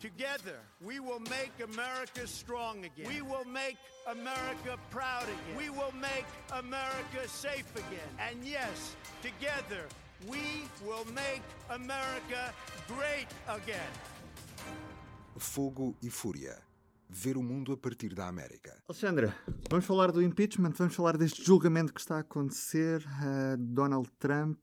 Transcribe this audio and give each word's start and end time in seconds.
Together, 0.00 0.60
we 0.80 1.00
will 1.00 1.20
make 1.20 1.52
America 1.64 2.26
strong 2.26 2.84
again. 2.84 3.06
We 3.08 3.20
will 3.20 3.44
make 3.44 3.76
America 4.06 4.78
proud 4.90 5.24
again. 5.24 5.56
We 5.56 5.70
will 5.70 5.92
make 6.00 6.24
America 6.52 7.26
safe 7.26 7.66
again. 7.74 8.08
And 8.20 8.44
yes, 8.44 8.96
together, 9.22 9.86
we 10.28 10.62
will 10.86 11.04
make 11.12 11.42
America 11.70 12.54
great 12.86 13.26
again. 13.48 13.92
Fogo 15.36 15.94
e 16.00 16.08
Fúria. 16.10 16.67
Ver 17.10 17.38
o 17.38 17.42
mundo 17.42 17.72
a 17.72 17.76
partir 17.76 18.14
da 18.14 18.28
América. 18.28 18.76
Alexandra, 18.86 19.34
vamos 19.70 19.86
falar 19.86 20.12
do 20.12 20.22
impeachment, 20.22 20.72
vamos 20.72 20.94
falar 20.94 21.16
deste 21.16 21.42
julgamento 21.42 21.92
que 21.92 22.00
está 22.00 22.16
a 22.16 22.20
acontecer. 22.20 23.00
Uh, 23.00 23.56
Donald 23.56 24.10
Trump, 24.18 24.58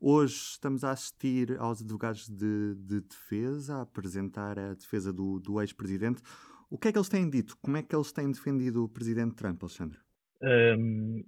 hoje 0.00 0.34
estamos 0.34 0.82
a 0.82 0.90
assistir 0.90 1.56
aos 1.58 1.80
advogados 1.80 2.28
de, 2.28 2.74
de 2.74 3.00
defesa 3.02 3.76
a 3.76 3.82
apresentar 3.82 4.58
a 4.58 4.74
defesa 4.74 5.12
do, 5.12 5.38
do 5.38 5.60
ex-presidente. 5.60 6.20
O 6.68 6.76
que 6.76 6.88
é 6.88 6.92
que 6.92 6.98
eles 6.98 7.08
têm 7.08 7.30
dito? 7.30 7.56
Como 7.58 7.76
é 7.76 7.82
que 7.82 7.94
eles 7.94 8.10
têm 8.10 8.32
defendido 8.32 8.82
o 8.82 8.88
presidente 8.88 9.36
Trump, 9.36 9.62
Alexandra? 9.62 10.00
Um, 10.42 11.24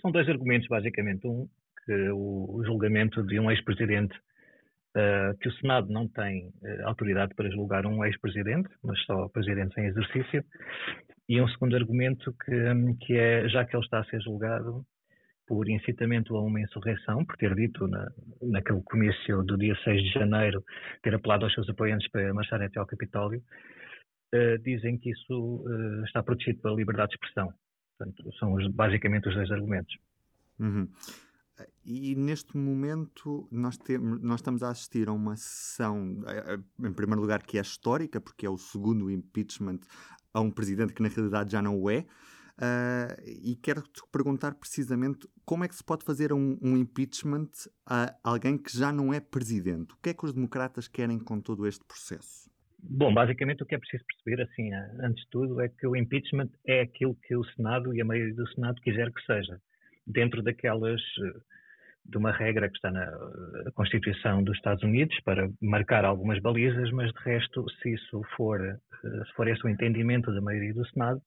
são 0.00 0.10
dois 0.10 0.26
argumentos, 0.28 0.66
basicamente. 0.68 1.26
Um, 1.26 1.46
que 1.84 2.10
o, 2.10 2.56
o 2.56 2.64
julgamento 2.64 3.22
de 3.22 3.38
um 3.38 3.50
ex-presidente 3.50 4.14
uh, 4.96 5.36
que 5.38 5.48
o 5.48 5.52
Senado 5.54 5.88
não 5.92 6.08
tem 6.08 6.48
uh, 6.48 6.86
autoridade 6.86 7.34
para 7.34 7.50
julgar 7.50 7.86
um 7.86 8.04
ex-presidente, 8.04 8.68
mas 8.82 9.00
só 9.04 9.28
presidentes 9.28 9.76
em 9.78 9.86
exercício, 9.86 10.44
e 11.28 11.40
um 11.40 11.48
segundo 11.48 11.76
argumento 11.76 12.34
que, 12.44 12.54
um, 12.54 12.96
que 12.96 13.14
é, 13.14 13.48
já 13.48 13.64
que 13.64 13.76
ele 13.76 13.84
está 13.84 14.00
a 14.00 14.04
ser 14.04 14.20
julgado 14.20 14.84
por 15.46 15.68
incitamento 15.68 16.36
a 16.36 16.42
uma 16.42 16.60
insurreição, 16.60 17.24
por 17.24 17.36
ter 17.36 17.54
dito 17.54 17.86
na, 17.88 18.08
naquele 18.42 18.82
comício 18.82 19.42
do 19.42 19.56
dia 19.56 19.76
6 19.82 20.02
de 20.02 20.10
janeiro, 20.10 20.62
ter 21.02 21.14
apelado 21.14 21.44
aos 21.44 21.54
seus 21.54 21.68
apoiantes 21.68 22.08
para 22.10 22.32
marcharem 22.32 22.66
até 22.66 22.78
ao 22.78 22.86
Capitólio, 22.86 23.42
uh, 24.34 24.58
dizem 24.62 24.98
que 24.98 25.10
isso 25.10 25.64
está 26.04 26.22
protegido 26.22 26.60
pela 26.60 26.76
liberdade 26.76 27.10
de 27.10 27.16
expressão. 27.16 27.52
Portanto, 27.98 28.32
são 28.38 28.54
os, 28.54 28.66
basicamente 28.68 29.28
os 29.28 29.34
dois 29.34 29.50
argumentos. 29.50 29.94
Uhum. 30.58 30.88
E 31.84 32.14
neste 32.14 32.56
momento 32.56 33.48
nós, 33.50 33.76
temos, 33.76 34.20
nós 34.20 34.40
estamos 34.40 34.62
a 34.62 34.70
assistir 34.70 35.08
a 35.08 35.12
uma 35.12 35.36
sessão, 35.36 36.22
em 36.78 36.92
primeiro 36.92 37.20
lugar, 37.20 37.42
que 37.42 37.58
é 37.58 37.60
histórica, 37.60 38.20
porque 38.20 38.46
é 38.46 38.50
o 38.50 38.58
segundo 38.58 39.10
impeachment 39.10 39.80
a 40.32 40.40
um 40.40 40.50
presidente 40.50 40.92
que 40.92 41.02
na 41.02 41.08
realidade 41.08 41.52
já 41.52 41.60
não 41.60 41.78
o 41.78 41.90
é. 41.90 42.06
Uh, 42.60 43.16
e 43.42 43.56
quero-te 43.56 44.02
perguntar 44.12 44.54
precisamente 44.54 45.26
como 45.46 45.64
é 45.64 45.68
que 45.68 45.74
se 45.74 45.82
pode 45.82 46.04
fazer 46.04 46.30
um, 46.30 46.58
um, 46.60 46.76
impeachment 46.76 47.48
a 47.86 48.14
alguém 48.22 48.58
que 48.58 48.76
já 48.76 48.92
não 48.92 49.14
é 49.14 49.18
presidente. 49.18 49.94
O 49.94 49.96
que 50.02 50.10
é 50.10 50.14
que 50.14 50.26
os 50.26 50.34
democratas 50.34 50.86
querem 50.86 51.18
com 51.18 51.40
todo 51.40 51.66
este 51.66 51.82
processo? 51.86 52.50
Bom, 52.82 53.14
basicamente 53.14 53.62
o 53.62 53.66
que 53.66 53.74
é 53.74 53.78
preciso 53.78 54.04
perceber, 54.04 54.42
assim, 54.42 54.74
antes 55.02 55.24
de 55.24 55.30
tudo, 55.30 55.58
é 55.60 55.70
que 55.70 55.86
o 55.86 55.96
impeachment 55.96 56.50
é 56.66 56.82
aquilo 56.82 57.14
que 57.26 57.34
o 57.34 57.44
Senado 57.56 57.94
e 57.94 58.00
a 58.02 58.04
maioria 58.04 58.34
do 58.34 58.46
Senado 58.50 58.78
quiser 58.82 59.10
que 59.10 59.24
seja 59.24 59.58
dentro 60.06 60.42
daquelas 60.42 61.00
de 62.04 62.16
uma 62.16 62.32
regra 62.32 62.68
que 62.68 62.76
está 62.76 62.90
na 62.90 63.06
Constituição 63.74 64.42
dos 64.42 64.56
Estados 64.56 64.82
Unidos 64.82 65.18
para 65.24 65.48
marcar 65.60 66.04
algumas 66.04 66.40
balizas, 66.40 66.90
mas 66.90 67.12
de 67.12 67.20
resto, 67.20 67.64
se 67.82 67.94
isso 67.94 68.22
for, 68.36 68.58
se 69.02 69.32
for 69.34 69.46
esse 69.48 69.64
o 69.64 69.68
entendimento 69.68 70.32
da 70.32 70.40
maioria 70.40 70.74
do 70.74 70.86
Senado, 70.88 71.20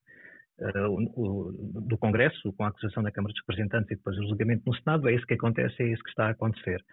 do 1.87 1.97
Congresso, 1.97 2.53
com 2.53 2.63
a 2.63 2.67
acusação 2.67 3.03
da 3.03 3.11
Câmara 3.11 3.33
dos 3.33 3.41
Representantes 3.41 3.91
e 3.91 3.95
depois 3.95 4.17
o 4.17 4.27
julgamento 4.27 4.63
no 4.65 4.75
Senado, 4.75 5.07
é 5.09 5.15
isso 5.15 5.25
que 5.25 5.33
acontece, 5.33 5.81
é 5.81 5.87
isso 5.87 6.03
que 6.03 6.09
está 6.09 6.27
a 6.27 6.31
acontecer. 6.31 6.83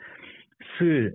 Se 0.77 1.15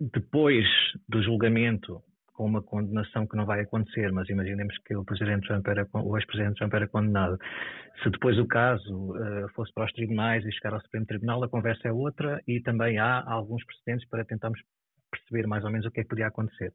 depois 0.00 0.66
do 1.08 1.22
julgamento 1.22 2.02
com 2.34 2.44
uma 2.44 2.62
condenação 2.62 3.26
que 3.26 3.36
não 3.36 3.46
vai 3.46 3.60
acontecer, 3.60 4.12
mas 4.12 4.28
imaginemos 4.28 4.76
que 4.78 4.94
o 4.94 5.04
presidente 5.04 5.46
Trump 5.46 5.66
era, 5.68 5.86
o 5.94 6.18
ex-presidente 6.18 6.58
Trump 6.58 6.74
era 6.74 6.88
condenado. 6.88 7.38
Se 8.02 8.10
depois 8.10 8.38
o 8.38 8.46
caso 8.46 9.12
uh, 9.12 9.48
fosse 9.54 9.72
para 9.72 9.84
os 9.84 9.92
tribunais 9.92 10.44
e 10.44 10.52
chegar 10.52 10.74
ao 10.74 10.80
Supremo 10.80 11.06
Tribunal, 11.06 11.42
a 11.44 11.48
conversa 11.48 11.88
é 11.88 11.92
outra 11.92 12.42
e 12.46 12.60
também 12.60 12.98
há 12.98 13.22
alguns 13.26 13.64
precedentes 13.64 14.06
para 14.08 14.24
tentarmos 14.24 14.60
perceber 15.14 15.46
mais 15.46 15.64
ou 15.64 15.70
menos 15.70 15.86
o 15.86 15.90
que 15.90 16.00
é 16.00 16.02
que 16.02 16.08
podia 16.08 16.26
acontecer. 16.26 16.72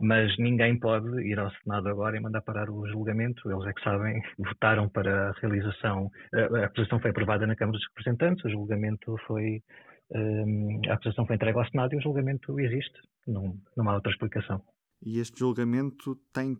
Mas 0.00 0.36
ninguém 0.38 0.78
pode 0.78 1.22
ir 1.22 1.38
ao 1.38 1.50
Senado 1.62 1.88
agora 1.88 2.16
e 2.16 2.20
mandar 2.20 2.40
parar 2.40 2.70
o 2.70 2.86
julgamento. 2.88 3.50
Eles 3.50 3.66
é 3.66 3.72
que 3.72 3.82
sabem, 3.82 4.22
votaram 4.38 4.88
para 4.88 5.30
a 5.30 5.32
realização. 5.40 6.10
A 6.32 6.64
acusação 6.64 6.98
foi 6.98 7.10
aprovada 7.10 7.46
na 7.46 7.54
Câmara 7.56 7.78
dos 7.78 7.86
Representantes, 7.88 8.44
o 8.44 8.50
julgamento 8.50 9.16
foi. 9.26 9.62
Um, 10.10 10.80
eh, 10.84 10.90
a 10.90 10.94
acusação 10.94 11.26
foi 11.26 11.36
entregue 11.36 11.58
ao 11.58 11.66
Senado 11.66 11.94
e 11.94 11.96
o 11.96 12.00
julgamento 12.00 12.60
existe. 12.60 13.00
Não, 13.26 13.54
não 13.76 13.88
há 13.88 13.94
outra 13.94 14.12
explicação. 14.12 14.62
E 15.04 15.18
este 15.18 15.38
julgamento 15.38 16.16
tem. 16.32 16.56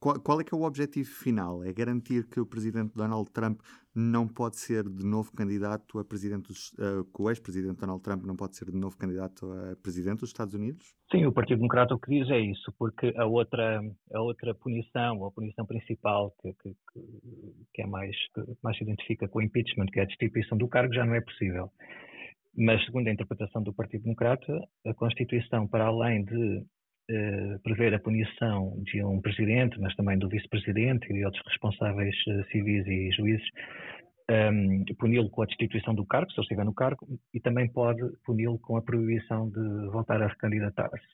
Qual, 0.00 0.20
qual, 0.20 0.40
é 0.40 0.44
que 0.44 0.54
é 0.54 0.56
o 0.56 0.62
objetivo 0.62 1.08
final? 1.08 1.64
É 1.64 1.72
garantir 1.72 2.28
que 2.28 2.38
o 2.38 2.46
presidente 2.46 2.94
Donald 2.94 3.28
Trump 3.32 3.60
não 3.92 4.28
pode 4.28 4.56
ser 4.56 4.88
de 4.88 5.04
novo 5.04 5.32
candidato 5.32 5.98
a 5.98 6.04
presidente 6.04 6.46
dos, 6.46 6.72
uh, 6.74 7.02
que 7.12 7.20
o 7.20 7.28
ex-presidente 7.28 7.80
Donald 7.80 8.00
Trump 8.00 8.24
não 8.24 8.36
pode 8.36 8.56
ser 8.56 8.70
de 8.70 8.78
novo 8.78 8.96
candidato 8.96 9.50
a 9.50 9.74
presidente 9.82 10.20
dos 10.20 10.28
Estados 10.28 10.54
Unidos? 10.54 10.94
Sim, 11.10 11.26
o 11.26 11.32
Partido 11.32 11.56
Democrata 11.56 11.94
o 11.94 11.98
que 11.98 12.16
diz 12.16 12.30
é 12.30 12.38
isso, 12.38 12.72
porque 12.78 13.12
a 13.16 13.26
outra, 13.26 13.80
a 14.14 14.20
outra 14.20 14.54
punição, 14.54 15.24
a 15.24 15.32
punição 15.32 15.66
principal 15.66 16.32
que, 16.40 16.52
que, 16.62 16.76
que 17.74 17.82
é 17.82 17.86
mais, 17.86 18.14
que 18.32 18.42
mais 18.62 18.76
se 18.76 18.84
identifica 18.84 19.26
com 19.26 19.40
o 19.40 19.42
impeachment, 19.42 19.86
que 19.86 19.98
é 19.98 20.02
a 20.04 20.06
destituição 20.06 20.56
do 20.56 20.68
cargo, 20.68 20.94
já 20.94 21.04
não 21.04 21.14
é 21.14 21.20
possível. 21.20 21.72
Mas, 22.56 22.84
segundo 22.84 23.08
a 23.08 23.12
interpretação 23.12 23.62
do 23.64 23.72
Partido 23.72 24.02
Democrata, 24.02 24.60
a 24.86 24.94
Constituição, 24.94 25.66
para 25.66 25.86
além 25.86 26.24
de 26.24 26.64
eh, 27.10 27.58
prever 27.62 27.94
a 27.94 27.98
punição 27.98 28.74
de 28.82 29.02
um 29.02 29.20
presidente, 29.20 29.80
mas 29.80 29.94
também 29.96 30.18
do 30.18 30.28
vice-presidente 30.28 31.06
e 31.10 31.14
de 31.14 31.24
outros 31.24 31.42
responsáveis 31.46 32.14
uh, 32.26 32.44
civis 32.50 32.86
e 32.86 33.10
juízes, 33.12 33.48
um, 34.30 34.34
ehm, 34.34 34.84
puni-lo 34.98 35.30
com 35.30 35.42
a 35.42 35.46
destituição 35.46 35.94
do 35.94 36.04
cargo, 36.04 36.30
se 36.30 36.38
ele 36.38 36.44
estiver 36.44 36.64
no 36.64 36.74
cargo, 36.74 37.06
e 37.32 37.40
também 37.40 37.66
pode 37.68 38.02
puni-lo 38.26 38.58
com 38.58 38.76
a 38.76 38.82
proibição 38.82 39.48
de 39.48 39.88
voltar 39.90 40.20
a 40.20 40.26
recandidatar-se. 40.28 41.06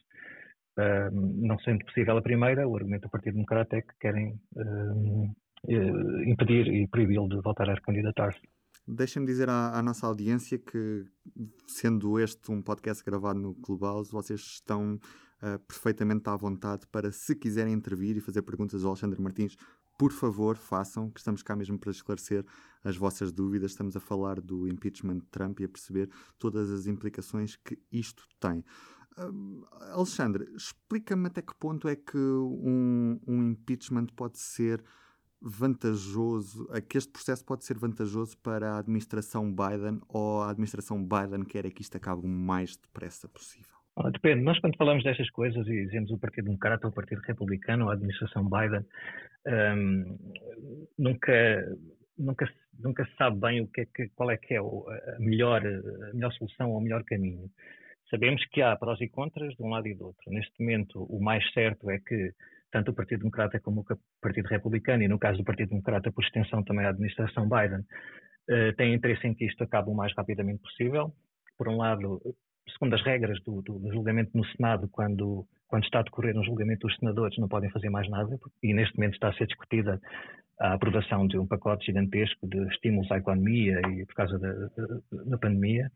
Um, 0.76 0.82
ehm, 0.82 1.46
não 1.46 1.58
sendo 1.60 1.84
possível 1.84 2.16
a 2.16 2.22
primeira, 2.22 2.66
o 2.68 2.76
argumento 2.76 3.02
do 3.02 3.10
Partido 3.10 3.34
Democrata 3.34 3.76
é 3.76 3.82
que 3.82 3.94
querem 4.00 4.34
um, 4.56 5.32
ehm, 5.68 6.24
eh, 6.24 6.30
impedir 6.30 6.66
e 6.66 6.86
proibi-lo 6.88 7.28
de 7.28 7.40
voltar 7.40 7.70
a 7.70 7.74
recandidatar-se. 7.74 8.40
Deixem-me 8.86 9.26
dizer 9.26 9.48
à, 9.48 9.78
à, 9.78 9.82
nossa 9.82 10.06
audiência 10.06 10.58
que, 10.58 11.04
sendo 11.66 12.18
este 12.18 12.50
um 12.50 12.60
podcast 12.60 13.02
gravado 13.02 13.38
no 13.38 13.54
Clubhouse, 13.54 14.12
vocês 14.12 14.40
estão 14.40 14.98
uh, 15.44 15.58
perfeitamente 15.60 16.28
à 16.28 16.36
vontade 16.36 16.86
para, 16.86 17.12
se 17.12 17.34
quiserem 17.34 17.74
intervir 17.74 18.16
e 18.16 18.20
fazer 18.20 18.42
perguntas 18.42 18.82
ao 18.82 18.90
Alexandre 18.90 19.20
Martins, 19.20 19.56
por 19.98 20.10
favor, 20.10 20.56
façam, 20.56 21.10
que 21.10 21.20
estamos 21.20 21.42
cá 21.42 21.54
mesmo 21.54 21.78
para 21.78 21.90
esclarecer 21.90 22.44
as 22.82 22.96
vossas 22.96 23.30
dúvidas. 23.30 23.70
Estamos 23.70 23.96
a 23.96 24.00
falar 24.00 24.40
do 24.40 24.66
impeachment 24.66 25.18
de 25.18 25.26
Trump 25.26 25.60
e 25.60 25.64
a 25.64 25.68
perceber 25.68 26.10
todas 26.38 26.70
as 26.70 26.86
implicações 26.86 27.56
que 27.56 27.78
isto 27.92 28.26
tem. 28.40 28.64
Uh, 29.16 29.64
Alexandre, 29.92 30.50
explica-me 30.56 31.28
até 31.28 31.40
que 31.40 31.54
ponto 31.54 31.86
é 31.86 31.94
que 31.94 32.18
um, 32.18 33.20
um 33.26 33.42
impeachment 33.50 34.06
pode 34.16 34.38
ser 34.38 34.82
vantajoso, 35.40 36.66
que 36.88 36.96
este 36.96 37.12
processo 37.12 37.44
pode 37.44 37.64
ser 37.64 37.76
vantajoso 37.78 38.36
para 38.38 38.72
a 38.72 38.78
administração 38.78 39.54
Biden 39.54 40.00
ou 40.08 40.40
a 40.40 40.50
administração 40.50 41.06
Biden 41.06 41.44
quer 41.44 41.66
é 41.66 41.70
que 41.70 41.82
isto 41.82 41.96
acabe 41.96 42.24
o 42.24 42.28
mais 42.28 42.76
depressa 42.76 43.28
possível? 43.28 43.73
Depende. 44.12 44.42
Nós, 44.42 44.58
quando 44.58 44.76
falamos 44.76 45.04
destas 45.04 45.30
coisas 45.30 45.66
e 45.68 45.86
dizemos 45.86 46.10
o 46.10 46.18
Partido 46.18 46.46
Democrata 46.46 46.86
ou 46.86 46.90
o 46.90 46.94
Partido 46.94 47.20
Republicano 47.20 47.84
ou 47.84 47.90
a 47.90 47.94
administração 47.94 48.48
Biden, 48.48 48.84
um, 49.46 50.18
nunca, 50.98 51.76
nunca, 52.18 52.52
nunca 52.78 53.04
se 53.06 53.14
sabe 53.16 53.38
bem 53.38 53.60
o 53.60 53.68
que 53.68 53.82
é 53.82 53.86
que, 53.86 54.08
qual 54.16 54.30
é 54.32 54.36
que 54.36 54.54
é 54.54 54.58
a 54.58 55.18
melhor, 55.20 55.62
a 55.64 56.12
melhor 56.12 56.32
solução 56.32 56.70
ou 56.70 56.78
o 56.78 56.80
melhor 56.80 57.04
caminho. 57.04 57.48
Sabemos 58.10 58.44
que 58.46 58.62
há 58.62 58.76
prós 58.76 59.00
e 59.00 59.08
contras 59.08 59.54
de 59.54 59.62
um 59.62 59.68
lado 59.68 59.86
e 59.86 59.94
do 59.94 60.06
outro. 60.06 60.30
Neste 60.30 60.52
momento, 60.60 61.04
o 61.04 61.22
mais 61.22 61.48
certo 61.52 61.88
é 61.88 61.98
que 61.98 62.32
tanto 62.72 62.90
o 62.90 62.94
Partido 62.94 63.20
Democrata 63.20 63.60
como 63.60 63.82
o 63.82 63.84
Partido 64.20 64.46
Republicano, 64.46 65.04
e 65.04 65.08
no 65.08 65.18
caso 65.18 65.38
do 65.38 65.44
Partido 65.44 65.68
Democrata, 65.68 66.10
por 66.10 66.24
extensão 66.24 66.64
também 66.64 66.84
a 66.84 66.90
administração 66.90 67.48
Biden, 67.48 67.80
uh, 68.50 68.74
têm 68.76 68.92
interesse 68.92 69.26
em 69.28 69.34
que 69.34 69.46
isto 69.46 69.62
acabe 69.62 69.88
o 69.88 69.94
mais 69.94 70.12
rapidamente 70.16 70.60
possível. 70.62 71.14
Por 71.56 71.68
um 71.68 71.76
lado, 71.76 72.20
segundo 72.72 72.94
as 72.94 73.02
regras 73.02 73.40
do, 73.42 73.62
do, 73.62 73.92
julgamento 73.92 74.30
no 74.34 74.44
Senado, 74.46 74.88
quando, 74.88 75.46
quando 75.68 75.84
está 75.84 76.00
a 76.00 76.02
decorrer 76.02 76.36
um 76.36 76.44
julgamento, 76.44 76.86
os 76.86 76.96
senadores 76.96 77.36
não 77.38 77.48
podem 77.48 77.70
fazer 77.70 77.90
mais 77.90 78.08
nada, 78.08 78.38
e 78.62 78.72
neste 78.72 78.96
momento 78.96 79.14
está 79.14 79.28
a 79.28 79.34
ser 79.34 79.46
discutida 79.46 80.00
a 80.60 80.74
aprovação 80.74 81.26
de 81.26 81.36
um 81.36 81.46
pacote 81.46 81.86
gigantesco 81.86 82.46
de 82.46 82.58
estímulos 82.68 83.10
à 83.10 83.18
economia 83.18 83.80
e 83.88 84.06
por 84.06 84.14
causa 84.14 84.38
da, 84.38 84.52
da, 84.52 85.24
da 85.24 85.38
pandemia, 85.38 85.90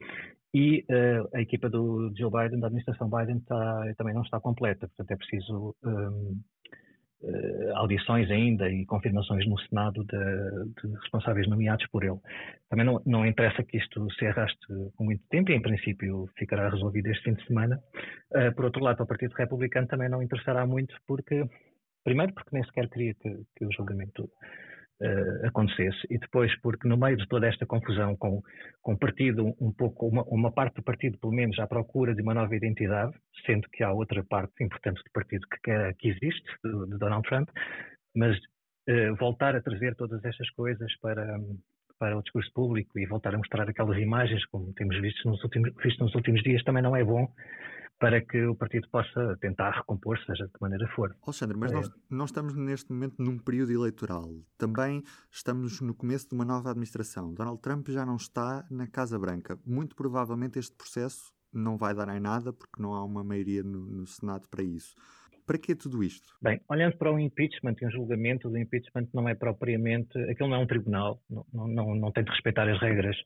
e 0.53 0.85
uh, 0.91 1.29
a 1.37 1.41
equipa 1.41 1.69
do 1.69 2.11
Joe 2.17 2.31
Biden, 2.31 2.61
da 2.61 2.69
administração 2.69 3.09
Biden, 3.09 3.37
está, 3.37 3.95
também 3.97 4.15
não 4.15 4.23
está 4.23 4.41
completa, 4.41 4.89
portanto 4.89 5.11
é 5.11 5.17
preciso 5.17 5.75
um, 5.85 6.41
audições 7.75 8.31
ainda 8.31 8.71
e 8.71 8.87
confirmações 8.87 9.47
no 9.47 9.59
Senado 9.61 10.05
de, 10.05 10.89
de, 10.89 10.95
responsáveis 11.01 11.49
nomeados 11.49 11.87
por 11.89 12.05
ele. 12.05 12.19
Também 12.71 12.87
não, 12.87 13.03
não 13.05 13.27
interessa 13.27 13.63
que 13.65 13.77
isto 13.77 14.09
se 14.13 14.27
arraste 14.27 14.67
com 14.97 15.05
muito 15.05 15.23
tempo 15.29 15.51
e, 15.51 15.55
em 15.55 15.63
princípio, 15.63 16.29
ficará 16.39 16.69
resolvido 16.69 17.09
este 17.09 17.25
fim 17.25 17.35
de 17.35 17.45
semana. 17.47 17.81
Uh, 18.31 18.55
por 18.55 18.67
outro 18.67 18.83
lado, 18.83 18.97
para 18.97 19.05
o 19.05 19.09
Partido 19.09 19.35
Republicano 19.35 19.89
também 19.89 20.09
não 20.09 20.23
interessará 20.23 20.65
muito, 20.67 20.95
porque, 21.07 21.45
primeiro, 22.05 22.33
porque 22.35 22.51
nem 22.53 22.65
sequer 22.65 22.89
queria 22.89 23.15
que, 23.15 23.43
que 23.57 23.67
o 23.67 23.73
julgamento 23.73 24.31
uh, 25.01 25.47
acontecesse. 25.47 25.99
E 26.11 26.19
depois 26.19 26.55
porque 26.61 26.89
no 26.89 26.97
meio 26.97 27.17
de 27.17 27.27
toda 27.29 27.47
esta 27.47 27.67
confusão 27.67 28.17
com, 28.17 28.43
com 28.83 28.93
o 28.93 28.99
partido 28.99 29.55
um 29.61 29.73
pouco 29.73 30.09
uma, 30.09 30.23
uma, 30.25 30.53
parte 30.53 30.77
do 30.77 30.83
partido 30.83 31.19
pelo 31.19 31.33
menos 31.33 31.59
à 31.59 31.67
procura 31.67 32.15
de 32.15 32.23
uma 32.23 32.35
nova 32.35 32.55
identidade 32.55 33.13
sendo 33.47 33.69
que 33.71 33.83
há 33.83 33.93
outra 33.93 34.25
parte 34.25 34.63
importante 34.63 35.03
do 35.03 35.11
partido 35.13 35.47
que, 35.49 35.61
quer, 35.63 35.95
que 35.95 36.09
existe 36.09 36.45
de 36.65 36.99
Donald 36.99 37.27
Trump 37.29 37.49
mas 38.15 38.37
uh, 38.37 39.15
voltar 39.19 39.55
a 39.55 39.61
trazer 39.61 39.95
todas 39.95 40.25
estas 40.25 40.51
coisas 40.51 40.93
para 41.01 41.39
para 41.99 42.17
o 42.17 42.23
discurso 42.23 42.53
público 42.53 42.97
e 42.99 43.07
voltar 43.07 43.35
a 43.35 43.39
mostrar 43.39 43.69
aquelas 43.69 43.99
imagens 43.99 44.45
como 44.47 44.73
temos 44.75 45.01
visto 45.01 45.29
nos 45.29 45.43
últimos, 45.43 45.73
visto 45.83 46.05
nos 46.05 46.15
últimos 46.15 46.43
dias 46.43 46.63
também 46.63 46.83
não 46.83 46.95
é 46.95 47.03
bom 47.03 47.29
para 47.99 48.25
que 48.25 48.47
o 48.47 48.55
partido 48.55 48.89
possa 48.91 49.37
tentar 49.41 49.71
recompor, 49.73 50.19
seja 50.25 50.47
de 50.47 50.53
que 50.53 50.61
maneira 50.61 50.87
for. 50.95 51.17
Alexandre, 51.23 51.57
mas 51.57 51.73
é. 51.73 51.75
nós, 51.75 51.91
nós 52.09 52.31
estamos 52.31 52.55
neste 52.55 52.93
momento 52.93 53.17
num 53.19 53.39
período 53.39 53.73
eleitoral. 53.73 54.31
Também 54.57 55.03
estamos 55.31 55.81
no 55.81 55.95
começo 55.95 56.29
de 56.29 56.35
uma 56.35 56.45
nova 56.45 56.71
administração. 56.71 57.35
Donald 57.35 57.61
Trump 57.61 57.89
já 57.89 58.07
não 58.07 58.17
está 58.17 58.65
na 58.71 58.87
Casa 58.87 59.19
Branca. 59.19 59.59
Muito 59.67 59.97
provavelmente 59.97 60.59
este 60.59 60.77
processo 60.77 61.33
não 61.53 61.77
vai 61.77 61.95
dar 61.95 62.09
em 62.15 62.21
nada 62.21 62.53
porque 62.53 62.81
não 62.81 62.95
há 62.95 63.05
uma 63.05 63.25
maioria 63.25 63.63
no, 63.63 63.81
no 63.81 64.07
Senado 64.07 64.49
para 64.49 64.63
isso. 64.63 64.95
Para 65.49 65.57
que 65.57 65.75
tudo 65.75 66.05
isto? 66.05 66.29
Bem, 66.43 66.61
olhando 66.69 66.99
para 66.99 67.11
o 67.11 67.19
impeachment 67.19 67.75
e 67.81 67.87
um 67.87 67.91
julgamento, 67.91 68.51
o 68.51 68.59
impeachment 68.59 69.09
não 69.15 69.27
é 69.27 69.35
propriamente. 69.35 70.19
Aquilo 70.31 70.51
não 70.51 70.57
é 70.57 70.59
um 70.59 70.67
tribunal, 70.67 71.23
não, 71.31 71.67
não, 71.67 71.95
não 71.95 72.13
tem 72.13 72.23
de 72.23 72.31
respeitar 72.31 72.69
as 72.69 72.79
regras 72.79 73.17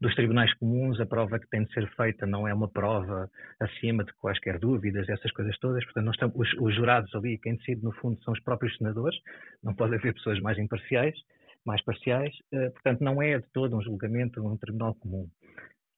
dos 0.00 0.14
tribunais 0.14 0.54
comuns, 0.58 1.00
a 1.00 1.06
prova 1.06 1.40
que 1.40 1.48
tem 1.48 1.64
de 1.64 1.72
ser 1.72 1.90
feita 1.96 2.24
não 2.24 2.46
é 2.46 2.54
uma 2.54 2.68
prova 2.68 3.28
acima 3.58 4.04
de 4.04 4.12
quaisquer 4.12 4.60
dúvidas, 4.60 5.08
essas 5.08 5.32
coisas 5.32 5.58
todas. 5.58 5.82
Portanto, 5.86 6.04
nós 6.04 6.14
estamos, 6.14 6.36
os, 6.36 6.52
os 6.60 6.72
jurados 6.76 7.12
ali, 7.16 7.36
quem 7.38 7.56
decide 7.56 7.82
no 7.82 7.90
fundo 7.94 8.22
são 8.22 8.32
os 8.32 8.40
próprios 8.44 8.76
senadores, 8.76 9.18
não 9.60 9.74
pode 9.74 9.96
haver 9.96 10.14
pessoas 10.14 10.38
mais 10.38 10.56
imparciais, 10.58 11.18
mais 11.66 11.82
parciais, 11.82 12.32
uh, 12.54 12.70
portanto, 12.74 13.00
não 13.00 13.20
é 13.20 13.40
de 13.40 13.48
todo 13.52 13.76
um 13.76 13.82
julgamento 13.82 14.40
num 14.40 14.56
tribunal 14.56 14.94
comum. 14.94 15.28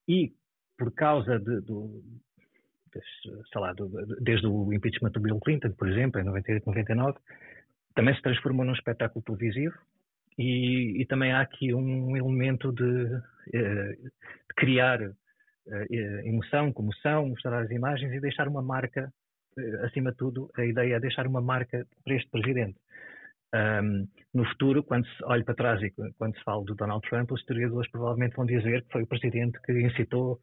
E 0.09 0.33
por 0.79 0.91
causa 0.95 1.39
de, 1.39 1.61
do, 1.61 2.03
sei 3.53 3.61
lá, 3.61 3.75
desde 4.21 4.47
o 4.47 4.73
impeachment 4.73 5.11
do 5.11 5.21
Bill 5.21 5.41
Clinton, 5.41 5.73
por 5.73 5.89
exemplo, 5.89 6.21
em 6.21 6.25
98, 6.25 6.67
99, 6.67 7.19
também 7.95 8.15
se 8.15 8.23
transformou 8.23 8.65
num 8.65 8.73
espetáculo 8.73 9.25
televisivo 9.25 9.75
e, 10.39 11.01
e 11.01 11.07
também 11.07 11.33
há 11.33 11.41
aqui 11.41 11.73
um 11.73 12.17
elemento 12.17 12.73
de, 12.73 13.21
eh, 13.55 13.93
de 13.93 14.55
criar 14.57 15.01
eh, 15.03 16.23
emoção, 16.25 16.73
comoção, 16.73 17.29
mostrar 17.29 17.63
as 17.63 17.71
imagens 17.71 18.13
e 18.13 18.21
deixar 18.21 18.49
uma 18.49 18.63
marca, 18.63 19.13
eh, 19.57 19.87
acima 19.87 20.11
de 20.11 20.17
tudo, 20.17 20.51
a 20.57 20.65
ideia 20.65 20.97
é 20.97 21.01
deixar 21.01 21.27
uma 21.27 21.41
marca 21.41 21.87
para 22.05 22.15
este 22.15 22.29
presidente. 22.31 22.79
Um, 23.55 24.09
no 24.35 24.45
futuro, 24.47 24.83
quando 24.83 25.07
se 25.07 25.25
olhe 25.25 25.45
para 25.45 25.55
trás 25.55 25.81
e 25.81 25.93
quando 26.19 26.37
se 26.37 26.43
fala 26.43 26.65
do 26.65 26.75
Donald 26.75 27.09
Trump, 27.09 27.31
os 27.31 27.41
historiadores 27.41 27.89
provavelmente 27.89 28.35
vão 28.35 28.45
dizer 28.45 28.83
que 28.83 28.91
foi 28.91 29.05
o 29.05 29.07
presidente 29.07 29.61
que 29.63 29.73
incitou 29.73 30.41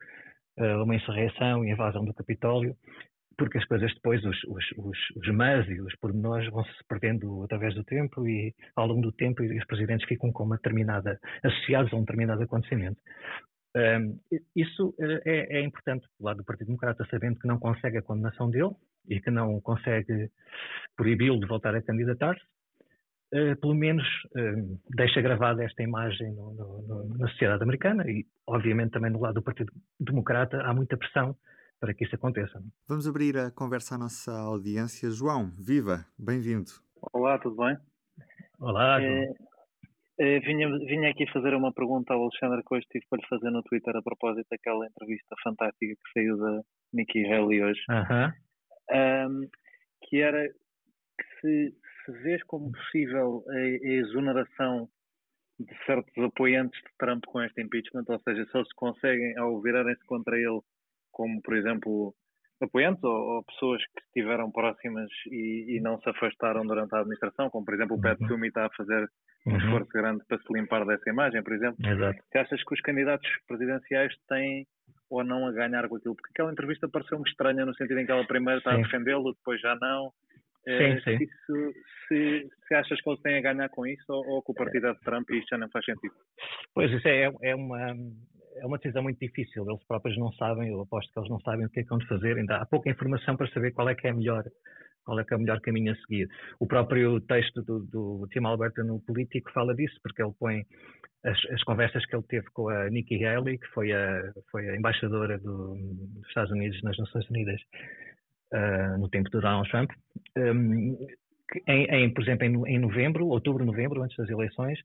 uma 0.57 0.95
insurreição 0.95 1.63
e 1.63 1.71
invasão 1.71 2.05
do 2.05 2.13
Capitólio, 2.13 2.75
porque 3.37 3.57
as 3.57 3.65
coisas 3.65 3.91
depois, 3.93 4.23
os, 4.23 4.37
os, 4.43 4.65
os, 4.77 4.97
os 5.15 5.27
mas 5.33 5.67
e 5.67 5.81
os 5.81 5.95
pormenores 5.95 6.49
vão-se 6.51 6.71
perdendo 6.87 7.43
através 7.43 7.73
do 7.73 7.83
tempo 7.83 8.27
e 8.27 8.53
ao 8.75 8.87
longo 8.87 9.01
do 9.01 9.11
tempo 9.11 9.41
os 9.41 9.65
presidentes 9.65 10.07
ficam 10.07 10.31
com 10.31 10.43
uma 10.43 10.57
determinada, 10.57 11.19
associados 11.43 11.91
a 11.91 11.95
um 11.95 12.01
determinado 12.01 12.43
acontecimento. 12.43 13.01
Um, 13.75 14.19
isso 14.55 14.93
eh, 14.99 15.21
é, 15.25 15.57
é, 15.57 15.61
importante 15.61 16.05
do 16.19 16.25
lado 16.25 16.37
do 16.37 16.43
Partido 16.43 16.67
Democrata, 16.67 17.07
sabendo 17.09 17.39
que 17.39 17.47
não 17.47 17.57
consegue 17.57 17.97
a 17.97 18.01
condenação 18.01 18.49
dele 18.49 18.75
e 19.07 19.19
que 19.21 19.31
não 19.31 19.61
consegue 19.61 20.29
proibi-lo 20.97 21.39
de 21.39 21.47
voltar 21.47 21.73
a 21.73 21.81
candidatar-se, 21.81 22.43
uh, 23.33 23.59
pelo 23.59 23.73
menos 23.73 24.05
uh, 24.35 24.79
deixa 24.95 25.21
gravada 25.21 25.63
esta 25.63 25.83
imagem 25.83 26.33
no, 26.33 26.53
no, 26.53 26.81
no, 26.87 27.17
na 27.17 27.27
sociedade 27.29 27.63
americana 27.63 28.03
e, 28.07 28.25
obviamente, 28.47 28.91
também 28.91 29.11
no 29.11 29.19
lado 29.19 29.35
do 29.35 29.43
Partido 29.43 29.71
Democrata 29.99 30.61
há 30.61 30.73
muita 30.73 30.97
pressão 30.97 31.35
para 31.79 31.93
que 31.93 32.05
isso 32.05 32.15
aconteça. 32.15 32.61
Vamos 32.87 33.07
abrir 33.07 33.37
a 33.37 33.49
conversa 33.51 33.95
à 33.95 33.97
nossa 33.97 34.31
audiência. 34.31 35.09
João, 35.09 35.49
viva, 35.57 36.05
bem-vindo. 36.17 36.69
Olá, 37.11 37.39
tudo 37.39 37.55
bem? 37.55 37.75
Olá, 38.59 39.01
é, 39.01 39.33
é, 40.19 40.39
vinha, 40.41 40.69
vinha 40.85 41.09
aqui 41.09 41.25
fazer 41.33 41.55
uma 41.55 41.73
pergunta 41.73 42.13
ao 42.13 42.21
Alexandre 42.21 42.61
que 42.63 42.75
hoje 42.75 42.85
tive 42.91 43.05
para 43.09 43.19
lhe 43.19 43.27
fazer 43.27 43.49
no 43.49 43.63
Twitter 43.63 43.97
a 43.97 44.03
propósito 44.03 44.45
daquela 44.51 44.85
entrevista 44.85 45.35
fantástica 45.43 45.95
que 45.95 46.11
saiu 46.13 46.37
da 46.37 46.61
Nikki 46.93 47.25
Haley 47.25 47.63
hoje. 47.63 47.81
Uh 47.89 48.05
-huh. 48.05 49.27
um, 49.27 49.49
que 50.03 50.21
era 50.21 50.47
que 50.47 51.41
se, 51.41 51.75
se 52.11 52.23
vês 52.23 52.43
como 52.43 52.71
possível 52.71 53.43
a, 53.47 53.53
a 53.53 53.93
exoneração 53.93 54.89
de 55.59 55.85
certos 55.85 56.17
apoiantes 56.23 56.79
de 56.79 56.89
Trump 56.97 57.23
com 57.25 57.41
este 57.41 57.61
impeachment, 57.61 58.05
ou 58.07 58.19
seja, 58.21 58.45
se 58.45 58.57
eles 58.57 58.73
conseguem, 58.73 59.37
ao 59.37 59.61
virarem-se 59.61 60.03
contra 60.05 60.35
ele, 60.37 60.59
como 61.11 61.41
por 61.41 61.55
exemplo 61.55 62.15
apoiantes 62.61 63.03
ou, 63.03 63.11
ou 63.11 63.43
pessoas 63.43 63.81
que 63.83 64.01
estiveram 64.05 64.51
próximas 64.51 65.09
e, 65.27 65.77
e, 65.77 65.81
não 65.81 65.99
se 65.99 66.09
afastaram 66.09 66.65
durante 66.65 66.93
a 66.93 66.99
administração, 66.99 67.49
como 67.49 67.65
por 67.65 67.73
exemplo 67.73 67.97
o 67.97 68.01
Pat 68.01 68.19
uhum. 68.21 68.45
está 68.45 68.65
a 68.65 68.69
fazer 68.69 69.09
um 69.47 69.51
uhum. 69.51 69.57
esforço 69.57 69.89
grande 69.91 70.23
para 70.27 70.37
se 70.37 70.53
limpar 70.53 70.85
dessa 70.85 71.09
imagem, 71.09 71.41
por 71.41 71.53
exemplo. 71.53 71.77
Exato. 71.83 72.23
Se 72.31 72.37
achas 72.37 72.63
que 72.63 72.73
os 72.73 72.81
candidatos 72.81 73.27
presidenciais 73.47 74.13
têm 74.27 74.67
ou 75.09 75.23
não 75.23 75.47
a 75.47 75.51
ganhar 75.51 75.89
com 75.89 75.95
aquilo? 75.95 76.15
Porque 76.15 76.29
aquela 76.31 76.51
entrevista 76.51 76.87
pareceu-me 76.87 77.27
estranha 77.27 77.65
no 77.65 77.75
sentido 77.75 77.99
em 77.99 78.05
que 78.05 78.11
ela 78.11 78.25
primeiro 78.25 78.59
está 78.59 78.71
Sim. 78.71 78.79
a 78.79 78.83
defendê-lo, 78.83 79.33
depois 79.33 79.59
já 79.59 79.75
não. 79.81 80.13
Sim, 80.63 80.71
eh, 80.71 81.01
sim. 81.01 81.17
Se, 81.17 81.73
se, 82.07 82.49
se, 82.67 82.75
achas 82.75 83.01
que 83.01 83.09
eles 83.09 83.21
têm 83.21 83.37
a 83.37 83.41
ganhar 83.41 83.69
com 83.69 83.85
isso 83.85 84.05
ou, 84.09 84.25
ou 84.27 84.43
com 84.43 84.51
o 84.51 84.55
partido 84.55 84.87
é 84.87 84.93
de 84.93 84.99
Trump 85.01 85.29
e 85.31 85.39
isto 85.39 85.49
já 85.49 85.57
não 85.57 85.69
faz 85.69 85.85
sentido? 85.85 86.13
Pois, 86.73 86.91
isso 86.91 87.07
é, 87.07 87.31
é, 87.41 87.55
uma, 87.55 87.89
é 87.89 88.65
uma 88.65 88.77
decisão 88.77 89.01
muito 89.01 89.19
difícil. 89.19 89.65
Eles 89.67 89.83
próprios 89.87 90.17
não 90.17 90.31
sabem, 90.33 90.69
eu 90.69 90.81
aposto 90.81 91.11
que 91.11 91.19
eles 91.19 91.29
não 91.29 91.39
sabem 91.39 91.65
o 91.65 91.69
que 91.69 91.79
é 91.79 91.83
que 91.83 91.89
vão 91.89 91.99
fazer. 92.01 92.37
Ainda 92.37 92.57
há 92.57 92.65
pouca 92.65 92.89
informação 92.89 93.35
para 93.35 93.49
saber 93.51 93.71
qual 93.71 93.89
é 93.89 93.95
que 93.95 94.07
é 94.07 94.13
melhor 94.13 94.43
qual 95.03 95.19
é 95.19 95.23
que 95.23 95.33
é 95.33 95.37
o 95.37 95.39
melhor 95.39 95.59
caminho 95.61 95.91
a 95.91 95.95
seguir. 95.95 96.29
O 96.59 96.67
próprio 96.67 97.19
texto 97.21 97.63
do, 97.63 97.79
do 97.79 98.27
Tim 98.31 98.45
Alberto 98.45 98.83
no 98.83 98.99
Político 99.01 99.51
fala 99.51 99.73
disso, 99.73 99.97
porque 100.03 100.21
ele 100.21 100.33
põe 100.39 100.63
as, 101.23 101.37
as, 101.51 101.63
conversas 101.63 102.05
que 102.05 102.15
ele 102.15 102.23
teve 102.27 102.45
com 102.53 102.69
a 102.69 102.89
Nikki 102.89 103.23
Haley, 103.23 103.57
que 103.57 103.67
foi 103.67 103.91
a, 103.91 104.31
foi 104.51 104.69
a 104.69 104.75
embaixadora 104.75 105.37
do, 105.37 105.75
dos 105.75 106.27
Estados 106.27 106.51
Unidos 106.51 106.81
nas 106.83 106.97
Nações 106.97 107.29
Unidas, 107.29 107.61
uh, 108.53 108.97
no 108.97 109.09
tempo 109.09 109.29
de 109.29 109.39
Donald 109.39 109.69
Trump, 109.69 109.91
um, 110.37 110.97
em, 111.67 111.85
em, 111.85 112.13
por 112.13 112.23
exemplo, 112.23 112.67
em, 112.67 112.75
em, 112.75 112.79
novembro, 112.79 113.27
outubro, 113.27 113.65
novembro, 113.65 114.01
antes 114.01 114.15
das 114.17 114.29
eleições, 114.29 114.79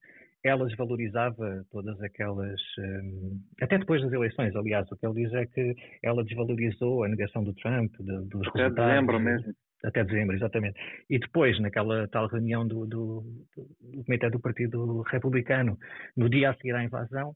ela 0.45 0.67
desvalorizava 0.67 1.65
todas 1.71 2.01
aquelas, 2.03 2.61
um, 2.79 3.41
até 3.61 3.79
depois 3.79 4.03
das 4.03 4.13
eleições, 4.13 4.55
aliás, 4.55 4.91
o 4.91 4.97
que 4.97 5.07
ele 5.07 5.25
diz 5.25 5.35
é 5.35 5.47
que 5.47 5.75
ela 6.03 6.25
desvalorizou 6.25 7.05
a 7.05 7.09
negação 7.09 7.43
do 7.43 7.55
Trump, 7.55 7.93
de, 7.99 8.29
dos 8.29 8.47
até 8.49 8.63
resultados. 8.63 8.79
Até 8.79 8.87
dezembro 8.87 9.21
mesmo. 9.21 9.55
Até 9.85 10.05
dezembro, 10.05 10.35
exatamente. 10.35 10.81
E 11.09 11.19
depois, 11.19 11.61
naquela 11.61 12.09
tal 12.09 12.27
reunião 12.29 12.67
do, 12.67 12.87
do, 12.87 13.23
do 13.55 14.05
Comitê 14.05 14.31
do 14.31 14.41
Partido 14.41 15.03
Republicano, 15.03 15.79
no 16.17 16.29
dia 16.29 16.51
a 16.51 16.55
seguir 16.55 16.75
à 16.75 16.83
invasão, 16.83 17.35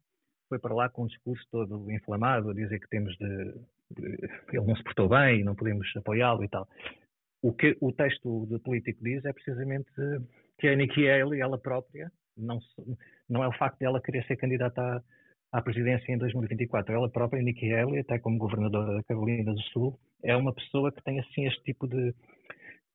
foi 0.48 0.58
para 0.58 0.74
lá 0.74 0.88
com 0.88 1.04
um 1.04 1.06
discurso 1.06 1.44
todo 1.50 1.90
inflamado, 1.92 2.50
a 2.50 2.54
dizer 2.54 2.80
que 2.80 2.88
temos 2.88 3.16
de 3.18 3.54
ele 3.98 4.66
não 4.66 4.76
se 4.76 4.82
portou 4.84 5.08
bem, 5.08 5.44
não 5.44 5.54
podemos 5.54 5.88
apoiá-lo 5.96 6.44
e 6.44 6.48
tal. 6.48 6.68
O 7.42 7.52
que 7.52 7.76
o 7.80 7.92
texto 7.92 8.46
do 8.46 8.60
político 8.60 9.02
diz 9.02 9.24
é 9.24 9.32
precisamente 9.32 9.90
que 10.58 10.68
a 10.68 10.76
Nikki 10.76 11.08
Haley, 11.08 11.40
ela 11.40 11.58
própria, 11.58 12.12
não, 12.36 12.58
não 13.28 13.42
é 13.42 13.48
o 13.48 13.52
facto 13.52 13.78
de 13.78 13.86
ela 13.86 14.00
querer 14.00 14.24
ser 14.26 14.36
candidata 14.36 15.02
à, 15.52 15.58
à 15.58 15.62
presidência 15.62 16.12
em 16.12 16.18
2024. 16.18 16.94
Ela 16.94 17.08
própria, 17.08 17.42
Nikki 17.42 17.72
Haley, 17.72 18.00
até 18.00 18.18
como 18.18 18.38
governadora 18.38 18.94
da 18.94 19.02
Carolina 19.04 19.54
do 19.54 19.62
Sul, 19.72 19.98
é 20.22 20.36
uma 20.36 20.52
pessoa 20.52 20.92
que 20.92 21.02
tem 21.02 21.18
assim 21.18 21.46
este 21.46 21.62
tipo 21.62 21.88
de 21.88 22.14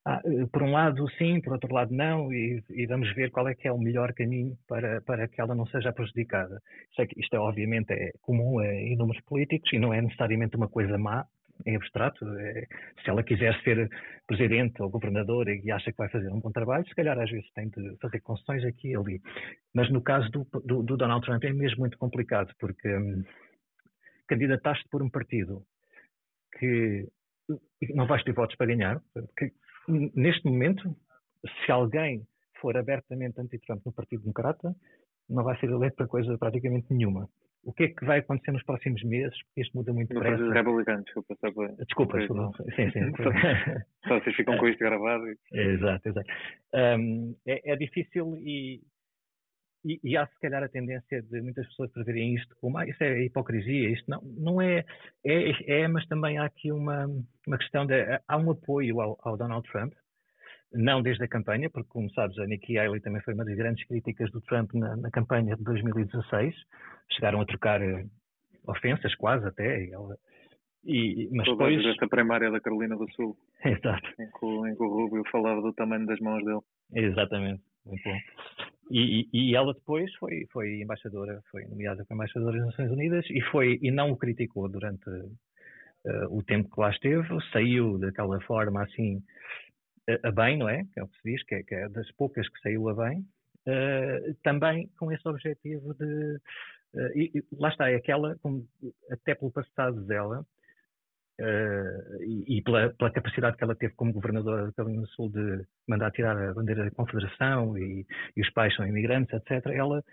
ah, 0.05 0.21
por 0.51 0.61
um 0.61 0.71
lado 0.71 1.09
sim, 1.17 1.41
por 1.41 1.53
outro 1.53 1.73
lado 1.73 1.91
não, 1.93 2.31
e, 2.31 2.63
e, 2.69 2.85
vamos 2.85 3.11
ver 3.15 3.31
qual 3.31 3.47
é 3.47 3.55
que 3.55 3.67
é 3.67 3.71
o 3.71 3.77
melhor 3.77 4.13
caminho 4.13 4.55
para, 4.67 5.01
para 5.01 5.27
que 5.27 5.41
ela 5.41 5.55
não 5.55 5.65
seja 5.65 5.91
prejudicada. 5.91 6.61
Isto, 6.89 7.01
é, 7.01 7.07
isto 7.17 7.35
é, 7.35 7.39
obviamente 7.39 7.91
é 7.91 8.11
comum 8.21 8.61
em 8.61 8.95
números 8.95 9.21
políticos 9.23 9.73
e 9.73 9.79
não 9.79 9.91
é 9.91 10.01
necessariamente 10.01 10.55
uma 10.55 10.69
coisa 10.69 10.95
má, 10.97 11.25
em 11.65 11.75
abstrato. 11.75 12.23
É, 12.37 12.67
se 13.03 13.09
ela 13.09 13.23
quiser 13.23 13.59
ser 13.63 13.89
presidente 14.27 14.79
ou 14.81 14.91
governadora 14.91 15.51
e 15.55 15.71
acha 15.71 15.91
que 15.91 15.97
vai 15.97 16.09
fazer 16.09 16.29
um 16.29 16.39
bom 16.39 16.51
trabalho, 16.51 16.87
se 16.87 16.93
calhar 16.93 17.17
às 17.19 17.31
vezes 17.31 17.49
tem 17.53 17.69
de 17.69 17.97
fazer 17.97 18.19
concessões 18.21 18.63
aqui 18.63 18.89
e 18.89 18.95
ali. 18.95 19.19
Mas 19.73 19.89
no 19.89 20.01
caso 20.01 20.29
do, 20.29 20.47
do, 20.63 20.83
do 20.83 20.97
Donald 20.97 21.25
Trump 21.25 21.43
é 21.43 21.51
mesmo 21.51 21.79
muito 21.79 21.97
complicado, 21.97 22.53
porque 22.59 22.95
hum, 22.95 23.23
candidataste 24.27 24.87
por 24.89 25.01
um 25.01 25.09
partido 25.09 25.63
que 26.59 27.07
não 27.93 28.07
vais 28.07 28.23
ter 28.23 28.33
votos 28.33 28.55
para 28.55 28.67
ganhar, 28.67 29.01
que 29.37 29.51
neste 29.87 30.45
momento, 30.45 30.95
se 31.65 31.71
alguém 31.71 32.25
for 32.59 32.77
abertamente 32.77 33.39
anti-Trump 33.39 33.85
no 33.85 33.93
Partido 33.93 34.21
Democrata, 34.21 34.75
não 35.29 35.43
vai 35.43 35.57
ser 35.59 35.69
eleito 35.69 35.95
para 35.95 36.07
coisa 36.07 36.37
praticamente 36.37 36.93
nenhuma. 36.93 37.29
O 37.63 37.73
que 37.73 37.85
é 37.85 37.87
que 37.87 38.05
vai 38.05 38.19
acontecer 38.19 38.51
nos 38.51 38.63
próximos 38.63 39.03
meses? 39.03 39.35
Porque 39.45 39.61
isto 39.61 39.75
muda 39.75 39.91
muito 39.91 40.09
depressa. 40.09 40.37
Partido 40.37 40.51
Republicano, 40.51 41.03
desculpa, 41.03 41.35
só 41.41 41.51
para... 41.51 41.67
Desculpa, 41.83 42.19
desculpa. 42.19 42.63
Sim, 42.75 42.91
sim. 42.91 43.11
Só 44.07 44.19
vocês 44.19 44.35
ficam 44.35 44.55
com 44.59 44.67
isto 44.67 44.79
gravado 44.79 45.27
e... 45.27 45.37
Exato, 45.51 46.09
exato. 46.09 46.29
Um, 46.75 47.35
é, 47.47 47.71
é 47.71 47.75
difícil 47.75 48.37
e, 48.37 48.81
e, 49.85 49.99
e 50.03 50.17
há 50.17 50.25
se 50.25 50.39
calhar 50.39 50.63
a 50.63 50.67
tendência 50.67 51.21
de 51.21 51.41
muitas 51.41 51.67
pessoas 51.67 51.91
para 51.91 52.03
verem 52.03 52.33
isto 52.33 52.55
como 52.59 52.77
ah, 52.77 52.87
isso 52.87 53.03
é 53.03 53.23
hipocrisia, 53.23 53.89
isto 53.89 54.09
não, 54.09 54.19
não 54.21 54.61
é, 54.61 54.83
é, 55.23 55.81
é, 55.81 55.87
mas 55.87 56.05
também 56.07 56.39
há 56.39 56.45
aqui 56.45 56.71
uma, 56.71 57.05
uma 57.47 57.57
questão 57.57 57.85
de 57.85 57.93
há 58.27 58.37
um 58.37 58.49
apoio 58.49 58.99
ao, 58.99 59.17
ao 59.21 59.37
Donald 59.37 59.67
Trump, 59.69 59.93
não 60.73 61.01
desde 61.03 61.23
a 61.23 61.27
campanha, 61.27 61.69
porque 61.69 61.89
como 61.89 62.09
sabes, 62.11 62.37
a 62.39 62.45
Nikki 62.47 62.77
Haley 62.77 62.99
também 62.99 63.21
foi 63.21 63.35
uma 63.35 63.45
das 63.45 63.55
grandes 63.55 63.85
críticas 63.87 64.31
do 64.31 64.41
Trump 64.41 64.73
na, 64.73 64.95
na 64.97 65.11
campanha 65.11 65.55
de 65.55 65.63
2016, 65.63 66.55
chegaram 67.11 67.39
a 67.39 67.45
trocar 67.45 67.81
eh, 67.81 68.05
ofensas 68.67 69.13
quase 69.15 69.45
até, 69.45 69.85
e 69.85 69.93
ela- 69.93 70.17
e, 70.83 71.29
mas 71.31 71.45
Toda 71.45 71.65
depois... 71.65 71.85
esta 71.85 72.07
primária 72.07 72.51
da 72.51 72.59
Carolina 72.59 72.95
do 72.95 73.09
Sul, 73.13 73.37
Exato. 73.63 74.07
em 74.19 74.29
que, 74.29 74.69
em 74.69 74.75
que 74.75 74.83
o 74.83 74.87
Rubio 74.87 75.23
falava 75.31 75.61
do 75.61 75.73
tamanho 75.73 76.05
das 76.05 76.19
mãos 76.19 76.43
dele. 76.43 76.59
Exatamente, 76.93 77.63
muito 77.85 78.03
bom. 78.03 78.17
E, 78.91 79.27
e- 79.33 79.51
e 79.51 79.55
ela 79.55 79.73
depois 79.73 80.13
foi, 80.15 80.45
foi 80.51 80.81
embaixadora, 80.81 81.41
foi 81.51 81.65
nomeada 81.65 82.05
para 82.05 82.15
embaixadora 82.15 82.57
das 82.59 82.67
Nações 82.67 82.91
Unidas 82.91 83.25
e 83.29 83.41
foi 83.51 83.79
e 83.81 83.91
não 83.91 84.11
o 84.11 84.17
criticou 84.17 84.69
durante 84.69 85.09
eh, 86.05 86.25
o 86.29 86.43
tempo 86.43 86.69
que 86.73 86.79
lá 86.79 86.89
esteve, 86.91 87.27
saiu 87.51 87.97
daquela 87.97 88.39
forma 88.41 88.83
assim 88.83 89.23
a, 90.09 90.29
a 90.29 90.31
bem, 90.31 90.57
não 90.57 90.69
é? 90.69 90.83
Que 90.93 90.99
é 90.99 91.03
o 91.03 91.07
que 91.07 91.17
se 91.21 91.31
diz, 91.31 91.43
que 91.45 91.55
é, 91.55 91.63
que 91.63 91.75
é 91.75 91.89
das 91.89 92.11
poucas 92.13 92.47
que 92.49 92.59
saiu 92.61 92.89
a 92.89 92.93
bem, 92.93 93.25
eh, 93.67 94.33
também 94.43 94.87
com 94.99 95.11
esse 95.11 95.27
objetivo 95.27 95.93
de 95.95 96.39
eh, 96.95 97.11
e, 97.15 97.31
e 97.39 97.43
lá 97.57 97.69
está, 97.69 97.89
é 97.91 97.95
aquela, 97.95 98.35
como, 98.39 98.67
até 99.11 99.35
pelo 99.35 99.51
passado 99.51 100.01
dela, 100.05 100.45
eh, 101.39 102.17
e, 102.21 102.57
e 102.57 102.61
pela, 102.61 102.89
pela 102.93 103.11
capacidade 103.11 103.57
que 103.57 103.63
ela 103.63 103.75
teve 103.75 103.93
como 103.95 104.13
governadora 104.13 104.67
da 104.67 104.73
Carolina 104.73 105.01
do 105.01 105.07
Sul 105.09 105.29
de 105.29 105.65
mandar 105.87 106.11
tirar 106.11 106.37
a 106.37 106.53
bandeira 106.53 106.85
da 106.85 106.91
Confederação 106.91 107.77
e, 107.77 108.05
e 108.35 108.41
os 108.41 108.49
pais 108.51 108.75
são 108.75 108.87
imigrantes, 108.87 109.33
etc. 109.33 109.65
Ela 109.67 110.03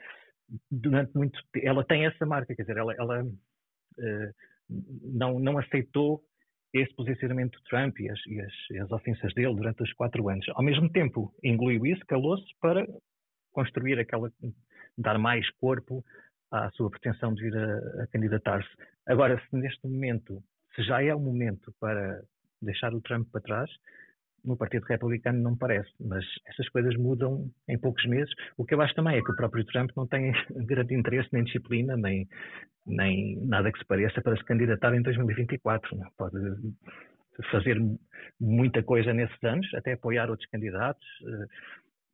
durante 0.71 1.15
muito 1.17 1.39
ela 1.63 1.85
tem 1.85 2.07
essa 2.07 2.27
marca, 2.27 2.55
quer 2.55 2.63
dizer, 2.63 2.77
ela, 2.77 2.95
ela 2.95 3.25
eh, 3.99 4.33
não, 4.69 5.39
não 5.39 5.59
aceitou 5.59 6.23
esse 6.73 6.95
posicionamento 6.95 7.59
do 7.59 7.65
Trump 7.65 7.99
e 8.01 8.11
as, 8.11 8.19
e 8.27 8.41
as, 8.41 8.83
as 8.83 8.91
ofensas 8.91 9.33
dele 9.35 9.55
durante 9.55 9.83
os 9.83 9.93
quatro 9.93 10.29
anos. 10.29 10.47
Ao 10.51 10.63
mesmo 10.63 10.91
tempo, 10.91 11.33
engoliu 11.43 11.85
isso, 11.87 12.05
calou-se 12.07 12.47
para 12.61 12.87
construir 13.53 13.99
aquela, 13.99 14.31
dar 14.97 15.19
mais 15.19 15.49
corpo 15.61 16.03
à 16.51 16.71
sua 16.71 16.91
pretensão 16.91 17.35
de 17.35 17.43
vir 17.43 17.57
a, 17.57 18.03
a 18.03 18.07
candidatar-se. 18.07 18.71
Agora, 19.07 19.41
se 19.49 19.57
neste 19.57 19.87
momento, 19.87 20.43
se 20.75 20.83
já 20.83 21.03
é 21.03 21.15
o 21.15 21.21
momento 21.21 21.73
para 21.81 22.23
deixar 22.61 22.95
o 22.95 23.01
Trump 23.01 23.29
para 23.31 23.41
trás, 23.41 23.71
no 24.45 24.57
Partido 24.57 24.85
Republicano 24.85 25.41
não 25.41 25.57
parece, 25.57 25.91
mas 26.01 26.25
essas 26.47 26.69
coisas 26.69 26.97
mudam 26.97 27.51
em 27.69 27.79
poucos 27.79 28.05
meses. 28.07 28.33
O 28.57 28.65
que 28.65 28.75
eu 28.75 28.81
acho 28.81 28.95
também 28.95 29.17
é 29.17 29.23
que 29.23 29.31
o 29.31 29.37
próprio 29.37 29.65
Trump 29.67 29.91
não 29.97 30.07
tem 30.07 30.33
grande 30.67 30.95
interesse, 30.95 31.29
nem 31.33 31.45
disciplina, 31.45 31.97
nem, 31.97 32.29
nem 32.87 33.37
nada 33.47 33.71
que 33.71 33.79
se 33.79 33.85
pareça 33.85 34.21
para 34.21 34.37
se 34.37 34.45
candidatar 34.45 34.95
em 34.95 35.03
2024. 35.03 35.97
não 35.97 36.07
é? 36.07 36.11
Pode 36.17 36.37
fazer 37.51 37.79
muita 38.41 38.83
coisa 38.83 39.13
nesses 39.13 39.43
anos, 39.43 39.73
até 39.75 39.93
apoiar 39.93 40.29
outros 40.29 40.49
candidatos, 40.51 41.07
eh, 41.27 41.47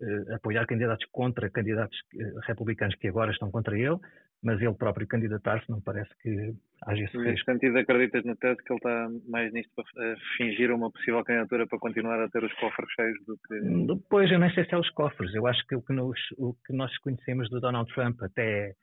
eh, 0.03 0.35
apoiar 0.35 0.65
candidatos 0.67 1.05
contra 1.11 1.51
candidatos 1.51 1.99
eh, 2.15 2.33
republicanos 2.47 2.95
que 2.97 3.09
agora 3.09 3.33
estão 3.33 3.51
contra 3.51 3.77
ele, 3.77 3.99
mas 4.43 4.61
ele 4.61 4.75
próprio 4.75 5.07
candidatar-se 5.07 5.69
não 5.69 5.81
parece 5.81 6.11
que 6.23 6.55
haja 6.83 7.03
esse 7.05 7.17
Nesse 7.17 7.31
risco. 7.31 7.53
sentido, 7.53 7.79
acreditas 7.79 8.25
no 8.25 8.37
tese 8.37 8.63
que 8.63 8.73
ele 8.73 8.79
está 8.79 9.09
mais 9.29 9.53
nisto 9.53 9.71
para 9.75 10.05
eh, 10.05 10.17
fingir 10.37 10.71
uma 10.71 10.91
possível 10.91 11.25
candidatura 11.25 11.67
para 11.67 11.79
continuar 11.79 12.23
a 12.23 12.29
ter 12.29 12.45
os 12.45 12.53
cofres 12.55 12.89
cheios 12.93 13.19
do 13.27 13.37
que. 13.37 13.95
Depois, 13.95 14.31
eu 14.31 14.39
nem 14.39 14.53
sei 14.55 14.65
se 14.65 14.75
é 14.75 14.79
os 14.79 14.91
cofres. 14.91 15.35
Eu 15.35 15.47
acho 15.47 15.67
que 15.67 15.75
o 15.75 15.83
que, 15.83 15.93
nos, 15.93 16.19
o 16.37 16.55
que 16.67 16.73
nós 16.73 16.97
conhecemos 16.99 17.51
do 17.51 17.61
Donald 17.61 17.93
Trump 17.93 18.23
até 18.23 18.75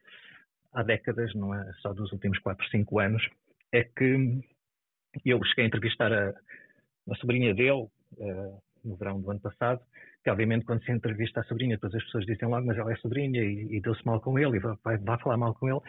há 0.74 0.84
décadas, 0.84 1.34
não 1.34 1.56
é 1.56 1.72
só 1.82 1.94
dos 1.94 2.12
últimos 2.12 2.38
4, 2.40 2.68
5 2.70 3.00
anos, 3.00 3.26
é 3.72 3.84
que 3.84 4.42
eu 5.26 5.44
cheguei 5.46 5.64
a 5.64 5.68
entrevistar 5.68 6.12
a, 6.12 6.34
a 7.10 7.16
sobrinha 7.16 7.54
dele 7.54 7.88
eh, 8.20 8.58
no 8.86 8.96
verão 8.96 9.20
do 9.20 9.32
ano 9.32 9.40
passado, 9.40 9.82
que 10.24 10.30
obviamente 10.30 10.66
quando 10.66 10.84
se 10.84 10.92
entrevista 10.92 11.42
a 11.42 11.44
sobrinha, 11.44 11.78
todas 11.78 11.96
as 11.96 12.04
pessoas 12.04 12.26
dizem 12.26 12.48
logo, 12.48 12.66
mas 12.66 12.78
ela 12.78 12.92
é 12.92 12.96
sobrinha 12.98 13.42
e, 13.42 13.78
e 13.78 13.82
deu-se 13.82 14.06
mal 14.06 14.20
com 14.22 14.38
ele, 14.40 14.58
e 14.58 14.60
vai, 14.60 14.98
vai, 14.98 15.20
falar 15.20 15.38
mal 15.38 15.54
com 15.54 15.70
ele, 15.70 15.80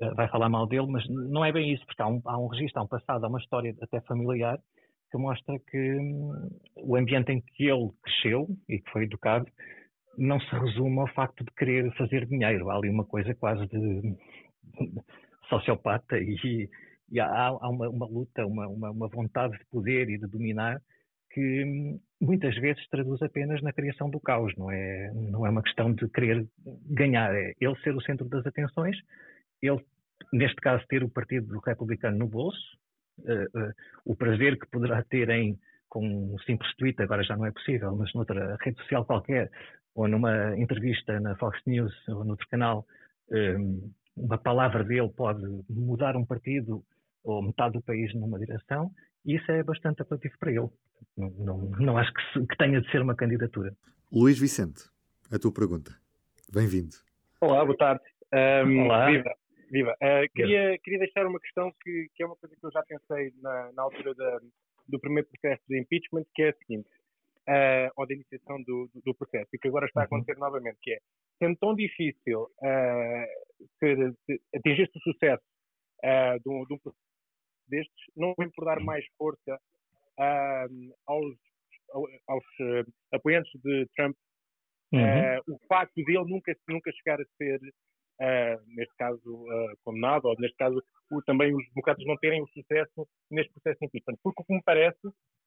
eh, 0.00 0.14
vai 0.14 0.28
falar 0.28 0.48
mal 0.48 0.66
dele, 0.66 0.86
mas 0.86 1.06
não 1.08 1.44
é 1.44 1.52
bem 1.52 1.72
isso, 1.72 1.84
porque 1.86 2.02
há 2.02 2.06
um, 2.06 2.20
há 2.24 2.38
um 2.38 2.46
registro, 2.46 2.80
há 2.80 2.84
um 2.84 2.88
passado, 2.88 3.24
há 3.24 3.28
uma 3.28 3.38
história 3.38 3.74
até 3.80 4.00
familiar 4.02 4.58
que 5.10 5.18
mostra 5.18 5.58
que 5.70 5.78
hum, 5.78 6.50
o 6.76 6.96
ambiente 6.96 7.30
em 7.32 7.40
que 7.40 7.64
ele 7.64 7.90
cresceu 8.02 8.48
e 8.68 8.78
que 8.78 8.90
foi 8.90 9.04
educado 9.04 9.46
não 10.16 10.40
se 10.40 10.54
resume 10.54 11.00
ao 11.00 11.08
facto 11.08 11.44
de 11.44 11.50
querer 11.52 11.92
fazer 11.96 12.26
dinheiro. 12.26 12.70
Há 12.70 12.76
ali 12.76 12.88
uma 12.88 13.04
coisa 13.04 13.34
quase 13.34 13.66
de 13.68 14.16
sociopata 15.48 16.18
e, 16.18 16.68
e 17.10 17.20
há, 17.20 17.48
há 17.48 17.68
uma, 17.68 17.88
uma 17.88 18.06
luta, 18.06 18.46
uma, 18.46 18.66
uma, 18.68 18.90
uma 18.90 19.08
vontade 19.08 19.56
de 19.58 19.64
poder 19.66 20.08
e 20.08 20.18
de 20.18 20.26
dominar 20.26 20.80
que 21.32 21.98
muitas 22.20 22.54
vezes 22.56 22.86
traduz 22.88 23.20
apenas 23.22 23.60
na 23.62 23.72
criação 23.72 24.10
do 24.10 24.20
caos, 24.20 24.54
não 24.56 24.70
é, 24.70 25.10
não 25.14 25.46
é 25.46 25.50
uma 25.50 25.62
questão 25.62 25.92
de 25.92 26.08
querer 26.08 26.46
ganhar, 26.90 27.34
é 27.34 27.54
ele 27.60 27.76
ser 27.82 27.94
o 27.94 28.00
centro 28.02 28.28
das 28.28 28.46
atenções, 28.46 28.96
ele, 29.60 29.80
neste 30.32 30.56
caso, 30.56 30.84
ter 30.88 31.02
o 31.02 31.08
Partido 31.08 31.58
Republicano 31.60 32.18
no 32.18 32.28
bolso, 32.28 32.78
eh, 33.26 33.46
eh, 33.54 33.72
o 34.04 34.14
prazer 34.14 34.58
que 34.58 34.66
poderá 34.66 35.02
ter 35.04 35.28
em, 35.30 35.58
com 35.88 36.06
um 36.06 36.38
simples 36.40 36.74
tweet, 36.76 37.00
agora 37.02 37.22
já 37.22 37.36
não 37.36 37.46
é 37.46 37.50
possível, 37.50 37.94
mas 37.96 38.12
noutra 38.14 38.56
rede 38.60 38.78
social 38.82 39.04
qualquer, 39.04 39.50
ou 39.94 40.08
numa 40.08 40.56
entrevista 40.58 41.18
na 41.20 41.36
Fox 41.36 41.60
News 41.66 41.92
ou 42.08 42.24
noutro 42.24 42.46
canal, 42.48 42.86
eh, 43.32 43.56
uma 44.16 44.38
palavra 44.38 44.84
dele 44.84 45.08
pode 45.16 45.42
mudar 45.68 46.16
um 46.16 46.26
partido 46.26 46.84
ou 47.24 47.42
metade 47.42 47.74
do 47.74 47.82
país 47.82 48.14
numa 48.14 48.38
direção, 48.38 48.90
e 49.24 49.36
isso 49.36 49.50
é 49.50 49.62
bastante 49.62 50.02
apelativo 50.02 50.34
para 50.38 50.50
ele. 50.50 50.68
Não, 51.16 51.30
não, 51.30 51.58
não 51.78 51.98
acho 51.98 52.12
que, 52.12 52.22
se- 52.32 52.46
que 52.46 52.56
tenha 52.56 52.80
de 52.80 52.90
ser 52.90 53.02
uma 53.02 53.14
candidatura. 53.14 53.74
Luís 54.12 54.38
Vicente, 54.38 54.84
a 55.30 55.38
tua 55.38 55.52
pergunta. 55.52 55.92
Bem-vindo. 56.52 56.94
Olá, 57.40 57.64
boa 57.64 57.76
tarde. 57.76 58.02
Ahm, 58.32 58.78
Olá. 58.84 59.06
Viva, 59.10 59.34
viva. 59.70 59.96
Ah, 60.02 60.22
queria, 60.34 60.78
queria 60.78 60.98
deixar 61.00 61.26
uma 61.26 61.40
questão 61.40 61.72
que, 61.82 62.08
que 62.14 62.22
é 62.22 62.26
uma 62.26 62.36
coisa 62.36 62.54
que 62.56 62.64
eu 62.66 62.70
já 62.72 62.82
pensei 62.82 63.32
na, 63.40 63.72
na 63.72 63.82
altura 63.82 64.14
da- 64.14 64.40
do 64.88 64.98
primeiro 65.00 65.28
processo 65.28 65.62
de 65.68 65.78
impeachment, 65.80 66.24
que 66.34 66.42
é 66.42 66.48
a 66.50 66.54
seguinte, 66.54 66.88
ah, 67.48 67.90
ou 67.96 68.06
da 68.06 68.14
iniciação 68.14 68.62
do, 68.62 68.88
do, 68.94 69.00
do 69.04 69.14
processo, 69.14 69.48
e 69.52 69.58
que 69.58 69.68
agora 69.68 69.86
está 69.86 70.00
a 70.00 70.02
Uhum. 70.02 70.06
acontecer 70.06 70.38
novamente, 70.38 70.78
que 70.82 70.92
é, 70.92 70.98
sendo 71.38 71.56
tão 71.58 71.74
difícil 71.74 72.48
ah, 72.62 73.26
ser, 73.78 74.14
atingir-se 74.54 74.98
o 74.98 75.02
sucesso 75.12 75.42
de, 76.44 76.48
um, 76.50 76.64
de 76.66 76.74
um 76.74 76.78
processo 76.78 77.11
destes, 77.68 78.04
não 78.16 78.34
vem 78.38 78.50
por 78.50 78.64
dar 78.64 78.80
mais 78.80 79.04
força 79.18 79.60
ah, 80.18 80.66
aos, 81.06 81.36
aos 82.28 82.44
ah, 82.60 83.16
apoiantes 83.16 83.52
de 83.62 83.86
Trump 83.96 84.16
Uhum. 84.92 85.00
eh, 85.00 85.40
o 85.48 85.58
facto 85.68 85.94
de 85.94 86.02
ele 86.14 86.30
nunca, 86.30 86.54
nunca 86.68 86.92
chegar 86.92 87.18
a 87.18 87.24
ser, 87.38 87.58
eh, 88.20 88.60
neste 88.66 88.94
caso, 88.96 89.22
condenado, 89.84 90.26
ou 90.26 90.36
neste 90.38 90.54
caso, 90.58 90.82
o- 91.10 91.22
também 91.22 91.54
os 91.56 91.66
democratas 91.70 92.04
não 92.04 92.14
terem 92.18 92.42
o 92.42 92.48
sucesso 92.48 93.08
neste 93.30 93.50
processo 93.54 93.78
de 93.80 93.86
impeachment. 93.86 94.18
Porque 94.22 94.42
o 94.42 94.44
que 94.44 94.52
me 94.52 94.62
parece 94.62 95.00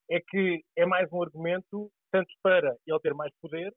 é 0.10 0.20
que 0.20 0.64
é 0.76 0.86
mais 0.88 1.08
um 1.14 1.22
argumento, 1.22 1.92
tanto 2.12 2.34
para 2.42 2.76
ele 2.88 3.00
ter 3.02 3.14
mais 3.14 3.32
poder, 3.40 3.72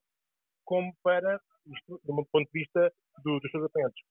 como 0.64 0.90
para, 1.02 1.38
isto, 1.66 2.00
do 2.02 2.14
meu 2.14 2.26
ponto 2.32 2.50
de 2.50 2.60
vista, 2.60 2.90
do- 3.22 3.38
dos 3.38 3.50
seus 3.50 3.64
apoiantes. 3.64 4.02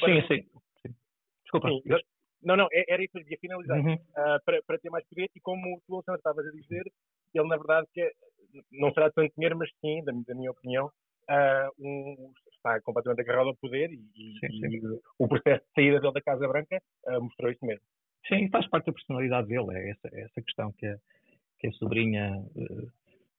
Sim, 0.00 0.22
sim. 0.26 0.50
sim. 0.80 0.94
Desculpa. 1.42 1.68
Sim, 1.68 1.82
não, 2.42 2.56
não, 2.56 2.68
é- 2.72 2.84
era 2.88 3.02
isso 3.02 3.12
que 3.12 3.18
eu 3.18 3.28
ia 3.28 3.38
finalizar. 3.38 3.78
Uhum. 3.78 3.98
Ah, 4.16 4.38
para, 4.44 4.62
para 4.62 4.78
ter 4.78 4.90
mais 4.90 5.06
poder 5.06 5.30
e 5.34 5.40
como 5.40 5.80
tu, 5.86 5.94
Alexandre, 5.94 6.18
estavas 6.18 6.46
a 6.46 6.50
dizer, 6.50 6.84
ele 7.34 7.48
na 7.48 7.56
verdade 7.56 7.86
que 7.92 8.00
é- 8.00 8.12
não 8.70 8.92
será 8.92 9.10
tanto 9.10 9.34
dinheiro, 9.34 9.56
mas 9.56 9.70
sim, 9.80 10.02
da, 10.04 10.12
da 10.12 10.34
minha 10.34 10.50
opinião, 10.50 10.90
ah, 11.28 11.68
um- 11.78 12.32
está 12.54 12.80
completamente 12.82 13.20
agarrado 13.22 13.48
ao 13.48 13.56
poder 13.56 13.90
e, 13.90 13.96
e- 14.14 14.38
Sim, 14.38 14.66
e 14.66 14.80
o 15.18 15.28
processo 15.28 15.64
de 15.66 15.72
saída 15.74 16.00
dele 16.00 16.12
da 16.12 16.20
Casa 16.22 16.46
Branca 16.48 16.80
ah, 17.06 17.20
mostrou 17.20 17.50
isso 17.50 17.64
mesmo. 17.64 17.84
Sim, 18.28 18.48
faz 18.50 18.68
parte 18.68 18.86
da 18.86 18.92
personalidade 18.92 19.48
dele, 19.48 19.66
é 19.76 19.90
essa, 19.90 20.08
é 20.12 20.20
essa 20.22 20.42
questão 20.42 20.70
que 20.72 20.86
a, 20.86 20.96
que 21.58 21.66
a 21.68 21.72
sobrinha 21.72 22.44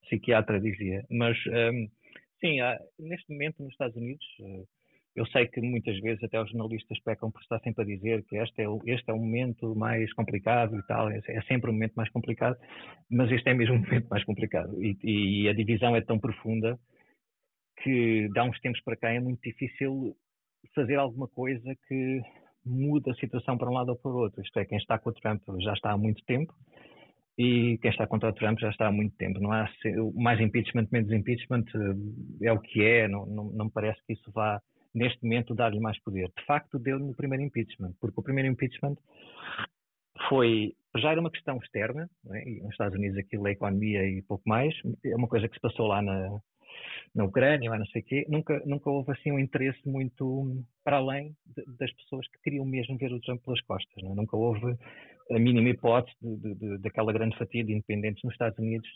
psiquiatra 0.01 0.59
dizia. 0.59 1.05
Mas, 1.09 1.37
ehm, 1.47 1.87
sim, 2.39 2.59
há- 2.59 2.79
neste 2.99 3.31
momento 3.31 3.61
nos 3.63 3.71
Estados 3.71 3.95
Unidos, 3.95 4.25
eu 5.15 5.25
sei 5.27 5.47
que 5.47 5.61
muitas 5.61 5.99
vezes 5.99 6.23
até 6.23 6.41
os 6.41 6.49
jornalistas 6.49 6.99
pecam 7.01 7.31
por 7.31 7.41
estar 7.41 7.59
sempre 7.59 7.83
a 7.83 7.85
dizer 7.85 8.23
que 8.25 8.37
este 8.37 8.63
é 8.63 8.69
o, 8.69 8.81
este 8.85 9.09
é 9.09 9.13
o 9.13 9.19
momento 9.19 9.75
mais 9.75 10.11
complicado 10.13 10.77
e 10.77 10.83
tal, 10.87 11.09
é, 11.09 11.21
é 11.27 11.41
sempre 11.43 11.69
o 11.69 11.73
momento 11.73 11.93
mais 11.93 12.09
complicado, 12.09 12.57
mas 13.09 13.31
este 13.31 13.49
é 13.49 13.53
mesmo 13.53 13.75
o 13.75 13.79
momento 13.79 14.07
mais 14.09 14.23
complicado. 14.23 14.83
E, 14.83 14.97
e 15.03 15.49
a 15.49 15.53
divisão 15.53 15.95
é 15.95 16.01
tão 16.01 16.19
profunda 16.19 16.79
que, 17.83 18.27
de 18.29 18.39
há 18.39 18.43
uns 18.43 18.59
tempos 18.59 18.81
para 18.81 18.95
cá, 18.95 19.11
é 19.11 19.19
muito 19.19 19.41
difícil 19.41 20.15
fazer 20.73 20.95
alguma 20.95 21.27
coisa 21.27 21.75
que 21.87 22.21
muda 22.65 23.11
a 23.11 23.15
situação 23.15 23.57
para 23.57 23.69
um 23.69 23.73
lado 23.73 23.89
ou 23.89 23.95
para 23.95 24.11
o 24.11 24.15
outro. 24.15 24.41
Isto 24.41 24.59
é, 24.59 24.65
quem 24.65 24.77
está 24.77 24.97
com 24.97 25.09
o 25.09 25.13
Trump 25.13 25.41
já 25.59 25.73
está 25.73 25.91
há 25.91 25.97
muito 25.97 26.23
tempo 26.25 26.53
e 27.37 27.77
quem 27.79 27.91
está 27.91 28.07
contra 28.07 28.29
o 28.29 28.33
Trump 28.33 28.59
já 28.59 28.69
está 28.69 28.87
há 28.87 28.91
muito 28.91 29.15
tempo. 29.17 29.39
Não 29.39 29.51
há 29.51 29.69
mais 30.15 30.39
impeachment, 30.39 30.87
menos 30.91 31.11
impeachment, 31.11 31.65
eh, 31.75 32.47
é 32.47 32.51
o 32.51 32.59
que 32.59 32.83
é, 32.83 33.07
não, 33.07 33.25
não, 33.25 33.45
não 33.45 33.65
me 33.65 33.71
parece 33.71 33.99
que 34.05 34.13
isso 34.13 34.31
vá, 34.31 34.61
neste 34.93 35.23
momento, 35.23 35.55
dar-lhe 35.55 35.79
mais 35.79 35.99
poder. 36.01 36.31
De 36.37 36.45
facto, 36.45 36.77
deu-lhe 36.79 37.03
no 37.03 37.15
primeiro 37.15 37.43
impeachment, 37.43 37.93
porque 37.99 38.19
o 38.19 38.23
primeiro 38.23 38.49
impeachment 38.49 38.95
foi, 40.29 40.73
já 40.97 41.11
era 41.11 41.19
uma 41.19 41.31
questão 41.31 41.57
externa, 41.57 42.09
é? 42.31 42.45
nos 42.61 42.71
Estados 42.71 42.97
Unidos 42.97 43.17
aquilo 43.17 43.47
é 43.47 43.51
economia 43.51 44.07
e 44.07 44.21
pouco 44.21 44.43
mais, 44.47 44.73
é 45.05 45.15
uma 45.15 45.27
coisa 45.27 45.47
que 45.47 45.55
se 45.55 45.61
passou 45.61 45.87
lá 45.87 46.01
na, 46.01 46.39
na 47.15 47.25
Ucrânia, 47.25 47.69
lá 47.69 47.77
não 47.77 47.85
sei 47.87 48.01
o 48.01 48.05
quê, 48.05 48.25
nunca, 48.29 48.61
nunca 48.65 48.89
houve 48.89 49.11
assim 49.11 49.31
um 49.31 49.39
interesse 49.39 49.79
muito 49.87 50.63
para 50.83 50.97
além 50.97 51.35
de, 51.45 51.63
das 51.77 51.91
pessoas 51.93 52.27
que 52.27 52.41
queriam 52.43 52.65
mesmo 52.65 52.97
ver 52.97 53.11
o 53.11 53.19
Trump 53.19 53.43
pelas 53.43 53.61
costas. 53.61 54.03
É? 54.03 54.07
Nunca 54.13 54.35
houve 54.35 54.77
a 55.31 55.39
mínima 55.39 55.69
hipótese 55.69 56.15
de, 56.21 56.77
daquela 56.79 57.13
grande 57.13 57.37
fatia 57.37 57.63
de 57.63 57.73
independentes 57.73 58.23
nos 58.23 58.33
Estados 58.33 58.57
Unidos 58.59 58.89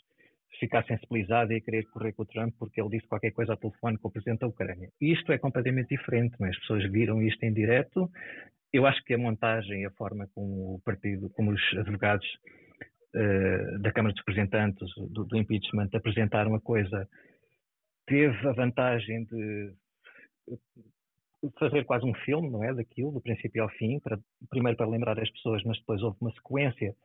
ficar 0.58 0.84
sensibilizada 0.84 1.54
e 1.54 1.60
querer 1.60 1.84
correr 1.86 2.12
com 2.12 2.22
o 2.22 2.26
Trump 2.26 2.54
porque 2.58 2.80
ele 2.80 2.90
disse 2.90 3.06
qualquer 3.06 3.30
coisa 3.32 3.52
ao 3.52 3.58
telefone 3.58 3.98
com 3.98 4.08
o 4.08 4.10
presidente 4.10 4.40
da 4.40 4.48
Ucrânia. 4.48 4.88
Isto 5.00 5.32
é 5.32 5.38
completamente 5.38 5.88
diferente, 5.88 6.36
mas 6.40 6.50
as 6.50 6.58
pessoas 6.60 6.90
viram 6.90 7.22
isto 7.22 7.42
em 7.44 7.52
direto. 7.52 8.10
Eu 8.72 8.86
acho 8.86 9.02
que 9.04 9.14
a 9.14 9.18
montagem, 9.18 9.86
a 9.86 9.90
forma 9.90 10.26
como 10.34 10.74
o 10.74 10.80
partido, 10.84 11.30
como 11.30 11.52
os 11.52 11.62
advogados 11.78 12.26
uh, 13.14 13.78
da 13.80 13.92
Câmara 13.92 14.12
dos 14.12 14.22
Representantes 14.26 14.88
do, 15.10 15.24
do 15.24 15.36
impeachment 15.36 15.90
apresentaram 15.94 16.54
a 16.54 16.60
coisa 16.60 17.08
teve 18.08 18.48
a 18.48 18.52
vantagem 18.52 19.24
de 19.24 19.72
fazer 21.58 21.84
quase 21.84 22.04
um 22.04 22.14
filme, 22.14 22.50
não 22.50 22.64
é, 22.64 22.74
daquilo, 22.74 23.12
do 23.12 23.20
princípio 23.20 23.62
ao 23.62 23.68
fim, 23.68 24.00
para, 24.00 24.18
primeiro 24.48 24.76
para 24.76 24.88
lembrar 24.88 25.20
as 25.20 25.30
pessoas, 25.30 25.62
mas 25.62 25.78
depois 25.78 26.02
houve 26.02 26.16
uma 26.20 26.32
sequência 26.32 26.96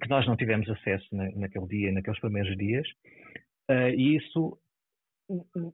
que 0.00 0.08
nós 0.08 0.26
não 0.26 0.36
tivemos 0.36 0.68
acesso 0.68 1.06
na, 1.14 1.30
naquele 1.32 1.66
dia, 1.66 1.92
naqueles 1.92 2.20
primeiros 2.20 2.56
dias, 2.56 2.88
uh, 3.70 3.90
e 3.94 4.16
isso 4.16 4.58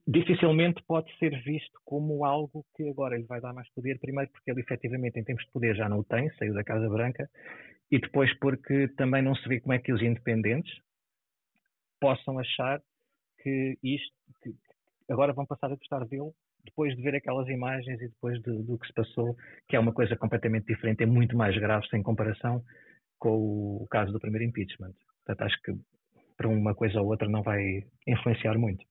dificilmente 0.06 0.82
pode 0.86 1.10
ser 1.18 1.42
visto 1.42 1.80
como 1.84 2.24
algo 2.24 2.64
que 2.76 2.88
agora 2.88 3.16
lhe 3.16 3.24
vai 3.24 3.40
dar 3.40 3.52
mais 3.52 3.68
poder, 3.70 3.98
primeiro 3.98 4.30
porque 4.30 4.50
ele 4.50 4.60
efetivamente 4.60 5.18
em 5.18 5.24
termos 5.24 5.44
de 5.44 5.50
poder 5.50 5.74
já 5.74 5.88
não 5.88 6.00
o 6.00 6.04
tem, 6.04 6.30
saiu 6.34 6.54
da 6.54 6.62
Casa 6.62 6.88
Branca, 6.88 7.28
e 7.90 7.98
depois 7.98 8.32
porque 8.38 8.88
também 8.96 9.22
não 9.22 9.34
se 9.34 9.48
vê 9.48 9.60
como 9.60 9.72
é 9.72 9.78
que 9.78 9.92
os 9.92 10.02
independentes 10.02 10.72
possam 12.00 12.38
achar 12.38 12.80
que 13.42 13.78
isto 13.82 14.14
que 14.42 14.54
agora 15.10 15.32
vão 15.32 15.46
passar 15.46 15.72
a 15.72 15.76
gostar 15.76 16.04
dele 16.04 16.30
depois 16.64 16.94
de 16.94 17.02
ver 17.02 17.14
aquelas 17.14 17.48
imagens 17.48 18.00
e 18.00 18.08
depois 18.08 18.40
de, 18.42 18.62
do 18.62 18.78
que 18.78 18.86
se 18.86 18.92
passou, 18.92 19.36
que 19.68 19.74
é 19.74 19.80
uma 19.80 19.92
coisa 19.92 20.16
completamente 20.16 20.66
diferente, 20.66 21.02
é 21.02 21.06
muito 21.06 21.36
mais 21.36 21.56
grave 21.56 21.88
sem 21.88 22.02
comparação 22.02 22.62
com 23.18 23.82
o 23.82 23.86
caso 23.90 24.12
do 24.12 24.20
primeiro 24.20 24.44
impeachment. 24.44 24.92
Portanto, 25.24 25.46
acho 25.46 25.62
que 25.62 25.72
para 26.36 26.48
uma 26.48 26.74
coisa 26.74 27.00
ou 27.00 27.08
outra 27.08 27.28
não 27.28 27.42
vai 27.42 27.84
influenciar 28.06 28.56
muito. 28.56 28.84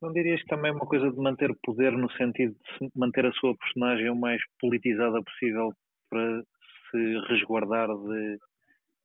Não 0.00 0.12
dirias 0.12 0.40
que 0.42 0.48
também 0.48 0.70
é 0.70 0.74
uma 0.74 0.86
coisa 0.86 1.10
de 1.10 1.16
manter 1.16 1.54
poder 1.62 1.92
no 1.92 2.10
sentido 2.12 2.54
de 2.80 2.90
manter 2.94 3.26
a 3.26 3.32
sua 3.32 3.54
personagem 3.56 4.10
o 4.10 4.16
mais 4.16 4.40
politizada 4.60 5.22
possível 5.22 5.72
para 6.08 6.42
se 6.90 7.18
resguardar 7.28 7.88
de 7.88 8.38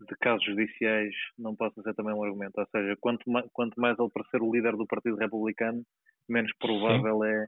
de 0.01 0.15
casos 0.18 0.44
judiciais 0.46 1.13
não 1.38 1.56
possa 1.56 1.82
ser 1.82 1.94
também 1.94 2.13
um 2.13 2.24
argumento. 2.24 2.60
Ou 2.60 2.68
seja, 2.68 2.96
quanto, 3.00 3.30
ma 3.30 3.44
quanto 3.54 3.80
mais 3.80 3.98
ele 3.98 4.10
parecer 4.10 4.42
o 4.42 4.51
líder 4.51 4.75
do 4.75 4.86
Partido 4.86 5.15
Republicano, 5.15 5.84
menos 6.27 6.51
provável 6.60 7.24
é, 7.24 7.48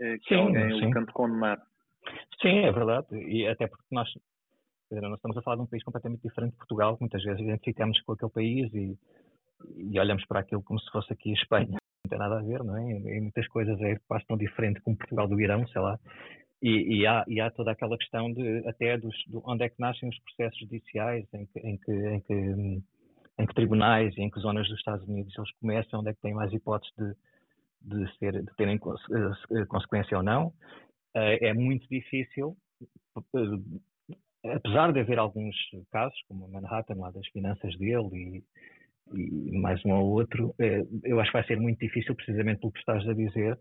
é, 0.00 0.18
que 0.18 0.34
sim, 0.34 0.40
alguém 0.40 0.70
sim. 0.78 0.86
o 0.86 0.90
tente 0.90 1.12
condenar. 1.12 1.60
Sim, 2.40 2.58
é 2.60 2.72
verdade. 2.72 3.06
E 3.16 3.46
até 3.46 3.66
porque 3.66 3.84
nós, 3.90 4.08
nós 5.00 5.14
estamos 5.14 5.36
a 5.36 5.42
falar 5.42 5.56
de 5.56 5.62
um 5.62 5.66
país 5.66 5.82
completamente 5.82 6.22
diferente 6.22 6.52
de 6.52 6.58
Portugal, 6.58 6.96
muitas 7.00 7.22
vezes 7.22 7.40
identificamos 7.40 8.00
com 8.02 8.12
aquele 8.12 8.30
país 8.30 8.74
e, 8.74 8.98
e 9.76 9.98
olhamos 9.98 10.24
para 10.26 10.40
aquilo 10.40 10.62
como 10.62 10.80
se 10.80 10.90
fosse 10.90 11.12
aqui 11.12 11.32
Espanha. 11.32 11.68
Não 11.70 12.10
tem 12.10 12.18
nada 12.18 12.38
a 12.38 12.42
ver, 12.42 12.62
não 12.62 12.76
é? 12.76 12.82
Em 12.92 13.20
muitas 13.20 13.46
coisas 13.48 13.80
é 13.80 13.98
quase 14.06 14.26
tão 14.26 14.36
diferente 14.36 14.80
como 14.80 14.96
Portugal 14.96 15.26
do 15.26 15.40
Irão, 15.40 15.66
sei 15.68 15.80
lá. 15.80 15.98
E, 16.62 17.00
e, 17.00 17.06
há, 17.06 17.24
e, 17.28 17.40
há, 17.40 17.50
toda 17.50 17.72
aquela 17.72 17.98
questão 17.98 18.32
de 18.32 18.66
até 18.66 18.96
dos, 18.96 19.14
de 19.26 19.38
onde 19.44 19.64
é 19.64 19.68
que 19.68 19.78
nascem 19.78 20.08
os 20.08 20.18
processos 20.20 20.58
judiciais, 20.60 21.26
em 21.34 21.46
que, 21.46 21.58
em 21.58 21.76
que, 21.76 21.92
em 21.92 22.20
que, 22.20 22.82
em 23.38 23.46
que 23.46 23.54
tribunais 23.54 24.16
e 24.16 24.22
em 24.22 24.30
que 24.30 24.40
zonas 24.40 24.66
dos 24.68 24.78
Estados 24.78 25.06
Unidos 25.06 25.34
eles 25.36 25.50
começam, 25.60 26.00
onde 26.00 26.10
é 26.10 26.14
que 26.14 26.22
têm 26.22 26.32
mais 26.32 26.52
hipóteses 26.52 26.94
de, 26.96 27.14
de, 27.82 28.18
ser, 28.18 28.42
de 28.42 28.56
terem 28.56 28.76
eh, 28.76 29.66
consequência 29.66 30.16
ou 30.16 30.22
não. 30.22 30.54
Eh, 31.14 31.48
é 31.48 31.52
muito 31.52 31.86
difícil, 31.88 32.56
eh, 32.80 33.66
apesar 34.44 34.92
de 34.92 35.00
haver 35.00 35.18
alguns 35.18 35.56
casos, 35.90 36.18
como 36.28 36.48
Manhattan, 36.48 36.96
lá 36.96 37.10
das 37.10 37.26
finanças 37.28 37.76
dele 37.78 38.44
e, 39.12 39.50
e 39.52 39.58
mais 39.58 39.84
um 39.84 39.92
ou 39.92 40.12
outro, 40.12 40.54
eu 41.02 41.20
acho 41.20 41.30
que 41.30 41.38
vai 41.38 41.46
ser 41.46 41.58
muito 41.58 41.78
difícil, 41.78 42.14
precisamente 42.14 42.60
pelo 42.60 42.72
que 42.72 42.78
estás 42.78 43.06
a 43.08 43.14
dizer, 43.14 43.58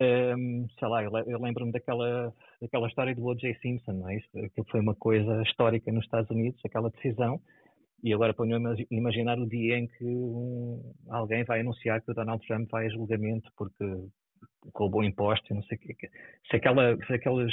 um, 0.00 0.66
sei 0.78 0.88
lá, 0.88 1.02
eu, 1.04 1.38
lembro-me 1.38 1.72
daquela, 1.72 2.32
daquela 2.60 2.88
história 2.88 3.14
do 3.14 3.24
O.J. 3.24 3.54
Simpson, 3.60 3.92
não 3.92 4.08
é? 4.08 4.16
Isso, 4.16 4.28
aquilo 4.38 4.66
foi 4.70 4.80
uma 4.80 4.94
coisa 4.94 5.42
histórica 5.42 5.92
nos 5.92 6.04
Estados 6.04 6.30
Unidos, 6.30 6.60
aquela 6.64 6.90
decisão, 6.90 7.40
e 8.02 8.14
agora 8.14 8.32
ponho-me 8.32 8.70
a 8.70 8.74
imaginar 8.90 9.38
o 9.38 9.46
dia 9.46 9.76
em 9.76 9.86
que 9.86 10.06
um, 10.06 10.94
alguém 11.10 11.44
vai 11.44 11.60
anunciar 11.60 12.00
que 12.00 12.10
o 12.10 12.14
Donald 12.14 12.44
Trump 12.46 12.70
vai 12.70 12.86
a 12.86 12.90
julgamento 12.90 13.50
porque 13.58 13.84
roubou 14.74 15.02
impostos 15.02 15.50
e 15.50 15.54
não 15.54 15.62
sei 15.64 15.78
o. 15.78 16.48
Se, 16.48 16.56
aquela, 16.56 16.96
se 17.06 17.12
aquelas 17.12 17.52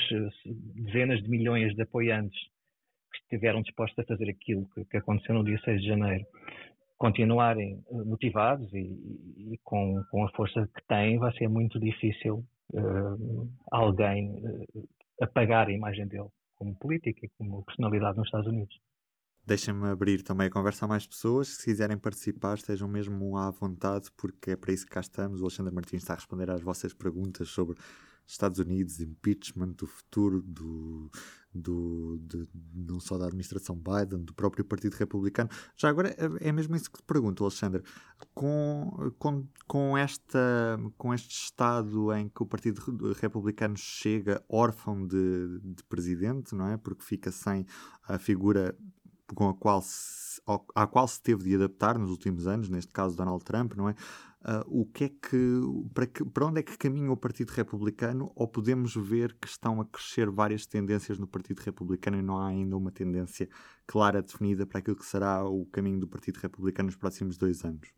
dezenas 0.75 1.21
de 1.21 1.29
milhões 1.29 1.75
de 1.75 1.81
apoiantes 1.81 2.39
que 3.11 3.19
estiveram 3.23 3.61
dispostos 3.61 3.99
a 3.99 4.07
fazer 4.07 4.29
aquilo 4.29 4.67
que, 4.73 4.85
que 4.85 4.97
aconteceu 4.97 5.35
no 5.35 5.43
dia 5.43 5.59
6 5.59 5.81
de 5.81 5.87
janeiro 5.87 6.25
continuarem 6.97 7.83
eh, 7.89 8.03
motivados 8.03 8.73
e, 8.73 8.79
e 9.53 9.59
com, 9.63 10.03
com, 10.09 10.25
a 10.25 10.31
força 10.31 10.67
que 10.75 10.85
têm, 10.87 11.17
vai 11.19 11.31
ser 11.37 11.47
muito 11.47 11.79
difícil 11.79 12.43
uh, 12.73 13.49
alguém 13.71 14.31
uh, 14.43 14.87
apagar 15.21 15.67
a 15.67 15.71
imagem 15.71 16.07
dele 16.07 16.29
como 16.55 16.75
político 16.75 17.23
e 17.23 17.29
como 17.37 17.63
personalidade 17.63 18.17
nos 18.17 18.27
Estados 18.27 18.47
Unidos. 18.47 18.75
Deixem-me 19.47 19.87
abrir 19.87 20.23
também 20.23 20.47
a 20.47 20.49
conversa 20.49 20.83
a 20.83 20.89
mais 20.89 21.07
pessoas. 21.07 21.47
Se 21.47 21.63
quiserem 21.63 21.97
participar, 21.97 22.55
estejam 22.55 22.85
mesmo 22.85 23.37
à 23.37 23.49
vontade, 23.49 24.11
porque 24.17 24.51
é 24.51 24.55
para 24.57 24.73
isso 24.73 24.85
que 24.85 24.91
cá 24.91 24.99
estamos. 24.99 25.39
O 25.39 25.45
Alexandre 25.45 25.73
Martins 25.73 26.01
está 26.01 26.11
a 26.11 26.15
responder 26.17 26.51
às 26.51 26.61
vossas 26.61 26.93
perguntas 26.93 27.47
sobre 27.47 27.77
Estados 28.27 28.59
Unidos, 28.59 28.99
impeachment, 28.99 29.69
do 29.77 29.87
futuro 29.87 30.41
do, 30.41 31.09
do, 31.55 32.19
de, 32.19 32.45
não 32.75 32.99
só 32.99 33.17
da 33.17 33.25
administração 33.25 33.73
Biden, 33.73 34.25
do 34.25 34.33
próprio 34.33 34.65
Partido 34.65 34.95
Republicano. 34.95 35.49
Já 35.77 35.87
agora 35.87 36.09
é, 36.09 36.49
é 36.49 36.51
mesmo 36.51 36.75
isso 36.75 36.91
que 36.91 36.97
te 36.97 37.05
pergunto, 37.05 37.41
Alexandre. 37.45 37.83
Com, 38.33 39.13
com, 39.17 39.47
com, 39.65 39.97
esta, 39.97 40.77
com 40.97 41.13
este 41.13 41.33
estado 41.33 42.13
em 42.13 42.27
que 42.27 42.43
o 42.43 42.45
Partido 42.45 42.81
Republicano 43.13 43.77
chega 43.77 44.43
órfão 44.49 45.07
de, 45.07 45.59
de 45.63 45.83
presidente, 45.85 46.53
não 46.53 46.67
é? 46.67 46.75
Porque 46.75 47.03
fica 47.03 47.31
sem 47.31 47.65
a 48.03 48.19
figura 48.19 48.77
com 49.35 49.49
a 49.49 49.53
qual 49.53 49.81
se, 49.81 50.41
à 50.75 50.87
qual 50.87 51.07
se 51.07 51.21
teve 51.21 51.43
de 51.43 51.55
adaptar 51.55 51.97
nos 51.97 52.11
últimos 52.11 52.47
anos, 52.47 52.69
neste 52.69 52.91
caso 52.91 53.17
Donald 53.17 53.43
Trump, 53.43 53.73
não 53.75 53.89
é? 53.89 53.95
Uh, 54.47 54.81
o 54.81 54.85
que 54.85 55.05
é 55.05 55.09
que 55.09 55.61
para, 55.93 56.07
que 56.07 56.23
para, 56.23 56.45
onde 56.45 56.59
é 56.59 56.63
que 56.63 56.77
caminha 56.77 57.11
o 57.11 57.17
Partido 57.17 57.49
Republicano 57.49 58.31
ou 58.35 58.47
podemos 58.47 58.95
ver 58.95 59.33
que 59.33 59.47
estão 59.47 59.81
a 59.81 59.85
crescer 59.85 60.29
várias 60.29 60.65
tendências 60.65 61.17
no 61.19 61.27
Partido 61.27 61.59
Republicano 61.59 62.17
e 62.17 62.21
não 62.21 62.37
há 62.37 62.47
ainda 62.47 62.77
uma 62.77 62.91
tendência 62.91 63.49
clara 63.85 64.21
definida 64.21 64.65
para 64.65 64.79
aquilo 64.79 64.95
que 64.95 65.05
será 65.05 65.43
o 65.43 65.65
caminho 65.65 65.99
do 65.99 66.07
Partido 66.07 66.37
Republicano 66.37 66.85
nos 66.85 66.95
próximos 66.95 67.37
dois 67.37 67.65
anos? 67.65 67.91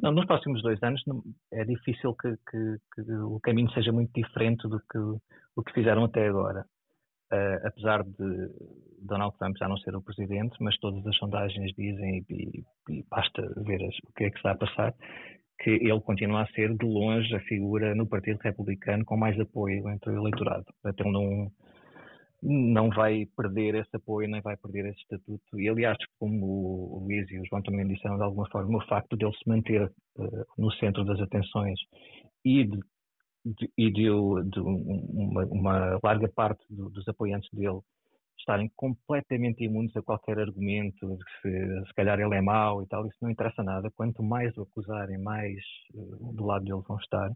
Não, 0.00 0.12
nos 0.12 0.24
próximos 0.24 0.62
dois 0.62 0.82
anos 0.82 1.02
não, 1.06 1.22
é 1.50 1.64
difícil 1.64 2.14
que, 2.14 2.36
que, 2.50 2.78
que, 2.94 3.12
o 3.12 3.40
caminho 3.40 3.70
seja 3.72 3.92
muito 3.92 4.12
diferente 4.14 4.68
do 4.68 4.78
que 4.78 4.98
o 5.56 5.62
que 5.62 5.72
fizeram 5.72 6.04
até 6.04 6.28
agora. 6.28 6.64
Uh, 7.32 7.66
apesar 7.66 8.04
de 8.04 8.50
Donald 9.00 9.36
Trump 9.38 9.56
já 9.58 9.68
não 9.68 9.76
ser 9.78 9.96
o 9.96 10.02
presidente, 10.02 10.56
mas 10.60 10.78
todas 10.78 11.04
as 11.06 11.16
sondagens 11.16 11.72
dizem, 11.76 12.24
e, 12.30 12.64
e 12.88 13.04
basta 13.10 13.42
ver 13.64 13.82
as, 13.82 13.96
o 14.08 14.12
que 14.16 14.24
é 14.24 14.30
que 14.30 14.36
está 14.36 14.52
a 14.52 14.56
passar, 14.56 14.94
que 15.58 15.70
ele 15.70 16.00
continua 16.00 16.42
a 16.42 16.46
ser, 16.48 16.76
de 16.76 16.86
longe, 16.86 17.34
a 17.34 17.40
figura 17.40 17.94
no 17.94 18.06
Partido 18.06 18.38
Republicano 18.38 19.04
com 19.04 19.16
mais 19.16 19.38
apoio 19.40 19.88
entre 19.88 20.10
o 20.10 20.16
eleitorado. 20.16 20.66
Então 20.86 21.10
não, 21.10 21.50
não 22.42 22.90
vai 22.90 23.26
perder 23.36 23.74
esse 23.74 23.96
apoio, 23.96 24.28
nem 24.28 24.40
vai 24.40 24.56
perder 24.56 24.86
esse 24.86 25.00
estatuto. 25.00 25.58
E, 25.58 25.68
aliás, 25.68 25.96
como 26.18 26.46
o 26.46 27.04
Luís 27.04 27.28
e 27.30 27.40
o 27.40 27.46
João 27.46 27.62
também 27.62 27.86
disseram 27.86 28.16
de 28.16 28.22
alguma 28.22 28.48
forma, 28.50 28.78
o 28.78 28.86
facto 28.86 29.16
de 29.16 29.24
ele 29.24 29.34
se 29.34 29.48
manter 29.48 29.90
uh, 30.18 30.44
no 30.58 30.70
centro 30.72 31.04
das 31.04 31.20
atenções 31.20 31.78
e 32.44 32.64
de 32.64 32.78
e 33.78 33.90
de, 33.90 34.08
de 34.50 34.60
uma, 34.60 35.44
uma, 35.44 36.00
larga 36.02 36.28
parte 36.28 36.64
do, 36.68 36.90
dos 36.90 37.06
apoiantes 37.06 37.48
dele 37.52 37.80
estarem 38.38 38.70
completamente 38.76 39.64
imunes 39.64 39.96
a 39.96 40.02
qualquer 40.02 40.38
argumento 40.38 41.16
de 41.16 41.24
que 41.24 41.40
se, 41.42 41.86
se 41.86 41.94
calhar 41.94 42.20
ele 42.20 42.34
é 42.34 42.40
mau 42.40 42.82
e 42.82 42.86
tal, 42.86 43.06
isso 43.06 43.16
não 43.22 43.30
interessa 43.30 43.62
nada. 43.62 43.90
Quanto 43.90 44.22
mais 44.22 44.56
o 44.56 44.62
acusarem, 44.62 45.18
mais 45.18 45.58
uh, 45.94 46.32
do 46.32 46.44
lado 46.44 46.64
dele 46.64 46.82
vão 46.86 46.96
estar. 46.98 47.30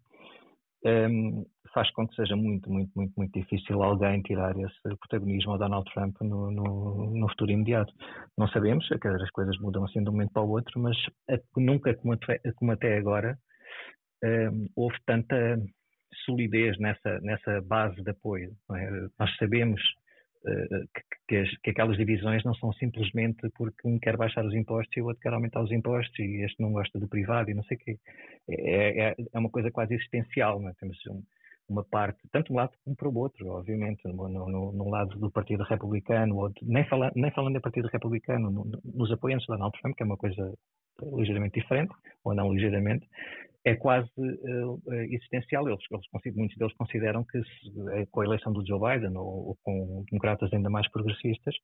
Um, 0.82 1.44
faz 1.74 1.90
com 1.92 2.08
que 2.08 2.14
seja 2.14 2.34
muito, 2.34 2.70
muito, 2.70 2.90
muito, 2.96 3.12
muito 3.16 3.38
difícil 3.38 3.82
alguém 3.82 4.22
tirar 4.22 4.58
esse 4.58 4.80
protagonismo 4.82 5.52
ao 5.52 5.58
Donald 5.58 5.90
Trump 5.92 6.16
no, 6.22 6.50
no, 6.50 7.10
no 7.10 7.28
futuro 7.28 7.50
imediato. 7.50 7.92
Não 8.36 8.48
sabemos, 8.48 8.88
as 8.90 9.30
coisas 9.30 9.58
mudam 9.58 9.84
assim 9.84 10.02
de 10.02 10.08
um 10.08 10.12
momento 10.12 10.32
para 10.32 10.42
o 10.42 10.50
outro, 10.50 10.80
mas 10.80 10.96
nunca, 11.56 11.94
como 11.96 12.14
até, 12.14 12.40
como 12.56 12.72
até 12.72 12.96
agora, 12.96 13.38
um, 14.24 14.68
houve 14.74 14.96
tanta 15.06 15.58
solidez 16.24 16.78
nessa, 16.78 17.20
nessa 17.20 17.60
base 17.62 18.02
de 18.02 18.10
apoio. 18.10 18.52
É? 18.72 18.90
Nós 19.18 19.34
sabemos 19.36 19.80
uh, 20.44 20.88
que, 20.94 21.02
que, 21.28 21.36
as, 21.36 21.56
que, 21.58 21.70
aquelas 21.70 21.96
divisões 21.96 22.44
não 22.44 22.54
são 22.54 22.72
simplesmente 22.74 23.48
porque 23.56 23.86
um 23.86 23.98
quer 23.98 24.16
baixar 24.16 24.44
os 24.44 24.54
impostos 24.54 24.96
e 24.96 25.00
o 25.00 25.06
outro 25.06 25.22
quer 25.22 25.32
aumentar 25.32 25.62
os 25.62 25.72
impostos 25.72 26.18
e 26.18 26.44
este 26.44 26.60
não 26.60 26.72
gosta 26.72 26.98
do 26.98 27.08
privado 27.08 27.50
e 27.50 27.54
não 27.54 27.62
sei 27.64 27.76
o 27.76 27.80
quê. 27.80 27.98
É, 28.48 29.08
é, 29.08 29.16
é 29.32 29.38
uma 29.38 29.50
coisa 29.50 29.70
quase 29.70 29.94
existencial. 29.94 30.60
É? 30.68 30.72
Temos 30.74 30.98
um, 31.06 31.22
uma 31.68 31.84
parte, 31.84 32.18
tanto 32.32 32.52
um 32.52 32.56
lado 32.56 32.72
como 32.84 32.96
para 32.96 33.08
o 33.08 33.16
outro, 33.16 33.48
obviamente, 33.48 34.02
no, 34.04 34.28
no, 34.28 34.72
no 34.72 34.90
lado 34.90 35.16
do 35.18 35.30
Partido 35.30 35.62
Republicano, 35.62 36.36
ou 36.36 36.48
de, 36.48 36.64
nem, 36.64 36.84
fala, 36.86 37.12
nem 37.14 37.30
falando 37.30 37.54
do 37.54 37.60
Partido 37.60 37.88
Republicano, 37.88 38.50
no, 38.50 38.80
nos 38.84 39.12
apoiantes 39.12 39.46
de 39.46 39.52
Donald 39.52 39.78
Trump, 39.80 39.96
que 39.96 40.02
é 40.02 40.06
uma 40.06 40.16
coisa 40.16 40.52
ligeiramente 41.16 41.60
diferente, 41.60 41.92
ou 42.24 42.34
não 42.34 42.52
ligeiramente, 42.52 43.06
é 43.64 43.74
quase 43.74 44.08
uh, 44.18 44.92
existencial. 45.10 45.68
Eles, 45.68 45.84
eles, 45.90 46.36
muitos 46.36 46.56
deles 46.56 46.74
consideram 46.76 47.24
que 47.24 47.42
se, 47.42 47.90
eh, 47.92 48.06
com 48.10 48.22
a 48.22 48.24
eleição 48.24 48.52
do 48.52 48.66
Joe 48.66 48.80
Biden 48.80 49.16
ou, 49.16 49.48
ou, 49.48 49.58
com 49.62 50.04
democratas 50.10 50.52
ainda 50.52 50.70
mais 50.70 50.90
progressistas, 50.90 51.54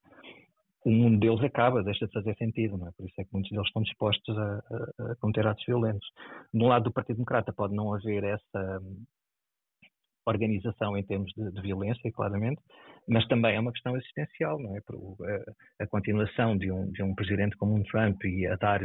o 0.85 0.91
mundo 0.91 1.19
deles 1.19 1.43
acaba, 1.43 1.83
deixa 1.83 2.07
de 2.07 2.13
fazer 2.13 2.37
sentido, 2.37 2.77
não 2.77 2.87
é? 2.87 2.93
Por 2.93 3.07
isso 3.07 3.21
é 3.21 3.25
que 3.25 3.33
muitos 3.33 3.51
deles 3.51 3.67
estão 3.67 3.83
dispostos 3.83 4.39
a, 4.39 4.63
a, 5.01 5.13
a 5.13 5.17
cometer 5.17 5.47
atos 5.47 5.65
violentos. 5.67 6.07
No 6.53 6.67
lado 6.67 6.85
do 6.85 6.93
Partido 6.93 7.17
Democrata 7.17 7.53
pode 7.53 7.75
não 7.75 7.93
haver 7.93 8.23
essa 8.23 8.81
um, 8.81 9.05
organização 10.27 10.97
em 10.97 11.03
termos 11.03 11.33
de, 11.33 11.51
de, 11.51 11.61
violência, 11.63 12.13
claramente, 12.13 12.61
mas 13.09 13.27
também 13.27 13.57
é 13.57 13.61
uma 13.61 13.73
questão 13.73 13.97
existencial, 13.97 14.61
não 14.61 14.77
é? 14.77 14.79
A, 14.79 15.85
a 15.85 15.87
continuação 15.89 16.57
de 16.57 16.71
um, 16.71 16.91
de 16.91 17.03
um 17.03 17.15
presidente 17.15 17.57
como 17.57 17.75
um 17.75 17.83
Trump 17.83 18.23
e 18.25 18.47
a 18.47 18.55
dar 18.57 18.81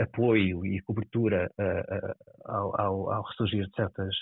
apoio 0.00 0.64
e 0.64 0.80
cobertura 0.82 1.50
uh, 1.58 2.14
ao, 2.44 2.80
ao, 2.80 3.12
ao, 3.12 3.22
ressurgir 3.22 3.66
de 3.66 3.74
certas 3.74 4.14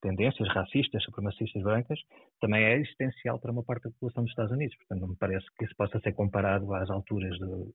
tendências 0.00 0.48
racistas, 0.48 1.02
supremacistas 1.04 1.62
brancas, 1.62 1.98
também 2.40 2.64
é 2.64 2.76
existencial 2.76 3.38
para 3.38 3.52
uma 3.52 3.62
parte 3.62 3.84
da 3.84 3.90
população 3.90 4.24
dos 4.24 4.32
Estados 4.32 4.52
Unidos. 4.52 4.76
Portanto, 4.76 5.00
não 5.00 5.08
me 5.08 5.16
parece 5.16 5.46
que 5.56 5.64
isso 5.64 5.76
possa 5.76 6.00
ser 6.00 6.12
comparado 6.12 6.74
às 6.74 6.90
alturas 6.90 7.36
de 7.38 7.72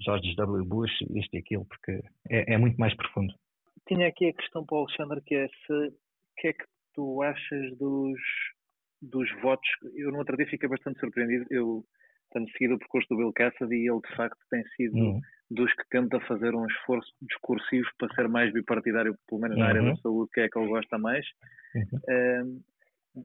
George 0.00 0.34
W. 0.36 0.64
Bush, 0.64 0.92
isto 1.14 1.34
e 1.34 1.38
aquilo, 1.38 1.64
porque 1.64 2.02
é, 2.28 2.54
é 2.54 2.58
muito 2.58 2.76
mais 2.76 2.94
profundo. 2.94 3.34
Tinha 3.86 4.08
aqui 4.08 4.28
a 4.28 4.32
questão 4.32 4.64
para 4.64 4.76
o 4.76 4.80
Alexandre, 4.80 5.20
que 5.22 5.34
é 5.34 5.48
se 5.48 5.94
que 6.36 6.48
é 6.48 6.52
que 6.52 6.64
tu 6.94 7.22
achas 7.22 7.76
dos, 7.78 8.20
dos 9.00 9.30
votos? 9.40 9.68
Eu 9.94 10.10
no 10.10 10.18
outro 10.18 10.36
dia 10.36 10.46
fiquei 10.46 10.68
bastante 10.68 11.00
surpreendido. 11.00 11.46
Eu 11.50 11.84
tenho 12.32 12.48
seguido 12.50 12.74
o 12.74 12.78
percurso 12.78 13.08
do 13.08 13.16
Bill 13.16 13.32
Cassidy 13.32 13.74
e 13.74 13.90
ele 13.90 14.00
de 14.00 14.16
facto 14.16 14.38
tem 14.50 14.62
sido 14.76 14.96
uhum. 14.96 15.20
Dos 15.54 15.72
que 15.74 15.88
tenta 15.90 16.20
fazer 16.20 16.54
um 16.54 16.66
esforço 16.66 17.12
discursivo 17.22 17.88
para 17.98 18.14
ser 18.14 18.28
mais 18.28 18.52
bipartidário, 18.52 19.16
pelo 19.28 19.40
menos 19.40 19.56
na 19.56 19.64
uhum. 19.64 19.68
área 19.70 19.82
da 19.82 19.88
uhum. 19.88 19.96
saúde, 19.96 20.30
que 20.32 20.40
é 20.40 20.48
que 20.48 20.58
ele 20.58 20.68
gosta 20.68 20.98
mais. 20.98 21.26
Uhum. 21.74 22.60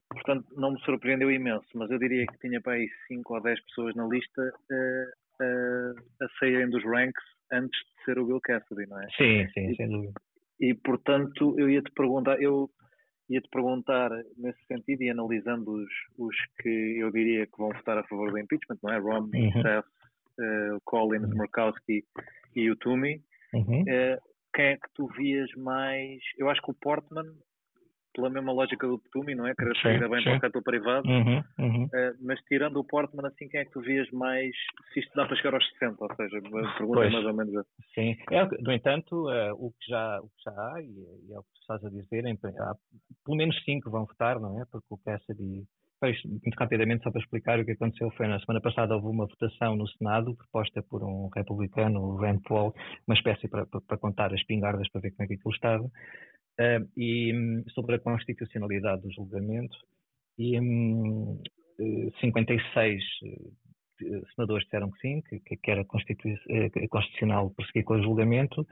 portanto, 0.09 0.45
não 0.55 0.71
me 0.71 0.79
surpreendeu 0.81 1.31
imenso, 1.31 1.67
mas 1.75 1.89
eu 1.91 1.99
diria 1.99 2.25
que 2.25 2.39
tinha 2.39 2.61
para 2.61 2.73
aí 2.73 2.87
5 3.07 3.33
ou 3.33 3.41
10 3.41 3.65
pessoas 3.65 3.95
na 3.95 4.07
lista 4.07 4.41
uh, 4.41 5.43
uh, 5.43 6.23
a 6.23 6.29
saírem 6.39 6.69
dos 6.69 6.83
ranks 6.83 7.23
antes 7.51 7.79
de 7.79 8.05
ser 8.05 8.19
o 8.19 8.25
Bill 8.25 8.39
Cassidy, 8.41 8.87
não 8.87 9.01
é? 9.01 9.07
Sim, 9.17 9.47
sim, 9.53 9.75
sem 9.75 9.89
dúvida. 9.89 10.13
E 10.59 10.73
portanto, 10.73 11.55
eu 11.57 11.69
ia 11.69 11.81
te 11.81 11.91
perguntar, 11.91 12.41
eu 12.41 12.69
ia-te 13.29 13.47
perguntar 13.49 14.09
nesse 14.37 14.59
sentido 14.65 15.03
e 15.03 15.09
analisando 15.09 15.71
os, 15.71 15.89
os 16.17 16.35
que 16.59 16.97
eu 16.99 17.11
diria 17.11 17.45
que 17.45 17.57
vão 17.57 17.69
votar 17.69 17.97
a 17.97 18.03
favor 18.03 18.31
do 18.31 18.39
impeachment, 18.39 18.79
não 18.81 18.91
é? 18.91 18.97
Romney, 18.97 19.45
uhum. 19.45 19.61
Seth, 19.61 19.85
uh, 20.39 20.80
Collins, 20.86 21.34
Murkowski 21.34 22.04
e 22.56 22.71
o 22.71 22.75
Toomey. 22.78 23.21
Uhum. 23.54 23.82
Uh, 23.82 24.21
quem 24.56 24.65
é 24.65 24.75
que 24.78 24.89
tu 24.95 25.08
vias 25.17 25.49
mais? 25.56 26.19
Eu 26.38 26.49
acho 26.49 26.62
que 26.62 26.71
o 26.71 26.73
Portman 26.73 27.25
pela 28.13 28.30
mesma 28.30 28.52
lógica 28.52 28.88
do 28.88 28.99
Petumi, 28.99 29.36
não 29.36 29.47
é? 29.47 29.56
Querer 29.56 29.75
sair 29.82 29.99
bem 29.99 30.23
para 30.23 30.38
o 30.38 30.39
setor 30.39 30.63
privado. 30.63 31.08
Uhum, 31.08 31.43
uhum. 31.60 31.84
Uh, 31.86 32.15
mas 32.21 32.39
tirando 32.41 32.78
o 32.78 32.84
Portman, 32.84 33.28
assim, 33.28 33.47
quem 33.47 33.62
é 33.62 33.65
que 33.65 33.71
tu 33.71 33.82
vias 33.82 34.10
mais 34.12 34.52
se 34.93 34.99
isto 34.99 35.13
dá 35.15 35.25
para 35.25 35.36
chegar 35.38 35.54
aos 35.54 35.67
60? 35.80 35.95
Ou 35.99 36.15
seja, 36.15 36.39
uma 36.39 36.73
pergunta 36.75 36.99
pois, 36.99 37.13
mais 37.13 37.25
ou 37.25 37.34
menos 37.34 37.54
essa. 37.56 37.69
Sim. 37.93 38.15
É, 38.32 38.45
no 38.62 38.71
entanto, 38.71 39.30
uh, 39.30 39.54
o, 39.54 39.71
que 39.71 39.89
já, 39.89 40.19
o 40.19 40.28
que 40.28 40.43
já 40.43 40.52
há, 40.52 40.82
e, 40.82 41.34
é 41.34 41.39
o 41.39 41.43
que 41.43 41.49
tu 41.54 41.62
estás 41.62 41.86
a 41.86 41.89
dizer, 41.89 42.25
há, 42.60 42.75
pelo 43.25 43.38
menos 43.38 43.63
5 43.63 43.89
vão 43.89 44.06
votar, 44.06 44.39
não 44.39 44.62
é? 44.62 44.65
Porque 44.71 44.88
o 44.89 44.97
Cassidy. 44.97 45.65
Muito 46.01 46.55
rapidamente, 46.57 47.03
só 47.03 47.12
para 47.12 47.19
explicar 47.19 47.59
o 47.59 47.65
que 47.65 47.71
aconteceu, 47.71 48.09
foi 48.12 48.27
na 48.27 48.39
semana 48.39 48.62
passada 48.62 48.95
houve 48.95 49.07
uma 49.07 49.25
votação 49.25 49.75
no 49.75 49.85
Senado, 49.89 50.33
proposta 50.33 50.81
por 50.81 51.03
um 51.03 51.27
republicano, 51.35 51.99
o 51.99 52.15
Rand 52.15 52.39
Paul, 52.47 52.73
uma 53.05 53.15
espécie 53.15 53.49
para, 53.49 53.65
para, 53.65 53.97
contar 53.97 54.33
as 54.33 54.41
pingardas 54.43 54.89
para 54.89 55.01
ver 55.01 55.12
como 55.12 55.25
é 55.25 55.27
que 55.27 55.33
aquilo 55.33 55.53
estava. 55.53 55.83
Uh, 55.83 56.89
e 56.95 57.33
um, 57.35 57.63
sobre 57.69 57.95
a 57.95 57.99
constitucionalidade 57.99 59.01
do 59.01 59.12
julgamento, 59.12 59.77
e 60.38 60.57
um, 60.59 61.41
56 62.21 63.03
uh, 63.23 64.25
senadores 64.35 64.63
disseram 64.63 64.91
que 64.91 64.99
sim, 64.99 65.21
que, 65.21 65.57
que 65.57 65.71
era 65.71 65.81
uh, 65.81 66.88
constitucional 66.89 67.49
prosseguir 67.51 67.83
com 67.83 67.95
o 67.95 68.01
julgamento, 68.01 68.65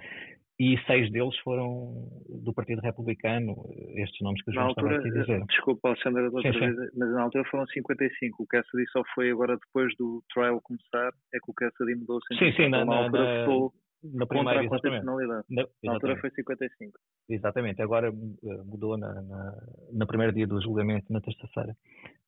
e 0.59 0.77
seis 0.85 1.11
deles 1.11 1.37
foram 1.39 2.09
do 2.27 2.51
Partido 2.51 2.81
Republicano, 2.81 3.55
estes 3.95 4.19
nomes 4.21 4.41
que 4.43 4.49
o 4.49 4.53
João 4.53 4.69
estava 4.69 4.95
aqui 4.95 5.07
a 5.07 5.11
dizer. 5.11 5.45
Desculpa, 5.45 5.89
Alexandre, 5.89 6.23
outra 6.23 6.51
sim, 6.51 6.59
vez, 6.59 6.75
mas 6.95 7.11
na 7.11 7.21
altura 7.21 7.45
foram 7.45 7.67
55. 7.67 8.43
O 8.43 8.47
Cassidy 8.47 8.89
só 8.91 9.03
foi 9.13 9.29
agora 9.29 9.55
depois 9.55 9.95
do 9.97 10.23
trial 10.33 10.59
começar, 10.61 11.13
é 11.33 11.37
que 11.37 11.51
o 11.51 11.53
Cassidy 11.53 11.95
mudou. 11.95 12.19
Sim, 12.39 12.51
sim, 12.53 12.69
na, 12.69 12.83
na, 12.83 13.09
na, 13.09 13.69
na 14.03 14.25
primeira, 14.25 14.63
exatamente. 14.63 15.05
Na, 15.05 15.67
na 15.83 15.93
altura 15.93 16.17
foi 16.17 16.31
55. 16.31 16.99
Exatamente, 17.29 17.81
agora 17.81 18.07
eh, 18.07 18.63
mudou 18.65 18.97
na, 18.97 19.13
na, 19.21 19.53
na 19.93 20.05
primeiro 20.05 20.33
dia 20.33 20.47
do 20.47 20.61
julgamento, 20.61 21.11
na 21.11 21.21
terça-feira. 21.21 21.75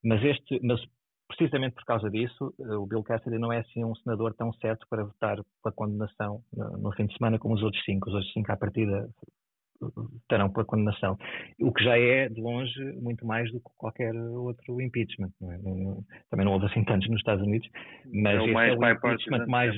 Mas 0.04 0.22
este, 0.24 0.60
mas 0.62 0.80
precisamente 1.40 1.74
por 1.74 1.84
causa 1.86 2.10
disso, 2.10 2.54
eh, 2.60 2.74
o 2.76 2.84
Bill 2.84 3.02
Cassidy 3.02 3.38
não 3.38 3.50
é 3.50 3.60
assim 3.60 3.82
um 3.82 3.94
senador 3.94 4.34
tão 4.34 4.52
certo 4.52 4.86
para 4.90 5.04
votar 5.04 5.38
pela 5.62 5.74
condenação 5.74 6.42
no, 6.52 6.76
no 6.76 6.92
fim 6.92 7.06
de 7.06 7.16
semana 7.16 7.38
como 7.38 7.54
os 7.54 7.62
outros 7.62 7.82
cinco. 7.82 8.10
Os 8.10 8.14
outros 8.14 8.30
cinco 8.34 8.52
à 8.52 8.56
partida 8.58 9.08
estarão 10.20 10.50
pela 10.50 10.66
condenação. 10.66 11.16
O 11.58 11.72
que 11.72 11.82
já 11.82 11.96
é, 11.98 12.28
de 12.28 12.38
longe, 12.38 12.78
muito 13.00 13.26
mais 13.26 13.50
do 13.50 13.58
que 13.58 13.70
qualquer 13.78 14.14
outro 14.14 14.82
impeachment. 14.82 15.30
Não 15.40 15.50
é? 15.50 15.58
também 16.28 16.44
não 16.44 16.52
houve 16.52 16.66
assim 16.66 16.84
tantos 16.84 17.08
nos 17.08 17.20
Estados 17.20 17.42
Unidos, 17.42 17.66
mas 18.12 18.36
é 18.36 18.40
o, 18.42 18.52
mais 18.52 18.74
é 18.74 18.76
o 18.76 18.90
impeachment 18.90 19.46
mais 19.46 19.74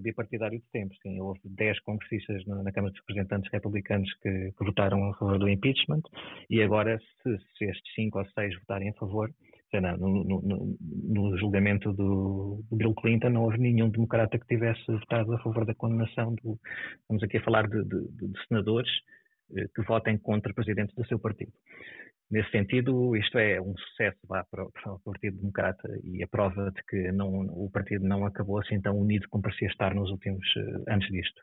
bipartidário 0.00 0.58
de 0.58 0.66
sempre. 0.70 0.98
Sim, 1.02 1.18
houve 1.20 1.40
10 1.44 1.80
congressistas 1.80 2.44
na, 2.44 2.70
Câmara 2.70 2.92
dos 2.92 3.00
Representantes 3.00 3.50
republicanos 3.50 4.12
que, 4.22 4.52
que, 4.52 4.64
votaram 4.64 5.10
a 5.10 5.14
favor 5.14 5.38
do 5.38 5.48
impeachment 5.48 6.02
e 6.50 6.62
agora, 6.62 6.98
se, 7.22 7.38
se 7.56 7.64
estes 7.64 7.94
5 7.94 8.18
ou 8.18 8.26
6 8.26 8.58
votarem 8.60 8.90
a 8.90 8.94
favor, 8.94 9.30
no, 9.74 10.24
no, 10.24 10.76
no, 10.82 11.38
julgamento 11.38 11.92
do, 11.92 12.62
do, 12.70 12.76
Bill 12.76 12.94
Clinton 12.94 13.30
não 13.30 13.44
houve 13.44 13.58
nenhum 13.58 13.88
democrata 13.88 14.38
que 14.38 14.46
tivesse 14.46 14.84
votado 14.86 15.34
a 15.34 15.38
favor 15.40 15.64
da 15.64 15.74
condenação 15.74 16.34
do, 16.36 16.58
vamos 17.08 17.22
aqui 17.22 17.38
a 17.38 17.42
falar 17.42 17.68
de, 17.68 17.82
de, 17.84 18.08
de 18.08 18.46
senadores 18.48 18.90
eh, 19.56 19.66
que 19.74 19.82
votem 19.82 20.18
contra 20.18 20.52
presidentes 20.54 20.94
do 20.94 21.06
seu 21.06 21.18
partido. 21.18 21.52
Nesse 22.28 22.50
sentido, 22.50 23.14
isto 23.14 23.38
é 23.38 23.60
um 23.60 23.74
sucesso 23.76 24.18
para, 24.26 24.44
para, 24.44 24.64
o 24.64 24.98
Partido 25.04 25.36
Democrata 25.36 25.88
e 26.02 26.24
a 26.24 26.26
prova 26.26 26.72
de 26.72 26.82
que 26.88 27.12
não, 27.12 27.28
o 27.46 27.70
partido 27.70 28.04
não 28.04 28.26
acabou 28.26 28.58
assim 28.58 28.80
tão 28.80 28.98
unido 28.98 29.28
como 29.28 29.42
parecia 29.42 29.68
estar 29.68 29.94
nos 29.94 30.10
últimos 30.10 30.44
eh, 30.56 30.92
antes 30.92 31.08
disto. 31.10 31.40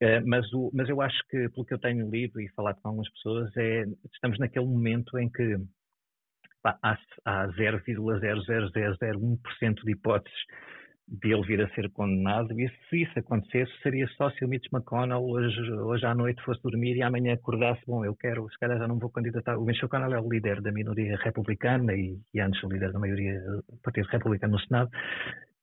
Uh, 0.00 0.22
mas, 0.26 0.52
o, 0.52 0.70
mas 0.72 0.88
eu 0.88 1.00
acho 1.00 1.18
que, 1.28 1.48
pelo 1.48 1.66
que 1.66 1.74
eu 1.74 1.78
tenho 1.78 2.08
lido 2.08 2.40
e 2.40 2.48
falado 2.50 2.80
com 2.80 2.88
algumas 2.88 3.10
pessoas, 3.14 3.56
é, 3.56 3.84
estamos 4.12 4.38
naquele 4.38 4.66
momento 4.66 5.18
em 5.18 5.28
que 5.28 5.56
há, 6.82 6.98
há 7.24 7.48
0,00001% 7.48 9.84
de 9.84 9.92
hipóteses 9.92 10.38
de 11.10 11.32
ele 11.32 11.46
vir 11.46 11.62
a 11.62 11.68
ser 11.70 11.90
condenado, 11.90 12.52
e 12.60 12.68
se 12.88 13.02
isso 13.02 13.18
acontecesse, 13.18 13.72
seria 13.82 14.06
só 14.08 14.30
se 14.30 14.44
o 14.44 14.48
Mitch 14.48 14.70
McConnell 14.70 15.22
hoje, 15.22 15.58
hoje 15.72 16.04
à 16.04 16.14
noite 16.14 16.42
fosse 16.42 16.62
dormir 16.62 16.96
e 16.96 17.02
amanhã 17.02 17.32
acordasse, 17.32 17.80
bom, 17.86 18.04
eu 18.04 18.14
quero, 18.14 18.46
se 18.50 18.58
calhar 18.58 18.78
já 18.78 18.86
não 18.86 18.98
vou 18.98 19.10
candidatar. 19.10 19.56
O 19.56 19.64
Mitch 19.64 19.82
McConnell 19.82 20.12
é 20.12 20.20
o 20.20 20.28
líder 20.28 20.60
da 20.60 20.70
minoria 20.70 21.16
republicana 21.16 21.94
e, 21.94 22.20
e 22.34 22.40
antes 22.40 22.62
o 22.62 22.68
líder 22.68 22.92
da 22.92 22.98
maioria 22.98 23.40
do 23.40 23.64
Partido 23.82 24.06
Republicano 24.08 24.52
no 24.52 24.60
Senado, 24.60 24.90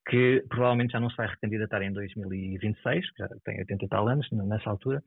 que 0.09 0.43
provavelmente 0.49 0.93
já 0.93 0.99
não 0.99 1.11
se 1.11 1.17
vai 1.17 1.27
recandidatar 1.27 1.83
em 1.83 1.93
2026, 1.93 3.05
já 3.17 3.27
tem 3.43 3.59
80 3.59 3.85
e 3.85 3.87
tal 3.87 4.07
anos 4.07 4.27
nessa 4.31 4.69
altura, 4.69 5.03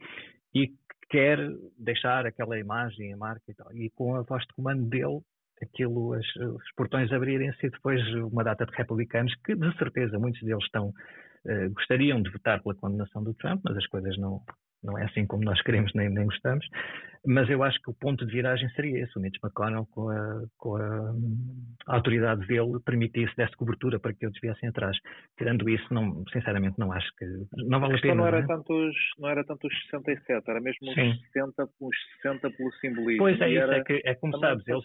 e 0.55 0.71
quer 1.11 1.39
deixar 1.79 2.27
aquela 2.27 2.59
imagem, 2.59 3.13
a 3.13 3.17
marca 3.17 3.45
e 3.49 3.55
tal. 3.55 3.73
E 3.75 3.91
com 3.91 4.15
a 4.15 4.23
voz 4.23 4.45
de 4.45 4.55
comando 4.55 4.89
dele, 4.89 5.21
aquilo, 5.63 6.13
as, 6.15 6.27
os 6.37 6.73
portões 6.77 7.13
abrirem-se 7.13 7.67
e 7.67 7.71
depois 7.71 8.01
uma 8.15 8.45
data 8.45 8.67
de 8.67 8.75
republicanos 8.77 9.35
que, 9.45 9.55
de 9.55 9.77
certeza, 9.77 10.19
muitos 10.19 10.43
deles 10.43 10.65
estão, 10.65 10.89
uh, 10.89 11.71
gostariam 11.73 12.23
de 12.23 12.31
votar 12.31 12.63
pela 12.63 12.75
condenação 12.75 13.23
do 13.23 13.35
Trump, 13.35 13.61
mas 13.65 13.77
as 13.77 13.87
coisas 13.87 14.17
não, 14.19 14.43
não 14.83 14.99
é 14.99 15.05
assim 15.05 15.27
como 15.27 15.45
nós 15.45 15.61
queremos 15.63 15.93
nem, 15.95 16.09
nem 16.09 16.25
gostamos, 16.25 16.67
mas 17.27 17.49
eu 17.51 17.63
acho 17.63 17.81
que 17.83 17.91
o 17.91 17.95
ponto 17.95 18.25
de 18.25 18.33
viragem 18.33 18.69
seria 18.71 19.03
esse, 19.03 19.19
o 19.19 19.21
Mitch 19.21 19.39
McConnell 19.43 19.87
com 19.91 20.09
a, 20.09 20.43
com 20.57 20.77
a, 20.77 21.15
a 21.87 21.97
autoridade 21.97 22.47
dele 22.47 22.79
permitisse, 22.85 23.35
desse 23.37 23.57
cobertura 23.57 23.99
para 23.99 24.13
que 24.13 24.25
eles 24.25 24.39
viessem 24.41 24.69
atrás. 24.69 24.97
Tirando 25.37 25.69
isso, 25.69 25.93
não, 25.93 26.25
sinceramente 26.33 26.79
não 26.79 26.93
acho 26.93 27.09
que, 27.17 27.27
não 27.57 27.81
vale 27.81 27.97
a 27.97 28.01
pena. 28.01 28.15
Não 28.15 28.27
era, 28.27 28.39
não, 28.39 28.45
é? 28.45 28.47
tanto 28.47 28.73
os, 28.73 28.97
não 29.19 29.29
era 29.29 29.45
tanto 29.45 29.67
os 29.67 29.75
67, 29.91 30.49
era 30.49 30.61
mesmo 30.61 30.89
os 30.89 30.95
60, 30.95 31.69
os 31.81 31.97
60 32.23 32.51
pelo 32.51 32.73
simbolismo. 32.75 33.19
Pois 33.19 33.41
é, 33.41 33.51
isso, 33.51 33.63
era, 33.63 33.77
é, 33.77 33.85
que, 33.85 34.03
é 34.05 34.15
como 34.15 34.39
sabes, 34.39 34.67
eles, 34.67 34.85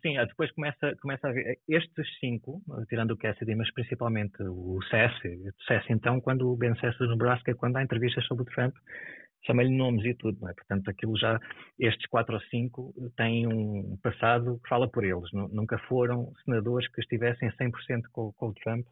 sim, 0.00 0.14
depois 0.26 0.50
começa, 0.52 0.94
começa 1.00 1.28
a 1.28 1.32
ver, 1.32 1.58
estes 1.68 2.06
cinco, 2.20 2.60
tirando 2.88 3.12
o 3.12 3.16
Cassidy, 3.16 3.54
mas 3.54 3.72
principalmente 3.72 4.42
o 4.42 4.78
Sessi, 4.90 5.42
Sessi 5.66 5.92
então, 5.92 6.20
quando 6.20 6.50
o 6.50 6.56
Ben 6.56 6.74
Sessi 6.76 6.98
do 6.98 7.08
Nebraska, 7.08 7.54
quando 7.54 7.76
há 7.76 7.82
entrevistas 7.82 8.24
sobre 8.26 8.42
o 8.42 8.46
Trump, 8.46 8.74
chama-lhe 9.44 9.70
nomes 9.70 10.04
e 10.04 10.14
tudo, 10.14 10.38
não 10.40 10.48
é? 10.48 10.54
Portanto, 10.54 10.88
aquilo 10.88 11.16
já, 11.16 11.38
estes 11.78 12.06
quatro 12.06 12.34
ou 12.34 12.40
cinco 12.42 12.94
têm 13.16 13.46
um 13.46 13.96
passado 14.02 14.60
que 14.62 14.68
fala 14.68 14.88
por 14.88 15.04
eles. 15.04 15.30
Nunca 15.32 15.78
foram 15.88 16.32
senadores 16.44 16.88
que 16.88 17.00
estivessem 17.00 17.50
100% 17.50 18.02
com, 18.12 18.32
com 18.32 18.48
o 18.48 18.54
Trump, 18.54 18.86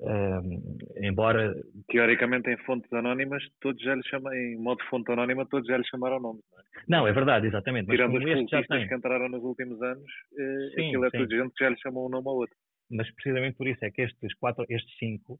um, 0.00 0.78
embora... 0.96 1.54
Teoricamente, 1.88 2.50
em 2.50 2.56
fontes 2.58 2.92
anónimas, 2.92 3.42
todos 3.60 3.80
já 3.82 3.94
lhe 3.94 4.02
chamam, 4.08 4.32
em 4.34 4.56
modo 4.56 4.82
fonte 4.90 5.12
anónima, 5.12 5.46
todos 5.46 5.66
já 5.66 5.76
lhe 5.76 5.84
chamaram 5.84 6.20
nome. 6.20 6.40
Não 6.50 6.58
é, 6.58 7.00
não, 7.00 7.08
é 7.08 7.12
verdade, 7.12 7.46
exatamente. 7.46 7.88
Tirando 7.88 8.16
os 8.16 8.24
politistas 8.24 8.88
que 8.88 8.94
entraram 8.94 9.28
nos 9.28 9.42
últimos 9.42 9.80
anos, 9.80 10.10
eh, 10.36 10.70
sim, 10.74 10.88
aquilo 10.88 11.04
é 11.04 11.10
sim. 11.10 11.18
tudo 11.18 11.36
gente 11.36 11.54
que 11.54 11.64
já 11.64 11.70
lhe 11.70 11.78
chamou 11.78 12.06
um 12.06 12.10
nome 12.10 12.28
ao 12.28 12.34
outro. 12.34 12.56
Mas 12.90 13.10
precisamente 13.14 13.56
por 13.56 13.68
isso 13.68 13.84
é 13.84 13.90
que 13.90 14.02
estes 14.02 14.34
quatro, 14.34 14.64
estes 14.68 14.96
cinco, 14.98 15.38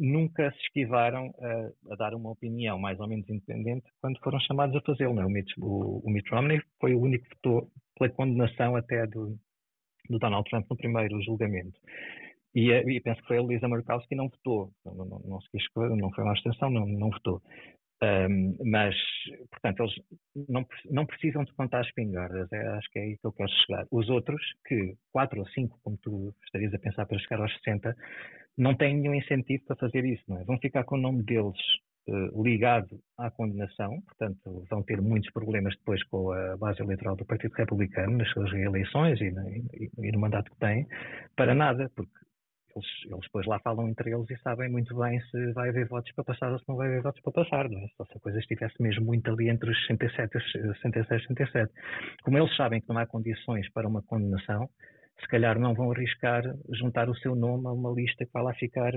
nunca 0.00 0.50
se 0.52 0.58
esquivaram 0.62 1.32
a, 1.40 1.92
a, 1.92 1.96
dar 1.96 2.14
uma 2.14 2.30
opinião 2.30 2.78
mais 2.78 2.98
ou 2.98 3.06
menos 3.06 3.28
independente 3.28 3.86
quando 4.00 4.18
foram 4.20 4.40
chamados 4.40 4.74
a 4.76 4.80
fazê-lo. 4.80 5.20
É? 5.20 5.24
O, 5.24 5.64
o, 5.64 5.98
o 6.04 6.10
Mitt 6.10 6.28
Romney 6.30 6.60
foi 6.80 6.94
o 6.94 7.00
único 7.00 7.24
que 7.24 7.36
votou 7.36 7.70
pela 7.98 8.10
condenação 8.10 8.76
até 8.76 9.06
do, 9.06 9.38
do 10.08 10.18
Donald 10.18 10.48
Trump 10.48 10.66
no 10.68 10.76
primeiro 10.76 11.20
julgamento. 11.22 11.78
E, 12.54 12.72
eh, 12.72 12.82
e, 12.88 13.00
penso 13.00 13.20
que 13.20 13.28
foi 13.28 13.38
a 13.38 13.42
Lisa 13.42 13.68
Murkowski 13.68 14.08
que 14.08 14.14
não 14.14 14.28
votou, 14.28 14.72
não, 14.84 14.94
não, 14.94 15.18
não 15.20 15.40
se 15.42 15.50
quis, 15.50 15.62
não 15.76 16.10
foi 16.12 16.24
uma 16.24 16.32
abstenção, 16.32 16.70
não, 16.70 16.86
não 16.86 17.10
votou. 17.10 17.42
Um, 18.02 18.56
mas, 18.70 18.94
portanto, 19.50 19.82
eles 19.82 19.94
não, 20.48 20.66
não 20.90 21.06
precisam 21.06 21.44
de 21.44 21.52
contar 21.54 21.80
as 21.80 21.90
pingardas, 21.92 22.52
é, 22.52 22.66
acho 22.68 22.90
que 22.90 22.98
é 22.98 23.02
aí 23.02 23.16
que 23.16 23.26
eu 23.26 23.32
quero 23.32 23.50
chegar. 23.50 23.86
Os 23.90 24.08
outros, 24.10 24.42
que 24.66 24.94
quatro 25.10 25.40
ou 25.40 25.46
cinco, 25.48 25.78
como 25.82 25.96
tu 26.02 26.34
estarias 26.44 26.74
a 26.74 26.78
pensar 26.78 27.06
para 27.06 27.18
chegar 27.18 27.40
aos 27.40 27.52
60, 27.64 27.96
não 28.58 28.74
têm 28.74 28.96
nenhum 28.96 29.14
incentivo 29.14 29.64
para 29.64 29.76
fazer 29.76 30.04
isso, 30.04 30.22
não 30.28 30.38
é? 30.38 30.44
Vão 30.44 30.58
ficar 30.58 30.84
com 30.84 30.96
o 30.96 31.00
nome 31.00 31.22
deles 31.22 31.58
uh, 32.08 32.42
ligado 32.42 33.00
à 33.16 33.30
condenação, 33.30 34.02
portanto, 34.02 34.66
vão 34.68 34.82
ter 34.82 35.00
muitos 35.00 35.30
problemas 35.32 35.74
depois 35.76 36.02
com 36.04 36.32
a 36.32 36.56
base 36.58 36.82
eleitoral 36.82 37.16
do 37.16 37.24
Partido 37.24 37.54
Republicano 37.54 38.18
nas 38.18 38.28
suas 38.30 38.52
reeleições 38.52 39.18
e, 39.22 39.32
e, 39.74 39.90
e 40.06 40.12
no 40.12 40.20
mandato 40.20 40.50
que 40.50 40.58
têm, 40.58 40.86
para 41.34 41.54
nada, 41.54 41.90
porque 41.96 42.12
eles, 42.76 42.88
eles, 43.06 43.22
depois 43.22 43.46
lá 43.46 43.58
falam 43.60 43.88
entre 43.88 44.12
eles 44.12 44.30
e 44.30 44.36
sabem 44.42 44.70
muito 44.70 44.94
bem 44.96 45.20
se 45.30 45.52
vai 45.52 45.70
haver 45.70 45.88
votos 45.88 46.12
para 46.12 46.24
passar 46.24 46.52
ou 46.52 46.58
se 46.58 46.64
não 46.68 46.76
vai 46.76 46.88
haver 46.88 47.02
votos 47.02 47.20
para 47.22 47.32
passar, 47.32 47.68
não 47.68 47.78
é? 47.80 47.86
Se 47.86 48.16
a 48.16 48.20
coisa 48.20 48.38
estivesse 48.38 48.80
mesmo 48.80 49.04
muito 49.04 49.30
ali 49.30 49.48
entre 49.48 49.70
os 49.70 49.86
67 49.86 50.36
e 50.36 50.40
66 50.74 51.22
e 51.22 51.26
67. 51.26 51.72
Como 52.22 52.38
eles 52.38 52.54
sabem 52.56 52.80
que 52.80 52.88
não 52.88 52.98
há 52.98 53.06
condições 53.06 53.70
para 53.72 53.88
uma 53.88 54.02
condenação, 54.02 54.68
se 55.20 55.28
calhar 55.28 55.58
não 55.58 55.74
vão 55.74 55.90
arriscar 55.90 56.42
juntar 56.72 57.08
o 57.08 57.16
seu 57.16 57.34
nome 57.34 57.66
a 57.66 57.72
uma 57.72 57.90
lista 57.90 58.24
que 58.24 58.32
vai 58.32 58.42
lá 58.42 58.54
ficar 58.54 58.92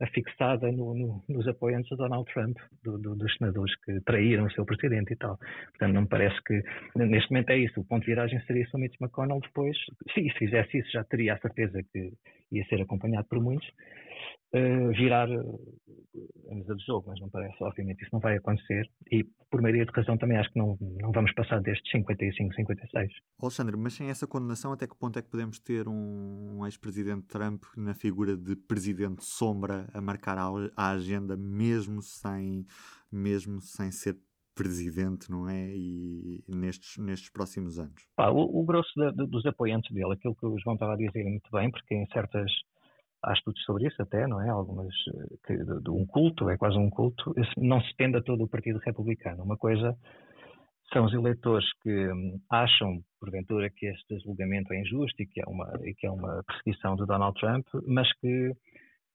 afixada 0.00 0.70
no, 0.72 0.94
no, 0.94 1.24
nos 1.28 1.46
apoiantes 1.46 1.90
de 1.90 1.96
Donald 1.96 2.24
Trump, 2.32 2.56
do, 2.82 2.98
do, 2.98 3.14
dos 3.14 3.36
senadores 3.36 3.74
que 3.84 4.00
traíram 4.00 4.46
o 4.46 4.50
seu 4.52 4.64
presidente 4.64 5.12
e 5.12 5.16
tal. 5.16 5.38
Portanto, 5.70 5.92
não 5.92 6.02
me 6.02 6.08
parece 6.08 6.36
que, 6.44 6.62
neste 6.96 7.30
momento 7.30 7.50
é 7.50 7.58
isso, 7.58 7.80
o 7.80 7.84
ponto 7.84 8.00
de 8.00 8.06
viragem 8.06 8.40
seria 8.46 8.66
se 8.66 8.74
o 8.74 8.78
Mitch 8.78 8.96
McConnell 9.00 9.40
depois, 9.40 9.76
se, 10.14 10.22
se 10.22 10.38
fizesse 10.38 10.78
isso, 10.78 10.90
já 10.90 11.04
teria 11.04 11.34
a 11.34 11.38
certeza 11.38 11.82
que 11.92 12.12
ia 12.52 12.64
ser 12.64 12.80
acompanhado 12.80 13.26
por 13.28 13.40
muitos, 13.40 13.68
uh, 14.54 14.88
virar 14.90 15.28
a 15.30 16.54
mesa 16.54 16.74
de 16.74 16.84
jogo, 16.84 17.04
mas 17.08 17.20
não 17.20 17.28
parece, 17.28 17.56
obviamente 17.62 18.02
isso 18.02 18.10
não 18.12 18.20
vai 18.20 18.36
acontecer 18.36 18.88
e 19.10 19.24
por 19.50 19.60
maioria 19.62 19.84
de 19.84 19.92
razão 19.92 20.16
também 20.16 20.36
acho 20.36 20.50
que 20.52 20.58
não, 20.58 20.76
não 20.80 21.12
vamos 21.12 21.32
passar 21.34 21.60
destes 21.60 21.90
55, 21.90 22.54
56. 22.54 23.12
Alexandre, 23.40 23.76
mas 23.76 23.94
sem 23.94 24.08
essa 24.08 24.26
condenação 24.26 24.72
até 24.72 24.86
que 24.86 24.96
ponto 24.96 25.18
é 25.18 25.22
que 25.22 25.30
podemos 25.30 25.58
ter 25.58 25.88
um 25.88 26.64
ex-presidente 26.64 27.26
Trump 27.26 27.62
na 27.76 27.94
figura 27.94 28.36
de 28.36 28.56
presidente 28.56 29.24
sombra 29.24 29.88
a 29.92 30.00
marcar 30.00 30.38
a, 30.38 30.48
a 30.76 30.90
agenda 30.90 31.36
mesmo 31.36 32.02
sem, 32.02 32.64
mesmo 33.10 33.60
sem 33.60 33.90
ser 33.90 34.16
presidente, 34.54 35.30
não 35.30 35.48
é? 35.48 35.74
E 35.74 36.44
nestes, 36.46 36.98
nestes 36.98 37.30
próximos 37.30 37.78
anos? 37.78 38.06
Pá, 38.14 38.28
o, 38.28 38.60
o, 38.60 38.64
grosso 38.64 38.90
de, 38.94 39.26
dos 39.26 39.46
apoiantes 39.46 39.90
dele, 39.94 40.12
aquilo 40.12 40.34
que 40.34 40.44
o 40.44 40.58
João 40.58 40.74
estava 40.74 40.94
a 40.94 40.96
dizer 40.96 41.24
muito 41.24 41.50
bem, 41.50 41.70
porque 41.70 41.94
em 41.94 42.06
certas 42.08 42.50
há 43.22 43.32
estudos 43.32 43.62
sobre 43.64 43.86
isso 43.86 44.00
até, 44.00 44.26
não 44.26 44.40
é? 44.40 44.48
Algumas 44.48 44.94
eh, 45.14 45.36
que, 45.46 45.56
de, 45.56 45.82
de 45.82 45.90
um 45.90 46.06
culto, 46.06 46.48
é 46.48 46.56
quase 46.56 46.78
um 46.78 46.90
culto, 46.90 47.34
não 47.56 47.80
se 47.80 47.88
estende 47.88 48.16
a 48.16 48.22
todo 48.22 48.44
o 48.44 48.48
Partido 48.48 48.78
Republicano. 48.78 49.42
Uma 49.42 49.56
coisa 49.56 49.96
são 50.92 51.04
os 51.04 51.12
eleitores 51.12 51.66
que 51.82 52.08
hum, 52.12 52.40
acham, 52.50 53.00
porventura, 53.20 53.70
que 53.70 53.86
este 53.86 54.18
julgamento 54.20 54.72
é 54.72 54.80
injusto 54.80 55.22
e 55.22 55.26
que 55.26 55.40
é 55.40 55.44
uma, 55.46 55.72
e 55.84 55.94
que 55.94 56.06
é 56.06 56.10
uma 56.10 56.42
perseguição 56.44 56.96
de 56.96 57.06
Donald 57.06 57.38
Trump, 57.38 57.66
mas 57.86 58.12
que 58.18 58.52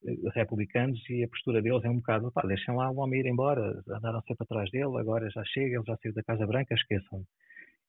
eh, 0.05 0.29
republicanos 0.33 0.99
e 1.09 1.23
a 1.23 1.27
postura 1.27 1.61
deles 1.61 1.83
é 1.83 1.89
um 1.89 1.97
bocado, 1.97 2.31
pá, 2.31 2.43
deixem 2.47 2.75
lá 2.75 2.89
o 2.91 2.97
homem 2.97 3.19
ir 3.21 3.27
embora, 3.27 3.81
andaram 3.89 4.21
sempre 4.21 4.43
atrás 4.43 4.69
dele, 4.71 4.97
agora 4.97 5.29
já 5.29 5.43
chega, 5.45 5.75
ele 5.75 5.85
já 5.85 5.97
saiu 5.97 6.13
da 6.13 6.23
Casa 6.23 6.47
Branca, 6.47 6.73
esqueçam 6.75 7.23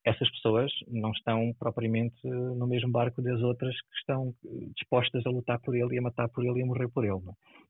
essas 0.07 0.31
pessoas 0.31 0.71
não 0.87 1.11
estão 1.11 1.53
propriamente 1.59 2.17
no 2.25 2.67
mesmo 2.69 2.93
barco 2.93 3.21
das 3.21 3.43
outras 3.43 3.75
que 3.75 3.97
estão 3.99 4.33
dispostas 4.77 5.27
a 5.27 5.31
lutar 5.31 5.61
por 5.61 5.75
ele 5.75 5.97
e 5.97 5.99
a 5.99 6.03
matar 6.03 6.29
por 6.29 6.45
ele 6.45 6.61
e 6.61 6.63
a 6.63 6.67
morrer 6.67 6.89
por 6.89 7.05
ele. 7.05 7.21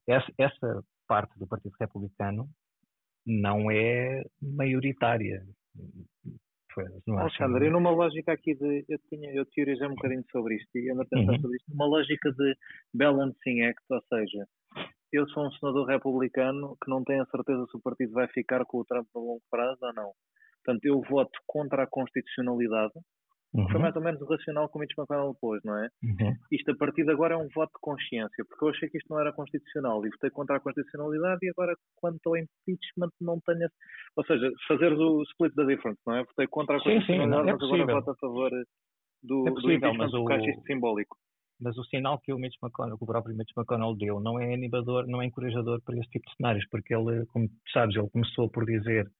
É? 0.06 0.16
Essa, 0.16 0.32
essa 0.36 0.84
parte 1.08 1.38
do 1.38 1.46
Partido 1.46 1.74
Republicano 1.80 2.46
não 3.26 3.70
é 3.70 4.22
maioritária. 4.40 5.42
Não 7.06 7.18
Alexandre, 7.18 7.68
eu 7.68 7.72
numa 7.72 7.90
lógica 7.90 8.32
aqui 8.32 8.54
de. 8.54 8.84
Eu, 8.86 8.98
tinha, 9.08 9.32
eu 9.32 9.46
teorizei 9.46 9.86
um 9.86 9.94
bocadinho 9.94 10.22
sobre 10.30 10.56
isto 10.56 10.76
e 10.76 10.90
ando 10.90 11.02
a 11.02 11.06
pensar 11.06 11.32
uhum. 11.32 11.40
sobre 11.40 11.56
isto. 11.56 11.70
Numa 11.70 11.86
lógica 11.86 12.30
de 12.32 12.54
balancing 12.92 13.62
act, 13.62 13.82
ou 13.88 14.02
seja, 14.12 14.46
eu 15.10 15.26
sou 15.30 15.46
um 15.46 15.52
senador 15.52 15.86
republicano 15.86 16.76
que 16.84 16.90
não 16.90 17.02
tem 17.02 17.18
a 17.18 17.26
certeza 17.26 17.64
se 17.70 17.76
o 17.78 17.80
partido 17.80 18.12
vai 18.12 18.28
ficar 18.28 18.62
com 18.66 18.80
o 18.80 18.84
Trump 18.84 19.08
no 19.14 19.22
longo 19.22 19.42
prazo 19.50 19.78
ou 19.80 19.94
não. 19.94 20.12
Portanto, 20.66 20.84
eu 20.84 21.00
voto 21.08 21.38
contra 21.46 21.84
a 21.84 21.86
constitucionalidade. 21.86 22.92
Uhum. 23.54 23.68
Foi 23.70 23.80
mais 23.80 23.94
ou 23.94 24.02
menos 24.02 24.20
o 24.20 24.26
racional 24.26 24.68
que 24.68 24.76
o 24.76 24.80
Mitch 24.80 24.98
McConnell 24.98 25.36
pôs, 25.40 25.62
não 25.64 25.78
é? 25.78 25.88
Uhum. 26.02 26.36
Isto 26.50 26.72
a 26.72 26.76
partir 26.76 27.04
de 27.04 27.12
agora 27.12 27.34
é 27.34 27.36
um 27.38 27.48
voto 27.54 27.70
de 27.70 27.80
consciência, 27.80 28.44
porque 28.44 28.64
eu 28.64 28.68
achei 28.68 28.88
que 28.90 28.98
isto 28.98 29.08
não 29.08 29.20
era 29.20 29.32
constitucional 29.32 30.04
e 30.04 30.10
votei 30.10 30.28
contra 30.30 30.56
a 30.56 30.60
constitucionalidade 30.60 31.38
e 31.46 31.50
agora 31.50 31.74
quanto 31.94 32.20
ao 32.26 32.36
impeachment 32.36 33.12
não 33.20 33.40
tenho... 33.46 33.68
Ou 34.16 34.24
seja, 34.26 34.50
fazer 34.66 34.92
o 34.92 35.22
split 35.22 35.54
da 35.54 35.64
difference, 35.64 36.00
não 36.04 36.16
é? 36.16 36.24
Votei 36.24 36.46
contra 36.48 36.76
a 36.76 36.80
constitucionalidade, 36.80 37.42
sim, 37.42 37.46
sim, 37.46 37.50
é 37.50 37.52
mas 37.52 37.62
agora 37.62 38.00
voto 38.00 38.10
a 38.10 38.16
favor 38.16 38.50
do, 39.22 39.48
é 39.48 39.50
possível, 39.52 39.92
do 39.92 40.10
porque 40.10 40.32
o... 40.32 40.36
acho 40.36 40.50
isto 40.50 40.62
simbólico. 40.66 41.16
Mas 41.58 41.78
o 41.78 41.84
sinal 41.84 42.18
que 42.18 42.32
o, 42.34 42.38
Mitch 42.38 42.56
McConnell, 42.62 42.98
que 42.98 43.04
o 43.04 43.06
próprio 43.06 43.34
Mitch 43.34 43.56
McConnell 43.56 43.96
deu 43.96 44.20
não 44.20 44.38
é 44.38 44.52
animador, 44.52 45.06
não 45.06 45.22
é 45.22 45.26
encorajador 45.26 45.80
para 45.82 45.96
esse 45.96 46.10
tipo 46.10 46.28
de 46.28 46.36
cenários, 46.36 46.66
porque 46.68 46.94
ele, 46.94 47.24
como 47.26 47.48
sabes, 47.72 47.96
ele 47.96 48.10
começou 48.10 48.50
por 48.50 48.66
dizer 48.66 49.10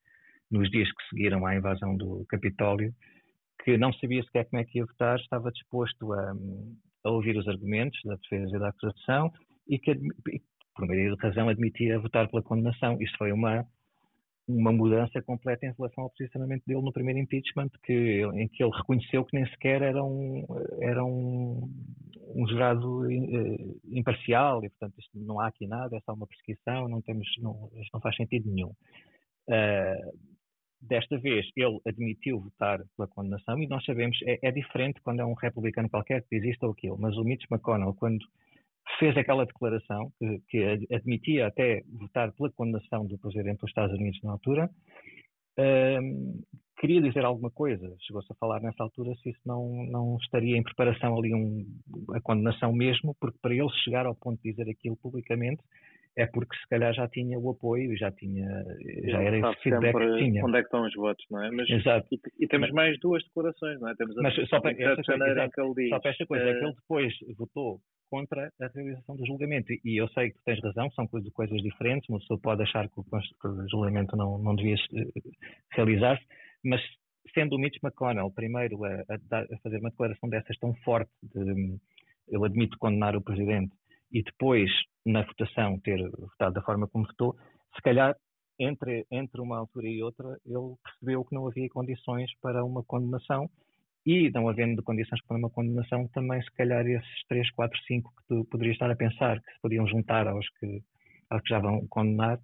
nos 0.51 0.71
dias 0.71 0.89
que 0.89 1.09
seguiram 1.11 1.45
à 1.47 1.55
invasão 1.55 1.97
do 1.97 2.25
Capitólio, 2.29 2.93
que 3.65 3.77
não 3.77 3.93
sabia 3.95 4.23
sequer 4.23 4.45
como 4.45 4.63
é 4.63 4.65
que 4.65 4.79
ia 4.79 4.87
votar, 4.87 5.19
estava 5.19 5.51
disposto 5.51 6.13
a, 6.13 6.33
a 7.05 7.11
ouvir 7.11 7.37
os 7.37 7.49
argumentos 7.49 7.99
da 8.05 8.15
defesa 8.17 8.57
e 8.57 8.61
da 8.61 8.69
acusação 8.69 9.33
e 9.69 9.79
que, 9.79 9.95
por 10.75 10.87
meio 10.87 11.17
de 11.17 11.23
razão, 11.23 11.49
admitia 11.49 11.99
votar 11.99 12.29
pela 12.29 12.43
condenação. 12.43 12.97
Isto 13.01 13.19
foi 13.19 13.33
uma, 13.33 13.67
uma 14.47 14.73
mudança 14.73 15.21
completa 15.23 15.67
em 15.67 15.73
relação 15.77 16.05
ao 16.05 16.11
posicionamento 16.11 16.65
dele 16.65 16.83
no 16.83 16.93
primeiro 16.93 17.19
impeachment, 17.19 17.71
que, 17.83 18.23
em 18.35 18.49
que 18.49 18.63
ele 18.63 18.77
reconheceu 18.77 19.25
que 19.25 19.37
nem 19.37 19.47
sequer 19.51 19.83
era 19.83 20.03
um, 20.05 20.45
era 20.81 21.05
um, 21.05 21.69
um 22.35 22.47
jurado 22.47 23.11
eh, 23.11 23.75
imparcial 23.91 24.65
e, 24.65 24.71
portanto, 24.71 24.95
isto, 24.99 25.19
não 25.19 25.41
há 25.41 25.49
aqui 25.49 25.67
nada, 25.67 25.97
é 25.97 26.01
só 26.01 26.13
uma 26.13 26.27
perseguição, 26.27 26.89
não 26.89 27.01
temos, 27.03 27.27
não, 27.41 27.69
isto 27.81 27.93
não 27.93 28.01
faz 28.01 28.15
sentido 28.15 28.49
nenhum. 28.49 28.73
Uh, 29.49 30.36
Desta 30.89 31.19
vez 31.19 31.47
ele 31.57 31.81
admitiu 31.87 32.41
votar 32.41 32.81
pela 32.97 33.09
condenação 33.09 33.59
e 33.59 33.67
nós 33.67 33.85
sabemos, 33.85 34.17
é, 34.25 34.39
é 34.43 34.51
diferente 34.51 35.01
quando 35.03 35.21
é 35.21 35.25
um 35.25 35.35
republicano 35.35 35.89
qualquer 35.89 36.23
que 36.23 36.39
diz 36.39 36.55
isto 36.55 36.65
ou 36.65 36.73
aquilo, 36.73 36.97
mas 36.99 37.17
o 37.17 37.25
Mitch 37.25 37.45
McConnell, 37.51 37.95
quando 37.95 38.25
fez 38.99 39.17
aquela 39.17 39.45
declaração 39.45 40.13
que, 40.19 40.41
que, 40.49 40.95
admitia 40.95 41.47
até 41.49 41.83
votar 41.93 42.33
pela 42.33 42.51
condenação 42.51 43.07
do 43.07 43.19
presidente 43.19 43.59
dos 43.59 43.71
Estados 43.71 43.95
Unidos 43.99 44.21
na 44.23 44.33
altura, 44.33 44.71
um, 45.59 46.43
queria 46.79 47.01
dizer 47.01 47.25
alguma 47.25 47.51
coisa. 47.51 47.95
Chegou-se 48.01 48.31
a 48.31 48.37
falar 48.37 48.61
nessa 48.61 48.83
altura 48.83 49.15
se 49.17 49.31
isso 49.31 49.41
não, 49.45 49.85
não 49.87 50.17
estaria 50.19 50.57
em 50.57 50.63
preparação 50.63 51.19
ali 51.19 51.35
um, 51.35 51.67
a 52.15 52.21
condenação 52.21 52.73
mesmo, 52.73 53.15
porque 53.21 53.39
para 53.41 53.55
ele 53.55 53.69
chegar 53.85 54.07
ao 54.07 54.15
ponto 54.15 54.41
de 54.43 54.51
dizer 54.51 54.71
aquilo 54.71 54.97
publicamente 54.97 55.63
é 56.17 56.27
porque 56.27 56.57
se 56.57 56.67
calhar 56.69 56.95
já 56.95 57.07
tinha 57.09 57.39
o 57.39 57.51
apoio 57.51 57.93
e 57.93 57.97
já 57.97 58.11
tinha 58.11 58.49
já 59.05 59.23
era 59.23 59.37
esse 59.37 59.63
feedback 59.63 59.97
que 59.97 60.19
tinha. 60.19 60.45
Onde 60.45 60.57
é 60.57 60.61
que 60.61 60.67
estão 60.67 60.87
os 60.87 60.95
votos, 60.95 61.25
não 61.31 61.45
é? 61.45 61.51
Mas, 61.51 61.69
Exato. 61.69 62.09
E, 62.11 62.21
e 62.41 62.49
temos 62.49 62.69
Mas, 62.69 62.75
mais 62.75 63.01
duas 63.01 63.23
declarações, 63.25 63.79
não 63.81 63.89
é? 63.89 63.95
Temos 63.95 64.17
Mas 64.17 64.35
só 64.49 64.61
para, 64.61 64.71
essa 64.73 65.03
coisa, 65.03 65.75
diz, 65.77 65.89
só 65.91 66.01
para 66.01 66.11
esta 66.11 66.27
coisa, 66.27 66.45
é 66.45 66.59
que 66.59 66.65
ele 66.65 66.75
depois 66.75 67.15
votou 67.37 67.81
contra 68.09 68.51
a 68.61 68.67
realização 68.69 69.17
do 69.17 69.27
julgamento. 69.27 69.73
E 69.85 70.01
eu 70.01 70.09
sei 70.09 70.31
que 70.31 70.39
tu 70.39 70.45
tens 70.45 70.63
razão, 70.63 70.91
são 70.93 71.07
coisas, 71.07 71.31
coisas 71.33 71.61
diferentes, 71.61 72.09
uma 72.09 72.19
pessoa 72.19 72.41
pode 72.41 72.63
achar 72.63 72.89
que 72.89 73.01
o, 73.01 73.05
que 73.05 73.49
o 73.49 73.69
julgamento 73.69 74.17
não, 74.17 74.39
não 74.39 74.55
devia 74.55 74.77
eh, 74.95 75.07
realizar-se, 75.73 76.25
mas 76.65 76.81
sendo 77.35 77.57
o 77.57 77.59
Mitch 77.59 77.83
McConnell 77.83 78.31
primeiro 78.31 78.85
a, 78.85 78.91
a, 78.91 79.39
a, 79.39 79.59
fazer 79.63 79.79
uma 79.79 79.91
declaração 79.91 80.29
dessas 80.29 80.57
tão 80.59 80.75
forte 80.77 81.11
de 81.23 81.79
eu 82.29 82.45
admito 82.45 82.79
condenar 82.79 83.15
o 83.17 83.23
presidente 83.23 83.73
e 84.13 84.23
depois 84.23 84.71
na 85.05 85.23
votação 85.23 85.79
ter 85.81 85.99
votado 86.11 86.55
da 86.55 86.63
forma 86.63 86.89
como 86.89 87.07
votou, 87.07 87.37
se 87.75 87.83
calhar 87.83 88.17
entre, 88.59 89.07
entre 89.11 89.41
uma 89.41 89.59
altura 89.59 89.87
e 89.87 90.03
outra 90.03 90.39
ele 90.45 90.75
percebeu 90.83 91.25
que 91.25 91.35
não 91.35 91.47
havia 91.47 91.69
condições 91.69 92.31
para 92.41 92.65
uma 92.65 92.83
condenação 92.83 93.49
e 94.05 94.31
não 94.31 94.49
havendo 94.49 94.83
condições 94.83 95.21
para 95.27 95.37
uma 95.37 95.51
condenação, 95.51 96.07
também 96.09 96.41
se 96.41 96.51
calhar 96.53 96.87
esses 96.87 97.27
3, 97.29 97.51
4, 97.51 97.79
5 97.87 98.13
que 98.17 98.23
tu 98.29 98.45
poderias 98.45 98.75
estar 98.75 98.91
a 98.91 98.97
pensar 98.97 99.41
que 99.41 99.53
se 99.53 99.61
podiam 99.61 99.87
juntar 99.89 100.29
aos 100.29 100.49
que, 100.61 100.81
aos 101.29 101.43
que 101.43 101.49
já 101.49 101.59
vão 101.59 101.85
condenar, 101.89 102.39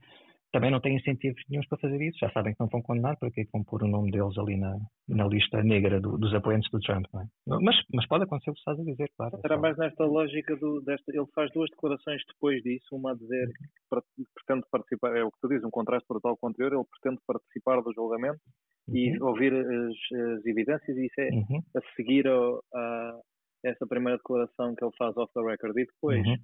também 0.53 0.71
não 0.71 0.81
têm 0.81 0.97
incentivos 0.97 1.43
nenhums 1.49 1.67
para 1.67 1.79
fazer 1.79 2.01
isso. 2.03 2.19
Já 2.21 2.31
sabem 2.31 2.53
que 2.53 2.61
não 2.61 2.69
vão 2.69 2.83
condenar, 2.83 3.19
para 3.19 3.31
que 3.31 3.49
vão 3.51 3.65
pôr 3.65 3.83
o 3.83 3.89
nome 3.89 4.11
deles 4.11 4.37
ali 4.37 4.59
na, 4.59 4.77
na 5.09 5.27
lista 5.27 5.63
negra 5.63 5.99
do, 6.01 6.19
dos 6.19 6.33
apoiantes 6.35 6.71
do 6.71 6.79
Trump, 6.81 7.07
não 7.13 7.23
é? 7.23 7.27
Mas, 7.63 7.77
mas 7.93 8.07
pode 8.07 8.25
acontecer 8.25 8.51
o 8.51 8.53
que 8.53 8.61
estás 8.61 8.79
a 8.79 8.85
dizer, 8.85 9.11
claro. 9.17 9.41
Era 9.43 9.57
mais 9.57 9.77
nesta 9.79 10.05
lógica 10.05 10.55
do, 10.57 10.83
desta. 10.83 11.11
Ele 11.11 11.27
faz 11.35 11.51
duas 11.53 11.71
declarações 11.71 12.23
depois 12.29 12.63
disso, 12.63 12.95
uma 12.95 13.13
a 13.13 13.15
dizer 13.15 13.49
que 13.49 14.25
pretende 14.35 14.67
participar, 14.71 15.17
é 15.17 15.25
o 15.25 15.31
que 15.31 15.39
tu 15.41 15.49
dizes, 15.49 15.65
um 15.65 15.71
contraste 15.71 16.07
brutal 16.07 16.37
com 16.37 16.47
o 16.47 16.51
anterior, 16.51 16.75
ele 16.75 17.01
pretende 17.01 17.23
participar 17.27 17.81
do 17.81 17.93
julgamento 17.95 18.41
uhum. 18.89 18.97
e 18.97 19.23
ouvir 19.23 19.55
as, 19.55 19.67
as, 19.67 20.47
evidências, 20.47 20.97
e 20.97 21.07
isso 21.07 21.21
é 21.21 21.31
uhum. 21.31 21.63
a 21.77 21.81
seguir 21.97 22.29
a, 22.29 22.59
a, 22.75 23.21
essa 23.65 23.87
primeira 23.87 24.19
declaração 24.19 24.75
que 24.75 24.85
ele 24.85 24.95
faz 24.99 25.17
off 25.17 25.33
the 25.33 25.41
record. 25.41 25.77
E 25.79 25.87
depois. 25.87 26.27
Uhum 26.27 26.37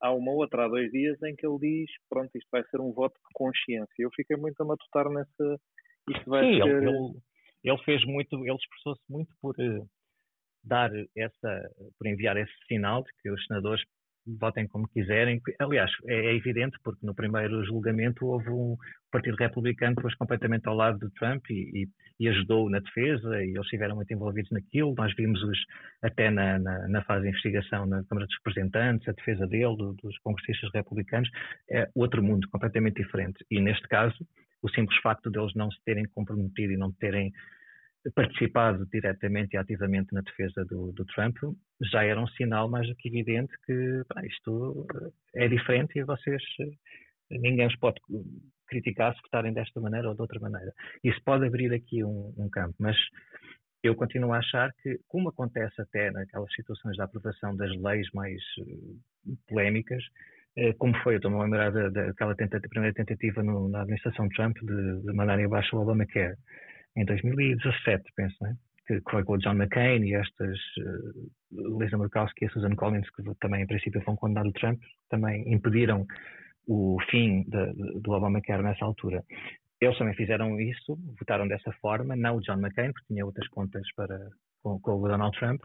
há 0.00 0.12
uma 0.12 0.32
outra 0.32 0.64
há 0.64 0.68
dois 0.68 0.90
dias 0.90 1.20
em 1.22 1.34
que 1.34 1.46
ele 1.46 1.58
diz, 1.58 1.90
pronto, 2.08 2.30
isto 2.34 2.48
vai 2.50 2.62
ser 2.64 2.80
um 2.80 2.92
voto 2.92 3.14
de 3.14 3.32
consciência. 3.34 3.94
Eu 3.98 4.10
fiquei 4.14 4.36
muito 4.36 4.60
a 4.60 4.64
matutar 4.64 5.08
nessa, 5.10 5.60
isto 6.10 6.30
vai 6.30 6.44
Sim, 6.44 6.62
ser... 6.62 6.82
ele, 6.82 7.20
ele 7.64 7.78
fez 7.84 8.04
muito, 8.04 8.36
ele 8.44 8.56
esforçou-se 8.56 9.02
muito 9.08 9.34
por 9.40 9.54
uh, 9.58 9.88
dar 10.62 10.90
essa, 11.16 11.70
por 11.98 12.06
enviar 12.06 12.36
esse 12.36 12.54
sinal 12.68 13.02
de 13.02 13.10
que 13.20 13.30
os 13.30 13.44
senadores 13.46 13.82
votem 14.26 14.66
como 14.66 14.88
quiserem. 14.88 15.40
Aliás, 15.58 15.90
é, 16.06 16.14
é, 16.14 16.34
evidente 16.34 16.76
porque 16.82 17.04
no 17.06 17.14
primeiro 17.14 17.64
julgamento 17.64 18.26
houve 18.26 18.50
um 18.50 18.76
Partido 19.10 19.36
Republicano 19.36 19.94
depois 19.94 20.14
completamente 20.16 20.66
ao 20.68 20.74
lado 20.74 20.98
de 20.98 21.12
Trump 21.14 21.44
e, 21.48 21.82
e, 21.84 21.88
e, 22.20 22.28
ajudou 22.28 22.68
na 22.68 22.80
defesa 22.80 23.42
e 23.42 23.50
eles 23.50 23.62
estiveram 23.62 23.96
muito 23.96 24.12
envolvidos 24.12 24.50
naquilo. 24.50 24.94
Nós 24.96 25.14
vimos 25.14 25.42
os, 25.42 25.58
até 26.02 26.30
na, 26.30 26.58
na, 26.58 26.88
na, 26.88 27.04
fase 27.04 27.22
de 27.22 27.28
investigação 27.28 27.86
na 27.86 28.02
Câmara 28.04 28.26
dos 28.26 28.36
Representantes, 28.44 29.08
a 29.08 29.12
defesa 29.12 29.46
dele, 29.46 29.76
do, 29.76 29.94
dos 29.94 30.18
congressistas 30.18 30.70
republicanos, 30.74 31.30
é 31.70 31.88
outro 31.94 32.22
mundo 32.22 32.48
completamente 32.50 33.02
diferente. 33.02 33.44
E 33.50 33.60
neste 33.60 33.86
caso, 33.88 34.16
o 34.62 34.68
simples 34.70 35.00
facto 35.00 35.30
deles 35.30 35.54
não 35.54 35.70
se 35.70 35.78
terem 35.84 36.06
comprometido 36.14 36.72
e 36.72 36.76
não 36.76 36.92
terem 36.92 37.32
participado 38.14 38.86
diretamente 38.86 39.54
e 39.54 39.58
ativamente 39.58 40.14
na 40.14 40.20
defesa 40.20 40.64
do, 40.64 40.92
do, 40.92 41.04
Trump, 41.06 41.36
já 41.92 42.04
era 42.04 42.20
um 42.20 42.26
sinal 42.28 42.68
mais 42.68 42.86
do 42.88 42.94
que 42.96 43.08
evidente 43.08 43.52
que 43.64 44.02
pá, 44.08 44.24
isto 44.24 44.86
eh, 45.34 45.44
é 45.44 45.48
diferente 45.48 45.98
e 45.98 46.04
vocês, 46.04 46.42
eh, 46.60 47.38
ninguém 47.38 47.66
os 47.66 47.76
pode 47.76 48.00
criticar 48.68 49.14
se 49.14 49.22
votarem 49.22 49.52
desta 49.52 49.80
maneira 49.80 50.08
ou 50.08 50.14
de 50.14 50.20
outra 50.20 50.40
maneira. 50.40 50.72
Isso 51.02 51.20
pode 51.24 51.46
abrir 51.46 51.72
aqui 51.72 52.04
um, 52.04 52.32
um 52.36 52.48
campo, 52.48 52.74
mas 52.78 52.96
eu 53.82 53.94
continuo 53.94 54.32
a 54.32 54.38
achar 54.38 54.72
que, 54.82 54.98
como 55.08 55.28
acontece 55.28 55.80
até 55.80 56.10
naquelas 56.10 56.52
situações 56.54 56.96
da 56.96 57.04
aprovação 57.04 57.56
das 57.56 57.70
leis 57.76 58.08
mais 58.12 58.40
uh, 58.58 59.36
polémicas, 59.48 60.02
como 60.78 60.96
foi, 61.02 61.14
eu 61.14 61.16
estou-me 61.18 61.36
a 61.36 61.42
lembrar 61.42 61.70
daquela 61.90 62.34
tentativa, 62.34 62.68
primeira 62.70 62.94
tentativa 62.94 63.42
no, 63.42 63.68
na 63.68 63.82
administração 63.82 64.26
Trump 64.30 64.56
de, 64.62 65.02
de 65.02 65.12
mandar 65.12 65.38
abaixo 65.38 65.76
o 65.76 65.82
Obamacare, 65.82 66.34
em 66.96 67.04
2017, 67.04 68.04
penso, 68.14 68.36
né? 68.42 68.56
que 68.86 69.00
foi 69.10 69.24
com 69.24 69.32
o 69.34 69.38
John 69.38 69.54
McCain 69.54 70.04
e 70.04 70.14
estas 70.14 70.56
uh, 70.78 71.78
Lisa 71.80 71.98
Murkowski 71.98 72.44
e 72.44 72.48
a 72.48 72.50
Susan 72.50 72.74
Collins, 72.76 73.08
que 73.10 73.22
também 73.40 73.62
em 73.62 73.66
princípio 73.66 74.00
foram 74.02 74.16
condenados 74.16 74.50
o 74.50 74.54
Trump, 74.54 74.80
também 75.10 75.52
impediram 75.52 76.06
o 76.68 76.96
fim 77.10 77.42
de, 77.48 77.72
de, 77.74 78.00
do 78.00 78.12
Obamacare 78.12 78.62
nessa 78.62 78.84
altura. 78.84 79.24
Eles 79.80 79.98
também 79.98 80.14
fizeram 80.14 80.58
isso, 80.60 80.96
votaram 81.18 81.48
dessa 81.48 81.72
forma, 81.80 82.16
não 82.16 82.36
o 82.36 82.40
John 82.40 82.58
McCain, 82.58 82.92
porque 82.92 83.08
tinha 83.08 83.26
outras 83.26 83.46
contas 83.48 83.82
para, 83.94 84.18
com, 84.62 84.80
com 84.80 84.92
o 84.92 85.08
Donald 85.08 85.36
Trump, 85.36 85.60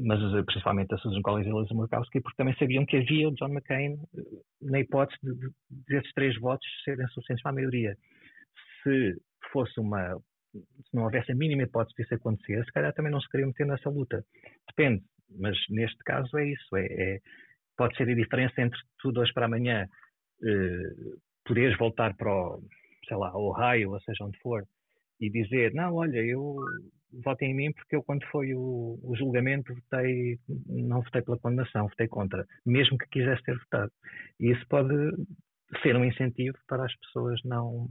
mas 0.00 0.20
eh, 0.20 0.42
principalmente 0.42 0.94
a 0.94 0.98
Susan 0.98 1.22
Collins 1.22 1.46
e 1.46 1.50
a 1.50 1.60
Lisa 1.60 1.74
Murkowski, 1.74 2.20
porque 2.20 2.36
também 2.36 2.54
sabiam 2.56 2.86
que 2.86 2.96
havia 2.96 3.28
o 3.28 3.34
John 3.34 3.50
McCain 3.50 3.98
eh, 4.16 4.22
na 4.62 4.80
hipótese 4.80 5.18
de, 5.22 5.34
de, 5.34 5.50
desses 5.88 6.12
três 6.12 6.38
votos 6.40 6.66
serem 6.84 7.06
suficientes 7.08 7.42
para 7.42 7.52
a 7.52 7.54
maioria. 7.54 7.96
Se 8.82 9.16
fosse 9.54 9.78
uma. 9.80 10.18
Se 10.52 10.94
não 10.94 11.04
houvesse 11.04 11.32
a 11.32 11.34
mínima 11.34 11.62
hipótese 11.62 11.96
disso 11.96 12.14
acontecer, 12.14 12.64
se 12.64 12.72
calhar 12.72 12.92
também 12.92 13.10
não 13.10 13.20
se 13.20 13.28
queria 13.28 13.46
meter 13.46 13.66
nessa 13.66 13.88
luta. 13.88 14.24
Depende, 14.68 15.02
mas 15.38 15.56
neste 15.70 15.98
caso 16.04 16.36
é 16.38 16.46
isso. 16.46 16.76
É, 16.76 16.84
é 16.84 17.20
pode 17.76 17.96
ser 17.96 18.08
a 18.08 18.14
diferença 18.14 18.60
entre 18.60 18.78
tu 19.00 19.12
de 19.12 19.18
hoje 19.18 19.32
para 19.32 19.46
amanhã 19.46 19.88
eh, 20.44 21.18
poderes 21.44 21.76
voltar 21.78 22.14
para 22.16 22.30
o, 22.30 22.62
sei 23.08 23.16
lá, 23.16 23.36
Ohio, 23.36 23.92
ou 23.92 24.00
seja 24.00 24.24
onde 24.24 24.38
for, 24.40 24.64
e 25.20 25.30
dizer, 25.30 25.72
não, 25.74 25.94
olha, 25.94 26.18
eu 26.18 26.56
votem 27.22 27.52
em 27.52 27.54
mim 27.54 27.72
porque 27.72 27.94
eu 27.96 28.02
quando 28.02 28.24
foi 28.26 28.54
o, 28.54 28.98
o, 29.02 29.14
julgamento 29.16 29.74
votei, 29.74 30.38
não 30.66 31.02
votei 31.02 31.22
pela 31.22 31.38
condenação, 31.38 31.88
votei 31.88 32.08
contra, 32.08 32.44
mesmo 32.66 32.98
que 32.98 33.08
quisesse 33.08 33.42
ter 33.42 33.56
votado. 33.58 33.92
E 34.40 34.50
isso 34.50 34.66
pode 34.68 34.94
ser 35.82 35.96
um 35.96 36.04
incentivo 36.04 36.56
para 36.66 36.84
as 36.84 36.94
pessoas 36.96 37.40
não 37.44 37.88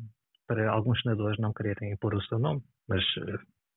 para 0.48 0.70
alguns 0.70 1.02
senadores 1.02 1.40
não 1.40 1.54
quererem 1.54 1.96
pôr 1.98 2.16
o 2.16 2.22
seu 2.24 2.40
nome, 2.40 2.62
mas, 2.88 3.04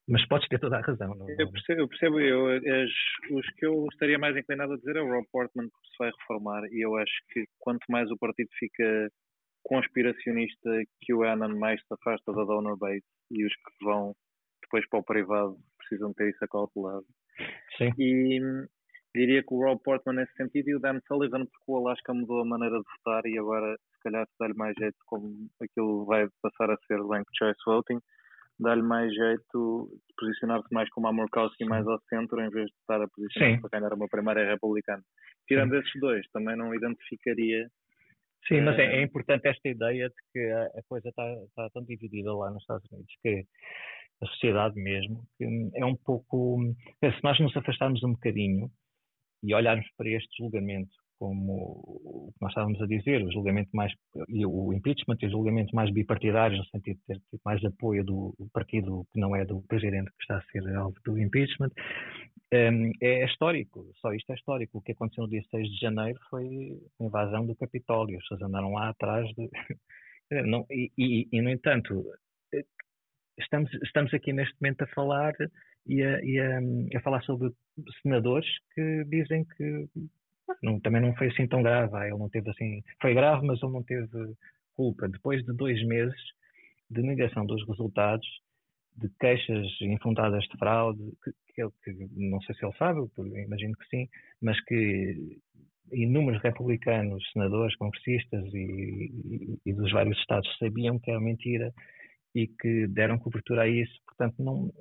mas 0.07 0.25
podes 0.27 0.47
ter 0.47 0.59
toda 0.59 0.77
a 0.77 0.81
razão. 0.81 1.15
Não, 1.15 1.29
eu 1.29 1.51
percebo, 1.51 1.81
eu, 1.81 1.87
percebo 1.87 2.19
eu 2.19 2.47
as, 2.47 2.91
os 3.31 3.45
que 3.55 3.65
eu 3.65 3.85
estaria 3.91 4.19
mais 4.19 4.35
inclinado 4.35 4.73
a 4.73 4.77
dizer 4.77 4.95
é 4.95 5.01
o 5.01 5.09
Rob 5.09 5.25
Portman 5.31 5.65
que 5.65 5.89
se 5.89 5.97
vai 5.99 6.11
reformar 6.11 6.63
e 6.71 6.85
eu 6.85 6.95
acho 6.95 7.15
que 7.31 7.45
quanto 7.59 7.85
mais 7.89 8.09
o 8.11 8.17
partido 8.17 8.49
fica 8.57 9.09
conspiracionista 9.63 10.69
que 11.01 11.13
o 11.13 11.23
Annan 11.23 11.55
mais 11.57 11.79
se 11.81 11.93
afasta 11.93 12.31
da 12.31 12.43
donor 12.43 12.77
base 12.77 13.03
e 13.31 13.45
os 13.45 13.53
que 13.53 13.85
vão 13.85 14.13
depois 14.61 14.87
para 14.89 14.99
o 14.99 15.03
privado 15.03 15.57
precisam 15.77 16.13
ter 16.13 16.29
isso 16.29 16.43
acautelado. 16.43 17.05
Sim. 17.77 17.91
E 17.97 18.39
diria 19.17 19.43
que 19.43 19.53
o 19.53 19.63
Rob 19.63 19.81
Portman 19.83 20.15
nesse 20.15 20.33
sentido 20.33 20.69
e 20.69 20.75
o 20.75 20.79
Dan 20.79 20.99
Sullivan 21.07 21.45
porque 21.45 21.65
o 21.67 21.77
Alaska 21.77 22.13
mudou 22.13 22.41
a 22.41 22.45
maneira 22.45 22.77
de 22.77 22.85
votar 22.97 23.25
e 23.25 23.37
agora 23.37 23.75
se 23.75 23.99
calhar 24.03 24.25
se 24.27 24.33
dá-lhe 24.39 24.53
mais 24.53 24.75
jeito 24.79 24.97
como 25.05 25.49
aquilo 25.61 26.05
vai 26.05 26.27
passar 26.41 26.71
a 26.71 26.77
ser 26.87 26.99
ranked 27.01 27.31
choice 27.37 27.59
voting 27.65 27.99
dá-lhe 28.59 28.81
mais 28.81 29.13
jeito 29.13 29.89
de 30.07 30.13
posicionar-se 30.17 30.73
mais 30.73 30.89
como 30.89 31.07
a 31.07 31.13
Murkowski 31.13 31.65
mais 31.65 31.87
ao 31.87 31.99
centro 32.09 32.39
em 32.41 32.49
vez 32.49 32.67
de 32.67 32.75
estar 32.81 33.01
a 33.01 33.07
posicionar-se 33.07 33.61
para 33.61 33.79
ganhar 33.79 33.93
uma 33.93 34.07
primária 34.07 34.45
republicana. 34.45 35.03
Tirando 35.47 35.71
Sim. 35.71 35.79
esses 35.79 36.01
dois, 36.01 36.27
também 36.31 36.55
não 36.55 36.73
identificaria 36.73 37.69
Sim, 38.47 38.61
mas 38.61 38.79
é, 38.79 38.85
é, 38.85 39.01
importante 39.01 39.47
esta 39.47 39.67
ideia 39.67 40.07
de 40.07 40.15
que 40.31 40.39
a, 40.39 40.63
a 40.63 40.83
coisa 40.87 41.09
está, 41.09 41.33
está, 41.43 41.69
tão 41.71 41.83
dividida 41.83 42.33
lá 42.33 42.49
nos 42.49 42.63
Estados 42.63 42.89
Unidos 42.91 43.13
que 43.21 43.45
a 44.21 44.25
sociedade 44.27 44.75
mesmo 44.81 45.23
é 45.75 45.85
um 45.85 45.95
pouco. 45.95 46.59
Se 47.01 47.23
nós 47.23 47.37
nos 47.39 47.55
afastarmos 47.57 48.01
um 48.03 48.13
bocadinho 48.13 48.71
e 49.43 49.53
olharmos 49.53 49.87
para 49.97 50.09
este 50.09 50.37
julgamento 50.37 50.91
como 51.19 51.81
o 51.83 52.31
que 52.33 52.41
nós 52.41 52.51
estávamos 52.51 52.79
a 52.79 52.85
dizer, 52.85 53.23
o 53.23 53.31
julgamento 53.31 53.69
mais, 53.73 53.91
o 54.45 54.71
impeachment 54.71 55.17
e 55.21 55.25
o 55.25 55.31
julgamento 55.31 55.75
mais 55.75 55.91
bipartidários, 55.91 56.59
no 56.59 56.65
sentido 56.65 56.99
de 57.09 57.19
ter 57.19 57.21
mais 57.43 57.63
apoio 57.65 58.03
do 58.03 58.35
partido 58.53 59.05
que 59.11 59.19
não 59.19 59.35
é 59.35 59.43
do 59.43 59.61
presidente 59.63 60.11
que 60.11 60.21
está 60.21 60.37
a 60.37 60.51
ser 60.51 60.75
alvo 60.75 60.95
do 61.03 61.19
impeachment, 61.19 61.71
um, 62.53 62.91
é 63.01 63.25
histórico, 63.25 63.91
só 63.99 64.13
isto 64.13 64.31
é 64.31 64.35
histórico. 64.35 64.77
O 64.77 64.81
que 64.81 64.93
aconteceu 64.93 65.23
no 65.23 65.29
dia 65.29 65.43
6 65.51 65.69
de 65.69 65.79
janeiro 65.79 66.17
foi 66.29 66.79
a 66.99 67.03
invasão 67.03 67.45
do 67.45 67.55
Capitólio, 67.55 68.17
as 68.17 68.23
pessoas 68.23 68.43
andaram 68.43 68.71
lá 68.71 68.89
atrás 68.89 69.27
de. 69.35 69.49
não, 70.45 70.65
e, 70.71 70.91
e, 70.97 71.27
e, 71.31 71.41
no 71.41 71.49
entanto, 71.49 72.05
estamos, 73.37 73.71
estamos 73.83 74.13
aqui 74.13 74.33
neste 74.33 74.55
momento 74.61 74.83
a 74.83 74.87
falar 74.87 75.33
e 75.85 76.03
a, 76.03 76.21
e 76.23 76.39
a, 76.39 76.59
a 76.97 77.01
falar 77.01 77.21
sobre 77.23 77.51
senadores 78.01 78.47
que 78.73 79.03
dizem 79.05 79.45
que 79.45 79.87
não, 80.61 80.79
também 80.79 81.01
não 81.01 81.15
foi 81.15 81.27
assim 81.27 81.47
tão 81.47 81.61
grave. 81.61 81.95
Ah, 81.95 82.07
ele 82.07 82.17
não 82.17 82.29
teve 82.29 82.49
assim. 82.49 82.81
Foi 83.01 83.13
grave, 83.13 83.45
mas 83.45 83.61
ele 83.61 83.73
não 83.73 83.83
teve 83.83 84.07
culpa. 84.75 85.07
Depois 85.07 85.43
de 85.43 85.53
dois 85.53 85.81
meses, 85.85 86.19
de 86.89 87.01
negação 87.01 87.45
dos 87.45 87.65
resultados, 87.67 88.27
de 88.95 89.09
queixas 89.19 89.67
infundadas 89.81 90.43
de 90.45 90.57
fraude, 90.57 91.03
que, 91.23 91.31
que, 91.53 91.93
que 91.93 92.09
não 92.15 92.41
sei 92.41 92.55
se 92.55 92.65
ele 92.65 92.77
sabe, 92.77 92.99
imagino 93.17 93.75
que 93.75 93.87
sim, 93.89 94.07
mas 94.41 94.59
que 94.65 95.39
inúmeros 95.91 96.41
republicanos, 96.41 97.23
senadores, 97.31 97.75
congressistas 97.77 98.45
e, 98.53 98.57
e, 98.57 99.59
e, 99.65 99.73
dos 99.73 99.91
vários 99.91 100.17
estados 100.19 100.49
sabiam 100.57 100.99
que 100.99 101.09
era 101.09 101.19
mentira 101.19 101.73
e 102.37 102.47
que 102.47 102.85
deram 102.87 103.17
cobertura 103.17 103.63
a 103.63 103.67
isso. 103.67 103.99
Portanto, 104.05 104.35
não, 104.43 104.71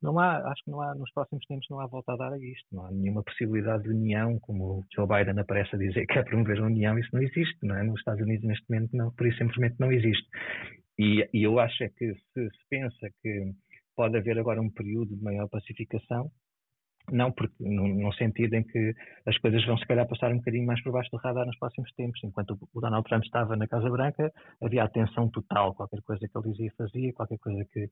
não 0.00 0.18
há, 0.18 0.38
acho 0.50 0.64
que 0.64 0.70
não 0.70 0.80
há, 0.80 0.94
nos 0.94 1.12
próximos 1.12 1.44
tempos 1.44 1.66
não 1.70 1.80
há 1.80 1.86
volta 1.86 2.12
a 2.12 2.16
dar 2.16 2.32
a 2.32 2.38
isto. 2.38 2.66
Não 2.72 2.86
há 2.86 2.90
nenhuma 2.90 3.22
possibilidade 3.22 3.82
de 3.82 3.90
união, 3.90 4.38
como 4.38 4.64
o 4.64 4.84
Joe 4.94 5.06
Biden 5.06 5.38
aparece 5.38 5.76
a 5.76 5.78
dizer 5.78 6.06
que 6.06 6.18
é 6.18 6.22
promover 6.22 6.60
a 6.60 6.64
união, 6.64 6.98
isso 6.98 7.10
não 7.12 7.22
existe, 7.22 7.58
não 7.62 7.76
é? 7.76 7.82
Nos 7.82 8.00
Estados 8.00 8.22
Unidos 8.22 8.46
neste 8.46 8.64
momento 8.70 8.96
não, 8.96 9.10
por 9.10 9.26
isso 9.26 9.36
simplesmente 9.36 9.76
não 9.78 9.92
existe. 9.92 10.26
E, 10.98 11.28
e 11.34 11.42
eu 11.42 11.58
acho 11.58 11.84
é 11.84 11.90
que 11.90 12.14
se 12.14 12.50
se 12.50 12.68
pensa 12.70 13.10
que 13.22 13.52
pode 13.94 14.16
haver 14.16 14.38
agora 14.38 14.62
um 14.62 14.70
período 14.70 15.14
de 15.14 15.22
maior 15.22 15.48
pacificação, 15.50 16.30
não, 17.12 17.30
porque 17.30 17.54
no, 17.60 18.12
sentido 18.14 18.54
em 18.54 18.62
que 18.62 18.94
as 19.26 19.36
coisas 19.38 19.64
vão 19.64 19.76
se 19.76 19.86
calhar 19.86 20.06
passar 20.08 20.32
um 20.32 20.38
bocadinho 20.38 20.66
mais 20.66 20.82
por 20.82 20.92
baixo 20.92 21.10
do 21.10 21.18
radar 21.18 21.46
nos 21.46 21.58
próximos 21.58 21.92
tempos. 21.92 22.20
Enquanto 22.24 22.58
o 22.72 22.80
Donald 22.80 23.08
Trump 23.08 23.24
estava 23.24 23.56
na 23.56 23.66
Casa 23.68 23.88
Branca, 23.90 24.32
havia 24.62 24.84
atenção 24.84 25.28
total, 25.28 25.74
qualquer 25.74 26.02
coisa 26.02 26.26
que 26.26 26.38
ele 26.38 26.50
dizia 26.50 26.72
fazia, 26.76 27.12
qualquer 27.12 27.38
coisa 27.38 27.64
que, 27.72 27.88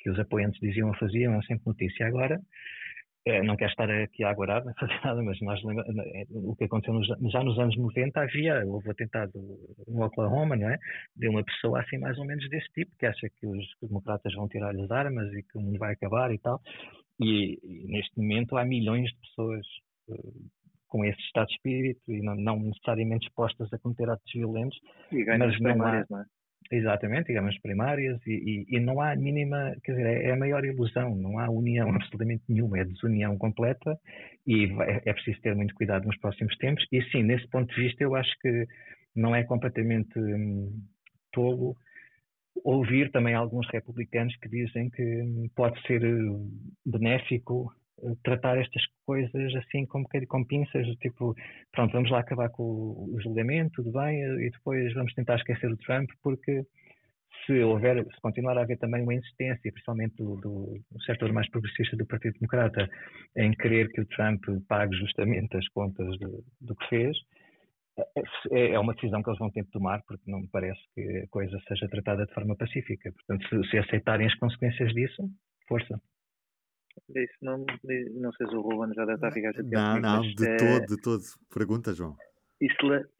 que 0.00 0.10
os 0.10 0.18
apoiantes 0.18 0.60
diziam 0.60 0.88
ou 0.88 0.96
faziam, 0.96 1.32
era 1.32 1.42
sempre 1.42 1.64
notícia. 1.66 2.06
Agora, 2.06 2.40
é, 3.26 3.42
não 3.42 3.56
quero 3.56 3.70
estar 3.70 3.90
aqui 3.90 4.22
a 4.22 4.30
aguardar, 4.30 4.64
não 4.64 4.72
fazer 4.74 5.00
nada, 5.04 5.20
mas 5.22 5.40
nós 5.40 5.60
é, 6.14 6.24
o 6.30 6.54
que 6.54 6.64
aconteceu 6.64 6.94
nos, 6.94 7.08
já 7.32 7.42
nos 7.42 7.58
anos 7.58 7.76
90 7.76 8.20
havia, 8.20 8.64
houve 8.64 8.88
atentado 8.88 9.32
no 9.88 10.04
Oklahoma, 10.04 10.54
não 10.54 10.70
é? 10.70 10.78
De 11.16 11.28
uma 11.28 11.42
pessoa 11.42 11.80
assim 11.80 11.98
mais 11.98 12.16
ou 12.18 12.24
menos 12.24 12.48
desse 12.48 12.68
tipo, 12.72 12.96
que 12.96 13.04
acha 13.04 13.28
que 13.28 13.46
os 13.46 13.66
democratas 13.82 14.32
vão 14.34 14.48
tirar 14.48 14.70
as 14.76 14.90
armas 14.92 15.32
e 15.32 15.42
que 15.42 15.58
o 15.58 15.60
mundo 15.60 15.78
vai 15.78 15.92
acabar 15.92 16.32
e 16.32 16.38
tal. 16.38 16.60
E, 17.20 17.58
e, 17.62 17.86
neste 17.88 18.16
momento 18.18 18.56
há 18.56 18.64
milhões 18.64 19.10
de 19.10 19.18
pessoas 19.20 19.66
uh, 20.08 20.50
com 20.88 21.04
esse 21.04 21.20
estado 21.20 21.48
de 21.48 21.54
espírito 21.54 22.00
e 22.08 22.22
não, 22.22 22.34
não, 22.36 22.58
necessariamente 22.60 23.26
expostas 23.26 23.72
a 23.72 23.78
cometer 23.78 24.08
atos 24.08 24.32
violentos. 24.32 24.78
E 25.12 25.24
mas 25.24 25.60
não 25.60 25.82
há, 25.82 26.04
não 26.08 26.20
é? 26.20 26.24
Exatamente, 26.70 27.28
digamos 27.28 27.56
primárias, 27.60 28.20
e, 28.26 28.66
e, 28.70 28.76
e, 28.76 28.80
não 28.80 29.00
há 29.00 29.14
mínima, 29.14 29.74
quer 29.84 29.92
dizer, 29.92 30.06
é, 30.06 30.24
é, 30.24 30.32
a 30.32 30.36
maior 30.36 30.64
ilusão, 30.64 31.14
não 31.14 31.38
há 31.38 31.48
união 31.48 31.88
absolutamente 31.94 32.42
nenhuma, 32.48 32.80
é 32.80 32.84
desunião 32.84 33.38
completa 33.38 33.96
e 34.46 34.66
vai, 34.66 35.00
é 35.04 35.12
preciso 35.12 35.40
ter 35.42 35.54
muito 35.54 35.74
cuidado 35.74 36.06
nos 36.06 36.18
próximos 36.18 36.56
tempos. 36.56 36.84
E 36.90 37.02
sim, 37.10 37.22
nesse 37.22 37.46
ponto 37.48 37.72
de 37.72 37.80
vista, 37.80 38.02
eu 38.02 38.14
acho 38.16 38.32
que 38.40 38.66
não 39.14 39.34
é 39.34 39.44
completamente 39.44 40.18
hum, 40.18 40.72
tolo 41.32 41.76
ouvir 42.64 43.10
também 43.10 43.34
alguns 43.34 43.66
republicanos 43.68 44.34
que 44.36 44.48
dizem 44.48 44.90
que 44.90 45.50
pode 45.54 45.80
ser 45.86 46.02
eh, 46.02 46.16
benéfico 46.84 47.72
eh, 48.02 48.14
tratar 48.22 48.58
estas 48.58 48.82
coisas 49.04 49.54
assim 49.56 49.86
como, 49.86 50.06
com 50.28 50.44
pinças, 50.44 50.86
tipo, 50.96 51.34
pronto, 51.72 51.92
vamos 51.92 52.10
lá 52.10 52.20
acabar 52.20 52.48
com 52.50 52.62
o, 52.62 53.16
julgamento, 53.20 53.82
tudo 53.82 53.92
bem, 53.92 54.22
eh, 54.22 54.46
e 54.46 54.50
depois 54.50 54.92
vamos 54.94 55.14
tentar 55.14 55.36
esquecer 55.36 55.70
o 55.70 55.76
Trump, 55.76 56.08
porque 56.22 56.64
se 57.44 57.62
houver, 57.62 58.04
se 58.04 58.20
continuar 58.20 58.58
a 58.58 58.62
haver 58.62 58.78
também 58.78 59.02
uma 59.02 59.14
insistência, 59.14 59.72
principalmente 59.72 60.16
do, 60.16 60.36
do, 60.36 60.80
do 60.90 61.02
setor 61.02 61.32
mais 61.32 61.48
progressista 61.50 61.96
do 61.96 62.06
Partido 62.06 62.34
Democrata, 62.40 62.88
em 63.36 63.52
querer 63.52 63.88
que 63.92 64.00
o 64.00 64.06
Trump 64.06 64.42
pague 64.68 64.96
justamente 64.96 65.56
as 65.56 65.68
contas 65.68 66.18
de, 66.18 66.26
do 66.60 66.74
que 66.74 66.88
fez, 66.88 67.16
é, 68.52 68.72
é 68.72 68.78
uma 68.78 68.94
decisão 68.94 69.22
que 69.22 69.30
eles 69.30 69.38
vão 69.38 69.50
ter 69.50 69.64
de 69.64 69.70
tomar, 69.70 70.02
porque 70.06 70.30
não 70.30 70.40
me 70.40 70.48
parece 70.48 70.80
que 70.94 71.00
a 71.00 71.28
coisa 71.28 71.58
seja 71.66 71.88
tratada 71.88 72.26
de 72.26 72.34
forma 72.34 72.56
pacífica. 72.56 73.12
Portanto, 73.12 73.48
se, 73.48 73.70
se 73.70 73.78
aceitarem 73.78 74.26
as 74.26 74.34
consequências 74.34 74.92
disso, 74.92 75.22
força. 75.68 76.00
Isso 77.14 77.36
não, 77.42 77.58
não 77.58 78.32
sei 78.32 78.46
se 78.46 78.54
o 78.54 78.60
Ruben 78.60 78.94
já 78.94 79.04
deve 79.04 79.14
estar 79.14 79.28
a 79.28 79.32
ficar 79.32 79.52
chateado. 79.52 80.00
Não, 80.00 80.16
não, 80.16 80.22
de 80.22 80.48
é... 80.48 80.56
todo, 80.56 80.86
de 80.86 81.02
todo. 81.02 81.22
Pergunta, 81.52 81.94
João. 81.94 82.16
Isso 82.60 82.74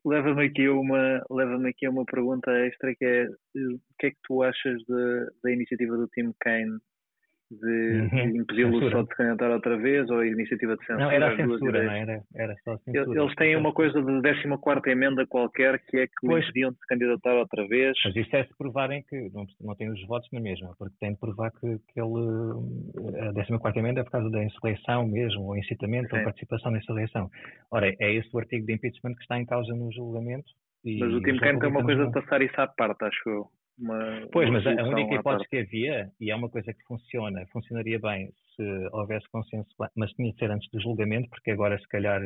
leva-me 0.05 0.47
aqui, 0.47 0.64
a 0.64 0.72
uma, 0.72 1.22
leva 1.31 1.68
aqui 1.68 1.85
a 1.85 1.91
uma 1.91 2.07
pergunta 2.07 2.51
extra 2.66 2.95
que 2.95 3.05
é 3.05 3.27
o 3.27 3.79
que 3.99 4.07
é 4.07 4.11
que 4.11 4.16
tu 4.24 4.43
achas 4.43 4.79
de, 4.89 5.31
da 5.45 5.53
iniciativa 5.53 5.95
do 5.95 6.09
Tim 6.09 6.33
Kaine 6.41 6.79
de, 7.51 8.09
uhum. 8.12 8.36
impedi-lo 8.36 8.90
só 8.90 9.03
de 9.03 9.09
se 9.09 9.14
candidatar 9.16 9.51
outra 9.51 9.76
vez 9.76 10.11
ou 10.11 10.18
a 10.18 10.26
iniciativa 10.26 10.76
de 10.76 10.84
censura? 10.84 11.05
Não, 11.05 11.11
era 11.11 11.32
a 11.32 11.36
censura, 11.36 11.82
não 11.82 11.92
era, 11.92 12.22
era 12.34 12.55
só 12.64 12.76
censura. 12.78 13.20
Eles 13.22 13.34
têm 13.36 13.57
uma 13.57 13.72
coisa 13.72 14.03
de 14.03 14.22
14 14.22 14.90
emenda 14.90 15.26
qualquer 15.26 15.78
que 15.86 15.99
é 15.99 16.07
que 16.07 16.26
pois, 16.26 16.44
impediam 16.44 16.72
de 16.72 16.78
se 16.78 16.86
candidatar 16.86 17.34
outra 17.34 17.66
vez. 17.68 17.97
Mas 18.05 18.16
isso 18.16 18.36
é 18.36 18.44
se 18.44 18.57
provarem 18.57 19.03
que 19.09 19.30
não, 19.32 19.47
não 19.61 19.74
têm 19.74 19.90
os 19.90 20.07
votos 20.07 20.28
na 20.32 20.40
mesma, 20.40 20.74
porque 20.78 20.94
tem 20.99 21.12
de 21.12 21.20
provar 21.20 21.51
que, 21.53 21.78
que 21.92 22.01
ele, 22.01 23.30
a 23.30 23.32
14 23.32 23.78
emenda 23.78 24.01
é 24.01 24.05
por 24.05 24.11
causa 24.11 24.30
da 24.30 24.42
insurreição 24.42 25.07
mesmo, 25.07 25.44
ou 25.44 25.57
incitamento 25.57 26.11
Sim. 26.11 26.18
ou 26.18 26.24
participação 26.24 26.72
na 26.72 26.78
insurreição. 26.78 27.30
Ora, 27.70 27.94
é 28.01 28.12
esse 28.12 28.28
o 28.34 28.38
artigo 28.38 28.66
de 28.66 28.72
impeachment 28.72 29.14
que 29.14 29.22
está 29.22 29.38
em 29.38 29.47
causa 29.47 29.72
no 29.74 29.92
julgamento. 29.92 30.49
Mas 30.84 31.12
o 31.12 31.20
Tim 31.20 31.36
Kaine 31.38 31.59
tem 31.59 31.68
uma 31.68 31.84
coisa 31.84 32.07
de 32.07 32.12
passar 32.12 32.42
isso 32.42 32.61
à 32.61 32.66
parte, 32.66 33.05
acho 33.05 33.28
eu 33.28 33.47
uma. 33.79 34.29
Pois, 34.33 34.49
uma 34.49 34.61
mas 34.61 34.79
a 34.79 34.85
única 34.85 35.14
hipótese 35.14 35.49
que 35.49 35.59
havia, 35.59 36.11
e 36.20 36.31
é 36.31 36.37
uma 36.37 36.49
coisa 36.49 36.72
que 36.72 36.83
funciona, 36.85 37.47
funcionaria 37.53 37.99
bem 37.99 38.31
se 38.55 38.62
houvesse 38.93 39.29
consenso, 39.31 39.68
mas 39.95 40.11
tinha 40.12 40.33
de 40.33 40.39
ser 40.39 40.51
antes 40.51 40.70
do 40.70 40.81
julgamento, 40.81 41.29
porque 41.29 41.51
agora 41.51 41.79
se 41.79 41.89
calhar 41.89 42.20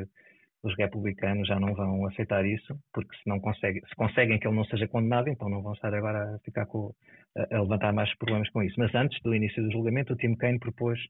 os 0.62 0.76
republicanos 0.76 1.48
já 1.48 1.58
não 1.58 1.74
vão 1.74 2.06
aceitar 2.06 2.44
isso, 2.44 2.78
porque 2.92 3.16
se 3.16 3.26
não 3.26 3.40
conseguem, 3.40 3.82
se 3.86 3.94
conseguem 3.96 4.38
que 4.38 4.46
ele 4.46 4.56
não 4.56 4.64
seja 4.64 4.86
condenado, 4.86 5.28
então 5.28 5.48
não 5.48 5.62
vão 5.62 5.72
estar 5.72 5.92
agora 5.94 6.36
a 6.36 6.38
ficar 6.40 6.66
com, 6.66 6.92
a, 7.36 7.56
a 7.56 7.62
levantar 7.62 7.92
mais 7.92 8.14
problemas 8.16 8.48
com 8.50 8.62
isso. 8.62 8.74
Mas 8.78 8.94
antes 8.94 9.20
do 9.22 9.34
início 9.34 9.62
do 9.62 9.72
julgamento, 9.72 10.12
o 10.12 10.16
Tim 10.16 10.34
Kaine 10.36 10.58
propôs 10.58 11.00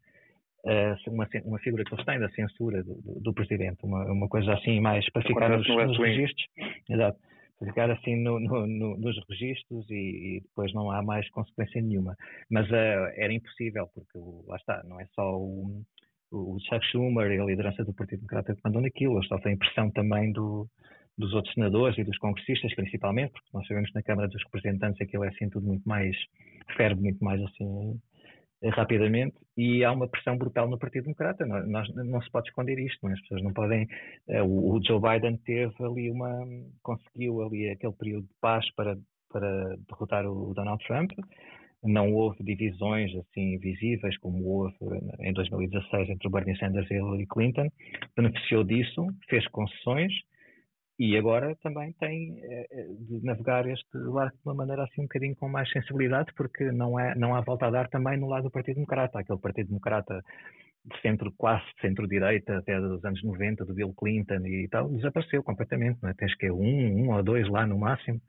uh, 0.64 1.11
uma, 1.11 1.28
uma 1.45 1.59
figura 1.59 1.84
que 1.84 1.93
eles 1.93 2.05
têm 2.05 2.20
da 2.20 2.30
censura 2.30 2.82
do, 2.84 2.95
do, 3.03 3.20
do 3.20 3.34
presidente, 3.34 3.84
uma, 3.84 4.05
uma 4.05 4.28
coisa 4.28 4.55
assim 4.55 4.80
mais 4.80 5.05
para 5.11 5.22
ficar 5.22 5.49
nos, 5.49 5.66
nos 5.66 5.99
registros. 5.99 6.47
Exato 6.88 7.18
ficar 7.68 7.90
assim 7.90 8.16
no, 8.16 8.40
no, 8.40 8.66
no, 8.66 8.96
nos 8.96 9.16
registros 9.28 9.88
e, 9.90 9.94
e, 10.36 10.40
depois 10.40 10.72
não 10.72 10.90
há 10.90 11.02
mais 11.02 11.28
consequência 11.30 11.80
nenhuma. 11.80 12.16
Mas 12.50 12.68
uh, 12.70 13.12
era 13.16 13.32
impossível, 13.32 13.86
porque 13.94 14.18
lá 14.46 14.56
está, 14.56 14.82
não 14.84 15.00
é 15.00 15.06
só 15.14 15.36
o, 15.36 15.82
o 16.32 16.58
Chuck 16.61 16.84
Schumer 16.86 17.30
e 17.30 17.38
a 17.38 17.44
liderança 17.44 17.84
do 17.84 17.92
Partido 17.92 18.20
Democrata 18.20 18.54
que 18.54 18.61
mandam 18.64 18.82
naquilo, 18.82 19.16
eles 19.16 19.28
sofrem 19.28 19.56
pressão 19.56 19.90
também 19.90 20.32
do, 20.32 20.66
dos 21.18 21.32
outros 21.34 21.52
senadores 21.54 21.98
e 21.98 22.04
dos 22.04 22.16
congressistas, 22.18 22.74
principalmente, 22.74 23.32
porque 23.32 23.50
nós 23.52 23.66
sabemos 23.66 23.90
que 23.90 23.96
na 23.96 24.02
Câmara 24.02 24.28
dos 24.28 24.42
Representantes 24.44 25.00
aquilo 25.00 25.24
é 25.24 25.28
assim 25.28 25.48
tudo 25.50 25.66
muito 25.66 25.86
mais, 25.86 26.16
ferve 26.76 27.00
muito 27.00 27.22
mais 27.22 27.42
assim 27.42 28.00
rapidamente 28.68 29.36
e 29.56 29.82
há 29.84 29.92
uma 29.92 30.08
pressão 30.08 30.36
brutal 30.36 30.68
no 30.68 30.78
Partido 30.78 31.04
Democrata. 31.04 31.46
Nós, 31.46 31.66
nós, 31.66 31.94
não 31.94 32.20
se 32.20 32.30
pode 32.30 32.48
esconder 32.48 32.78
isto, 32.78 33.08
é? 33.08 33.12
as 33.12 33.20
pessoas 33.22 33.42
não 33.42 33.52
podem. 33.52 33.84
Uh, 34.28 34.44
o, 34.44 34.76
o, 34.76 34.84
Joe 34.84 35.00
Biden 35.00 35.38
teve 35.38 35.74
ali 35.80 36.11
uma. 36.11 36.30
conseguiu 36.82 37.42
ali 37.42 37.70
aquele 37.70 37.92
período 37.94 38.26
de 38.26 38.34
paz 38.40 38.64
para, 38.74 38.96
para 39.32 39.76
derrotar 39.88 40.26
o, 40.26 40.50
o 40.50 40.54
Donald 40.54 40.84
Trump. 40.86 41.11
Não 41.82 42.12
houve 42.12 42.44
divisões 42.44 43.11
assim 43.16 43.56
visíveis 43.56 44.18
como 44.18 44.44
houve 44.44 44.76
em 45.20 45.32
2016 45.32 46.11
entre 46.11 46.28
o 46.28 46.30
Bernie 46.30 46.58
Sanders 46.58 46.90
e 46.90 46.94
Hillary 46.94 47.26
Clinton. 47.26 47.68
Beneficiou 48.14 48.62
disso, 48.64 49.06
fez 49.30 49.46
concessões 49.48 50.12
e 51.01 51.16
agora 51.16 51.57
também 51.62 51.94
tem 51.94 52.38
eh, 52.42 52.66
eh, 52.70 52.86
de 53.09 53.24
navegar 53.24 53.66
este 53.66 53.88
barco 54.12 54.36
de 54.36 54.42
uma 54.44 54.55
maneira 54.55 54.84
assim 54.84 55.01
um 55.01 55.05
bocadinho 55.05 55.34
com 55.34 55.48
mais 55.48 55.66
sensibilidade, 55.70 56.30
porque 56.36 56.70
não, 56.70 57.01
é, 57.01 57.14
não 57.14 57.34
há 57.34 57.40
volta 57.40 57.66
a 57.66 57.70
dar 57.70 57.88
também 57.88 58.18
no 58.18 58.28
lado 58.28 58.42
do 58.42 58.51
Partido 58.51 58.74
Democrata. 58.74 59.18
Aquele 59.18 59.38
Partido 59.38 59.68
Democrata 59.68 60.22
de 60.84 61.01
centro, 61.01 61.32
quase 61.38 61.64
centro-direita, 61.80 62.59
até 62.59 62.78
dos 62.78 63.03
anos 63.03 63.24
90, 63.24 63.64
do 63.64 63.72
Bill 63.72 63.94
Clinton 63.94 64.44
e 64.44 64.68
tal, 64.68 64.90
desapareceu 64.90 65.42
completamente. 65.42 65.98
Não 66.03 66.11
é? 66.11 66.12
Tens 66.12 66.34
que 66.36 66.51
um, 66.51 67.07
um 67.07 67.11
ou 67.14 67.22
dois 67.22 67.48
lá 67.48 67.66
no 67.66 67.78
máximo 67.78 68.20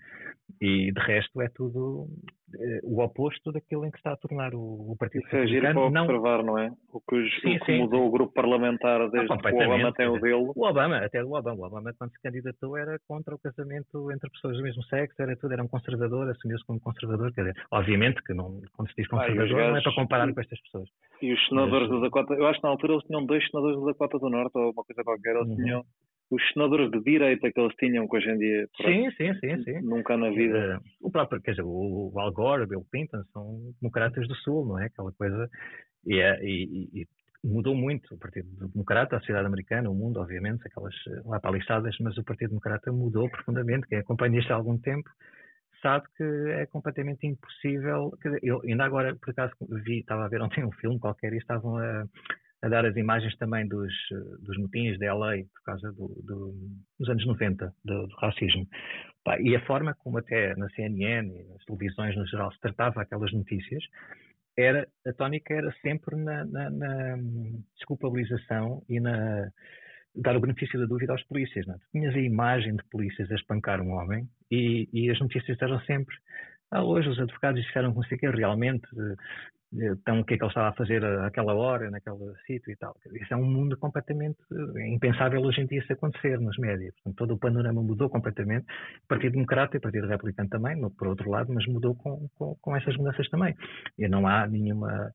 e 0.61 0.93
de 0.93 1.01
resto 1.01 1.41
é 1.41 1.49
tudo 1.49 2.07
o 2.83 3.01
oposto 3.01 3.51
daquilo 3.51 3.85
em 3.85 3.91
que 3.91 3.97
está 3.97 4.13
a 4.13 4.17
tornar 4.17 4.53
o, 4.53 4.91
o 4.91 4.95
Partido 4.97 5.25
Isso 5.25 5.35
é 5.35 5.47
giro 5.47 5.73
para 5.73 5.81
observar, 5.81 6.43
não 6.43 6.57
é? 6.57 6.71
O 6.91 6.99
que, 7.01 7.29
sim, 7.41 7.55
o 7.55 7.59
que 7.59 7.65
sim. 7.65 7.79
mudou 7.79 8.07
o 8.07 8.11
grupo 8.11 8.33
parlamentar 8.33 9.09
desde 9.09 9.27
que 9.27 9.53
o 9.53 9.55
Obama 9.55 9.93
tem 9.93 10.07
o 10.07 10.19
dele. 10.19 10.51
O 10.55 10.65
Obama, 10.65 10.97
até 10.97 11.23
o 11.23 11.31
Obama. 11.31 11.61
O 11.61 11.65
Obama, 11.65 11.93
quando 11.97 12.11
se 12.11 12.21
candidatou, 12.21 12.77
era 12.77 12.99
contra 13.07 13.35
o 13.35 13.39
casamento 13.39 14.11
entre 14.11 14.29
pessoas 14.29 14.57
do 14.57 14.63
mesmo 14.63 14.83
sexo, 14.83 15.21
era 15.21 15.35
tudo, 15.35 15.53
era 15.53 15.63
um 15.63 15.67
conservador, 15.67 16.29
assumiu-se 16.29 16.65
como 16.65 16.79
conservador. 16.79 17.33
Quer 17.33 17.41
dizer, 17.41 17.65
obviamente 17.71 18.21
que 18.23 18.33
não, 18.33 18.61
quando 18.75 18.89
se 18.89 18.95
diz 18.97 19.07
conservador, 19.07 19.61
ah, 19.61 19.69
não 19.69 19.77
é 19.77 19.81
para 19.81 19.95
comparar 19.95 20.33
com 20.33 20.41
estas 20.41 20.59
pessoas. 20.61 20.89
E 21.21 21.33
os 21.33 21.47
senadores 21.47 21.89
Mas, 21.89 21.99
do 21.99 22.01
Dakota, 22.01 22.33
eu 22.33 22.47
acho 22.47 22.59
que 22.59 22.63
na 22.63 22.71
altura 22.71 22.93
eles 22.93 23.05
tinham 23.05 23.25
dois 23.25 23.45
senadores 23.49 23.77
do 23.77 23.85
Dakota 23.85 24.19
do 24.19 24.29
Norte, 24.29 24.57
ou 24.57 24.71
uma 24.71 24.83
coisa 24.83 25.03
qualquer, 25.03 25.35
eles 25.35 25.49
uhum. 25.49 25.55
tinham 25.55 25.85
os 26.31 26.41
senadores 26.53 26.89
de 26.89 27.01
direita 27.03 27.51
que 27.51 27.59
eles 27.59 27.75
tinham, 27.75 28.07
que 28.07 28.15
hoje 28.15 28.29
em 28.29 28.37
dia 28.37 28.67
sim, 28.77 29.11
sim, 29.11 29.33
sim, 29.35 29.63
sim. 29.63 29.81
nunca 29.81 30.15
na 30.15 30.29
vida. 30.29 30.79
Uh, 30.79 31.07
o 31.07 31.11
próprio, 31.11 31.41
quer 31.41 31.51
dizer, 31.51 31.63
o 31.65 32.11
Al 32.17 32.31
Gore, 32.31 32.63
o 32.63 32.67
Bill 32.67 32.85
Clinton 32.89 33.23
são 33.33 33.73
democratas 33.81 34.27
do 34.27 34.35
Sul, 34.35 34.65
não 34.65 34.79
é? 34.79 34.85
Aquela 34.85 35.11
coisa. 35.11 35.49
E, 36.05 36.19
é, 36.19 36.39
e, 36.41 36.89
e, 36.93 37.07
mudou 37.43 37.75
muito 37.75 38.15
o 38.15 38.17
Partido 38.17 38.47
Democrata, 38.69 39.17
a 39.17 39.19
sociedade 39.19 39.45
americana, 39.45 39.89
o 39.89 39.93
mundo, 39.93 40.21
obviamente, 40.21 40.65
aquelas 40.65 40.95
lá 41.25 41.39
paliçadas, 41.39 41.95
mas 41.99 42.17
o 42.17 42.23
Partido 42.23 42.49
Democrata 42.49 42.91
mudou 42.91 43.29
profundamente. 43.29 43.87
Quem 43.87 43.97
acompanha 43.97 44.39
isto 44.39 44.51
há 44.51 44.55
algum 44.55 44.77
tempo 44.77 45.09
sabe 45.81 46.05
que 46.15 46.23
é 46.23 46.65
completamente 46.67 47.27
impossível. 47.27 48.13
Eu 48.41 48.61
ainda 48.63 48.85
agora, 48.85 49.15
por 49.15 49.31
acaso, 49.31 49.53
vi, 49.83 49.99
estava 49.99 50.25
a 50.25 50.29
ver 50.29 50.41
ontem 50.41 50.63
um 50.63 50.71
filme 50.71 50.99
qualquer 50.99 51.33
e 51.33 51.37
estavam 51.37 51.77
a, 51.77 52.05
a 52.61 52.69
dar 52.69 52.85
as 52.85 52.95
imagens 52.95 53.35
também 53.37 53.67
dos, 53.67 53.93
dos 54.39 54.57
motins 54.57 54.97
de 54.97 55.09
LA 55.09 55.37
por 55.53 55.63
causa 55.65 55.91
do, 55.93 56.07
do, 56.23 56.53
dos 56.99 57.09
anos 57.09 57.25
90, 57.25 57.73
do, 57.83 58.07
do 58.07 58.15
racismo. 58.17 58.67
E 59.39 59.55
a 59.55 59.65
forma 59.65 59.95
como 59.95 60.17
até 60.17 60.55
na 60.55 60.69
CNN 60.69 61.27
e 61.27 61.43
nas 61.43 61.63
televisões 61.65 62.15
no 62.15 62.25
geral 62.27 62.51
se 62.51 62.59
tratava 62.59 63.01
aquelas 63.01 63.31
notícias, 63.31 63.83
era, 64.57 64.87
a 65.05 65.13
tónica 65.13 65.53
era 65.53 65.71
sempre 65.81 66.15
na, 66.15 66.45
na, 66.45 66.69
na 66.69 67.17
desculpabilização 67.77 68.83
e 68.89 68.99
na 68.99 69.49
dar 70.13 70.35
o 70.35 70.41
benefício 70.41 70.77
da 70.77 70.85
dúvida 70.85 71.13
aos 71.13 71.23
polícias. 71.23 71.65
Não? 71.65 71.75
É? 71.75 71.77
tinhas 71.91 72.15
a 72.15 72.19
imagem 72.19 72.75
de 72.75 72.83
polícias 72.89 73.31
a 73.31 73.35
espancar 73.35 73.81
um 73.81 73.91
homem 73.91 74.27
e, 74.51 74.89
e 74.91 75.09
as 75.09 75.19
notícias 75.19 75.57
eram 75.61 75.79
sempre 75.81 76.15
ah, 76.71 76.83
hoje 76.83 77.09
os 77.09 77.19
advogados 77.19 77.61
disseram 77.61 77.93
com 77.93 78.01
que 78.01 78.27
realmente 78.29 78.87
então 79.73 80.19
o 80.19 80.25
que 80.25 80.33
é 80.33 80.37
que 80.37 80.43
ele 80.43 80.49
estava 80.49 80.69
a 80.69 80.73
fazer 80.73 81.03
àquela 81.05 81.53
hora, 81.53 81.89
naquele 81.89 82.33
sítio 82.45 82.71
e 82.71 82.75
tal. 82.75 82.93
Isso 83.13 83.33
é 83.33 83.37
um 83.37 83.45
mundo 83.45 83.77
completamente 83.77 84.37
impensável 84.93 85.41
hoje 85.41 85.61
em 85.61 85.65
dia 85.65 85.79
isso 85.79 85.93
acontecer 85.93 86.39
nos 86.39 86.57
médias. 86.57 86.93
Portanto, 86.95 87.15
todo 87.15 87.33
o 87.35 87.39
panorama 87.39 87.81
mudou 87.81 88.09
completamente. 88.09 88.65
O 89.03 89.07
Partido 89.07 89.33
Democrata 89.33 89.77
e 89.77 89.79
o 89.79 89.81
Partido 89.81 90.07
Republicano 90.07 90.49
também, 90.49 90.89
por 90.97 91.07
outro 91.07 91.29
lado, 91.29 91.53
mas 91.53 91.65
mudou 91.67 91.95
com, 91.95 92.27
com, 92.35 92.55
com 92.55 92.75
essas 92.75 92.97
mudanças 92.97 93.29
também. 93.29 93.55
E 93.97 94.07
não 94.09 94.27
há 94.27 94.45
nenhuma 94.45 95.13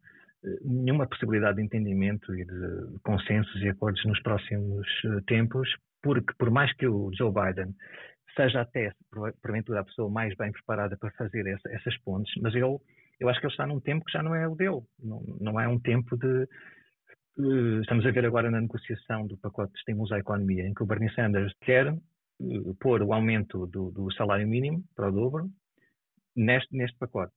nenhuma 0.64 1.08
possibilidade 1.08 1.56
de 1.56 1.64
entendimento 1.64 2.32
e 2.34 2.44
de 2.44 2.98
consensos 3.02 3.60
e 3.62 3.68
acordos 3.68 4.04
nos 4.04 4.20
próximos 4.22 4.86
eh, 5.04 5.20
tempos, 5.26 5.68
porque 6.00 6.32
por 6.38 6.50
mais 6.50 6.72
que 6.76 6.86
o 6.86 7.10
Joe 7.12 7.32
Biden 7.32 7.74
seja 8.36 8.60
até, 8.60 8.92
porventura, 9.42 9.80
a 9.80 9.84
pessoa 9.84 10.10
mais 10.10 10.34
bem 10.36 10.52
preparada 10.52 10.96
para 10.96 11.10
fazer 11.12 11.46
essa, 11.46 11.68
essas 11.70 11.96
pontes, 11.98 12.32
mas 12.40 12.54
ele 12.54 12.78
eu 13.18 13.28
acho 13.28 13.40
que 13.40 13.46
ele 13.46 13.52
está 13.52 13.66
num 13.66 13.80
tempo 13.80 14.04
que 14.04 14.12
já 14.12 14.22
não 14.22 14.34
é 14.34 14.46
o 14.46 14.54
dele. 14.54 14.82
Não, 15.02 15.22
não 15.40 15.60
é 15.60 15.66
um 15.66 15.78
tempo 15.78 16.16
de. 16.16 16.48
estamos 17.80 18.04
a 18.04 18.10
ver 18.10 18.26
agora 18.26 18.50
na 18.50 18.60
negociação 18.60 19.26
do 19.26 19.36
pacote 19.38 19.72
de 19.72 19.78
estímulos 19.78 20.12
à 20.12 20.18
economia, 20.18 20.66
em 20.66 20.74
que 20.74 20.82
o 20.82 20.86
Bernie 20.86 21.12
Sanders 21.14 21.52
quer 21.62 21.92
uh, 21.92 22.74
pôr 22.78 23.02
o 23.02 23.12
aumento 23.12 23.66
do, 23.66 23.90
do, 23.90 24.12
salário 24.12 24.46
mínimo 24.46 24.84
para 24.94 25.08
o 25.08 25.12
dobro 25.12 25.48
neste, 26.34 26.76
neste 26.76 26.96
pacote. 26.98 27.32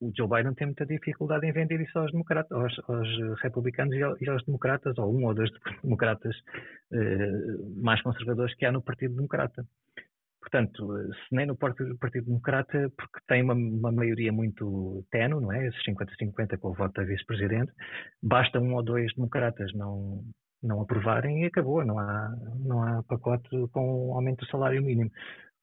O, 0.00 0.12
Joe 0.16 0.28
Biden 0.28 0.54
tem 0.54 0.66
muita 0.66 0.84
dificuldade 0.84 1.46
em 1.46 1.52
vender 1.52 1.80
isso 1.80 1.96
aos, 1.98 2.10
democratas, 2.10 2.50
aos, 2.50 2.80
aos 2.88 3.40
republicanos 3.40 3.94
e 4.20 4.28
aos, 4.28 4.44
democratas, 4.44 4.98
ou 4.98 5.16
um 5.16 5.24
ou 5.24 5.34
dois 5.34 5.50
democratas 5.82 6.34
uh, 6.92 7.82
mais 7.82 8.02
conservadores 8.02 8.54
que 8.56 8.66
há 8.66 8.72
no 8.72 8.82
Partido 8.82 9.14
Democrata. 9.14 9.64
Portanto, 10.40 10.92
se 11.14 11.34
nem 11.34 11.46
no 11.46 11.56
Partido, 11.56 11.96
Partido 11.98 12.26
Democrata, 12.26 12.90
porque 12.96 13.20
tem 13.28 13.42
uma, 13.42 13.54
uma 13.54 13.92
maioria 13.92 14.32
muito 14.32 15.04
tenue, 15.10 15.40
não 15.40 15.52
é? 15.52 15.68
Esses 15.68 15.80
50-50 15.84 16.58
com 16.58 16.70
o 16.70 16.74
voto 16.74 16.94
da 16.94 17.04
vice-presidente, 17.04 17.72
basta 18.20 18.58
um 18.58 18.74
ou 18.74 18.82
dois 18.82 19.14
democratas 19.14 19.72
não, 19.72 20.24
não 20.60 20.82
aprovarem 20.82 21.44
e 21.44 21.46
acabou. 21.46 21.84
Não 21.84 21.96
há, 21.98 22.34
não 22.58 22.82
há 22.82 23.02
pacote 23.04 23.48
com 23.70 24.14
aumento 24.14 24.40
do 24.40 24.50
salário 24.50 24.82
mínimo. 24.82 25.10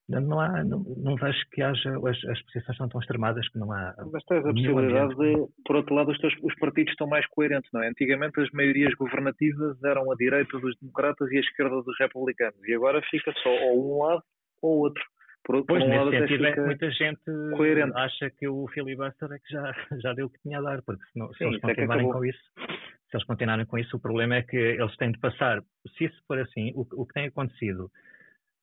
Não, 0.09 0.39
há, 0.39 0.63
não, 0.63 0.79
não 0.97 1.15
vejo 1.15 1.37
que 1.51 1.61
haja, 1.61 1.95
as, 1.95 2.25
as 2.25 2.41
posições 2.41 2.77
são 2.77 2.89
tão 2.89 2.99
extremadas 2.99 3.47
que 3.49 3.59
não 3.59 3.71
há. 3.71 3.93
Mas 4.11 4.23
tens 4.23 4.43
a 4.43 4.51
possibilidade 4.51 5.15
de, 5.15 5.47
por 5.63 5.75
outro 5.75 5.93
lado, 5.93 6.09
os, 6.11 6.17
teus, 6.17 6.33
os 6.41 6.55
partidos 6.55 6.91
estão 6.91 7.05
mais 7.05 7.27
coerentes, 7.27 7.69
não 7.71 7.83
é? 7.83 7.89
Antigamente 7.89 8.39
as 8.39 8.49
maiorias 8.49 8.93
governativas 8.95 9.81
eram 9.83 10.11
a 10.11 10.15
direita 10.15 10.57
dos 10.59 10.75
democratas 10.79 11.29
e 11.31 11.37
a 11.37 11.41
esquerda 11.41 11.83
dos 11.83 11.95
republicanos, 11.99 12.59
e 12.67 12.73
agora 12.73 13.01
fica 13.03 13.31
só 13.43 13.49
ou 13.49 13.97
um 13.97 14.03
lado 14.03 14.23
ou 14.63 14.79
outro. 14.79 15.03
Por, 15.45 15.63
pois, 15.65 15.83
por 15.83 15.91
um 15.91 15.95
lado, 15.95 16.11
sentido 16.11 16.45
é 16.45 16.53
que 16.53 16.61
muita 16.61 16.91
gente 16.91 17.21
coerente. 17.55 17.95
acha 17.95 18.29
que 18.31 18.47
o 18.47 18.67
filibuster 18.69 19.31
é 19.31 19.37
que 19.37 19.53
já, 19.53 19.73
já 20.01 20.13
deu 20.13 20.25
o 20.25 20.29
que 20.29 20.41
tinha 20.41 20.57
a 20.57 20.61
dar, 20.61 20.81
porque 20.81 21.03
se, 21.05 21.19
não, 21.19 21.31
se 21.33 21.37
Sim, 21.37 21.45
eles 21.45 21.63
é 21.63 21.67
continuarem 21.67 22.09
é 22.09 22.11
com 22.11 22.25
isso, 22.25 22.43
se 22.57 23.15
eles 23.15 23.25
continuarem 23.25 23.65
com 23.65 23.77
isso, 23.77 23.95
o 23.95 23.99
problema 23.99 24.35
é 24.35 24.41
que 24.41 24.57
eles 24.57 24.95
têm 24.97 25.11
de 25.11 25.19
passar, 25.19 25.61
se 25.97 26.05
isso 26.05 26.19
for 26.27 26.39
assim, 26.39 26.71
o, 26.75 26.81
o 26.93 27.05
que 27.05 27.13
tem 27.13 27.27
acontecido 27.27 27.91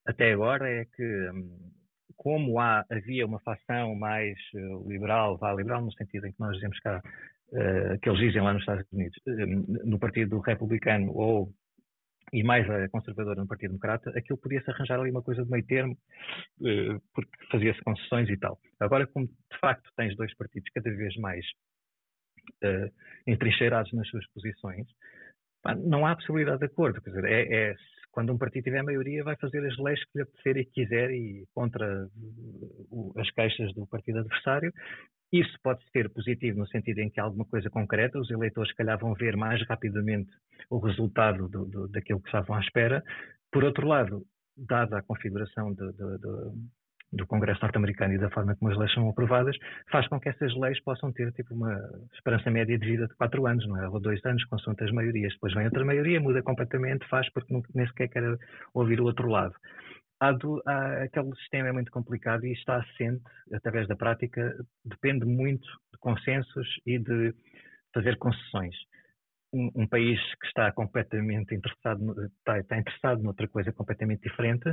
até 0.06 0.32
agora 0.32 0.68
é 0.70 0.84
que 0.84 1.30
hum, 1.30 1.72
como 2.16 2.58
há, 2.58 2.84
havia 2.90 3.26
uma 3.26 3.40
facção 3.40 3.94
mais 3.94 4.36
uh, 4.54 4.88
liberal, 4.88 5.36
vá 5.38 5.52
liberal 5.52 5.82
no 5.82 5.92
sentido 5.92 6.26
em 6.26 6.32
que 6.32 6.40
nós 6.40 6.54
dizemos 6.54 6.78
cá, 6.80 7.02
uh, 7.52 7.98
que 8.00 8.08
eles 8.08 8.20
dizem 8.20 8.42
lá 8.42 8.52
nos 8.52 8.62
Estados 8.62 8.86
Unidos, 8.92 9.16
uh, 9.26 9.86
no 9.88 9.98
Partido 9.98 10.40
Republicano 10.40 11.12
ou 11.12 11.52
e 12.32 12.42
mais 12.42 12.68
a 12.68 12.88
conservadora 12.88 13.40
no 13.40 13.46
Partido 13.46 13.70
Democrata, 13.70 14.10
aquilo 14.16 14.38
podia-se 14.38 14.70
arranjar 14.70 14.98
ali 14.98 15.10
uma 15.10 15.22
coisa 15.22 15.44
de 15.44 15.50
meio 15.50 15.64
termo, 15.64 15.96
eh, 16.64 16.98
porque 17.14 17.30
fazia-se 17.50 17.80
concessões 17.82 18.28
e 18.28 18.36
tal. 18.36 18.58
Agora, 18.80 19.06
como 19.06 19.26
de 19.26 19.58
facto 19.60 19.88
tens 19.96 20.16
dois 20.16 20.34
partidos 20.36 20.68
cada 20.74 20.90
vez 20.90 21.14
mais 21.16 21.44
uh, 22.64 22.92
entrincheirados 23.26 23.92
nas 23.92 24.08
suas 24.08 24.26
posições, 24.32 24.86
não 25.84 26.06
há 26.06 26.14
possibilidade 26.14 26.58
de 26.58 26.66
acordo. 26.66 27.00
Quer 27.00 27.10
dizer, 27.10 27.24
é, 27.24 27.54
é, 27.54 27.74
quando 28.16 28.32
um 28.32 28.38
partido 28.38 28.64
tiver 28.64 28.82
maioria, 28.82 29.22
vai 29.22 29.36
fazer 29.36 29.62
as 29.66 29.76
leis 29.76 30.02
que 30.04 30.12
lhe 30.14 30.22
apetecer 30.22 30.56
e 30.56 30.64
quiser 30.64 31.10
e 31.10 31.44
contra 31.54 32.08
as 33.18 33.30
queixas 33.32 33.74
do 33.74 33.86
partido 33.86 34.20
adversário, 34.20 34.72
isso 35.30 35.54
pode 35.62 35.84
ser 35.90 36.08
positivo 36.08 36.60
no 36.60 36.66
sentido 36.66 37.00
em 37.00 37.10
que 37.10 37.20
há 37.20 37.24
alguma 37.24 37.44
coisa 37.44 37.68
concreta, 37.68 38.18
os 38.18 38.30
eleitores, 38.30 38.70
se 38.70 38.76
calhar, 38.76 38.98
vão 38.98 39.12
ver 39.12 39.36
mais 39.36 39.60
rapidamente 39.68 40.30
o 40.70 40.78
resultado 40.78 41.46
do, 41.46 41.66
do, 41.66 41.88
daquilo 41.88 42.18
que 42.22 42.28
estavam 42.28 42.56
à 42.56 42.60
espera. 42.60 43.04
Por 43.52 43.62
outro 43.64 43.86
lado, 43.86 44.24
dada 44.56 44.96
a 44.96 45.02
configuração 45.02 45.74
do, 45.74 45.92
do 47.12 47.26
Congresso 47.26 47.60
norte-americano 47.62 48.14
e 48.14 48.18
da 48.18 48.30
forma 48.30 48.56
como 48.56 48.70
as 48.70 48.78
leis 48.78 48.92
são 48.92 49.08
aprovadas, 49.08 49.56
faz 49.90 50.08
com 50.08 50.18
que 50.18 50.28
essas 50.28 50.54
leis 50.56 50.80
possam 50.82 51.12
ter 51.12 51.32
tipo 51.32 51.54
uma 51.54 51.78
esperança 52.14 52.50
média 52.50 52.78
de 52.78 52.86
vida 52.86 53.06
de 53.06 53.14
quatro 53.14 53.46
anos, 53.46 53.66
não 53.66 53.80
é? 53.80 53.88
Ou 53.88 54.00
dois 54.00 54.24
anos, 54.24 54.44
consoante 54.46 54.84
as 54.84 54.92
maiorias. 54.92 55.32
Depois 55.34 55.54
vem 55.54 55.66
outra 55.66 55.84
maioria, 55.84 56.20
muda 56.20 56.42
completamente, 56.42 57.06
faz 57.08 57.30
porque 57.32 57.54
nem 57.74 57.86
sequer 57.86 58.08
quer 58.08 58.38
ouvir 58.74 59.00
o 59.00 59.04
outro 59.04 59.28
lado 59.28 59.54
há 60.20 60.32
do, 60.32 60.62
há, 60.66 61.04
aquele 61.04 61.34
sistema 61.36 61.68
é 61.68 61.72
muito 61.72 61.90
complicado 61.90 62.46
e 62.46 62.52
está 62.52 62.76
assente, 62.76 63.22
através 63.52 63.86
da 63.88 63.96
prática, 63.96 64.56
depende 64.84 65.24
muito 65.24 65.66
de 65.92 65.98
consensos 65.98 66.80
e 66.86 66.98
de 66.98 67.34
fazer 67.92 68.16
concessões. 68.18 68.74
Um, 69.52 69.70
um 69.74 69.86
país 69.86 70.18
que 70.40 70.46
está 70.46 70.72
completamente 70.72 71.54
interessado, 71.54 72.26
está, 72.38 72.58
está, 72.58 72.78
interessado 72.78 73.22
noutra 73.22 73.46
coisa 73.48 73.72
completamente 73.72 74.22
diferente, 74.22 74.64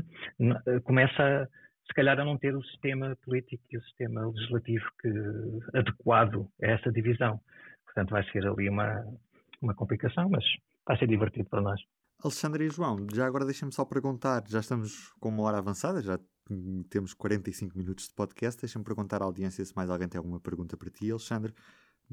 começa, 0.84 1.22
a, 1.22 1.48
se 1.86 1.94
calhar, 1.94 2.20
a 2.20 2.26
não 2.26 2.38
ter 2.38 2.56
o 2.56 2.64
sistema 2.64 3.16
político 3.24 3.64
e 3.72 3.78
o 3.78 3.84
sistema 3.84 4.28
legislativo 4.28 4.86
que, 5.02 5.78
adequado 5.78 6.48
a 6.62 6.68
essa 6.68 6.92
divisão. 6.92 7.40
Portanto, 7.86 8.12
vai 8.12 8.24
ser 8.32 8.48
ali 8.48 8.70
uma, 8.70 9.06
uma 9.62 9.74
complicação, 9.74 10.30
mas 10.30 10.44
vai 10.86 10.98
ser 10.98 11.08
divertido 11.08 11.50
para 11.50 11.62
nós. 11.62 11.82
Alexandre 12.24 12.66
e 12.66 12.70
João, 12.70 13.06
já 13.14 13.26
agora 13.26 13.46
deixem-me 13.46 13.74
só 13.74 13.84
perguntar, 13.84 14.44
já 14.48 14.60
estamos 14.60 15.12
com 15.20 15.30
uma 15.30 15.44
hora 15.44 15.58
avançada, 15.58 16.02
já 16.02 16.18
temos 16.90 17.14
45 17.14 17.78
minutos 17.78 18.08
de 18.08 18.14
podcast, 18.14 18.62
deixem-me 18.62 18.86
perguntar 18.86 19.22
à 19.22 19.26
audiência 19.26 19.64
se 19.64 19.76
mais 19.76 19.90
alguém 19.90 20.08
tem 20.08 20.18
alguma 20.18 20.40
pergunta 20.40 20.78
para 20.78 20.90
ti, 20.90 21.12
Alexandre, 21.12 21.54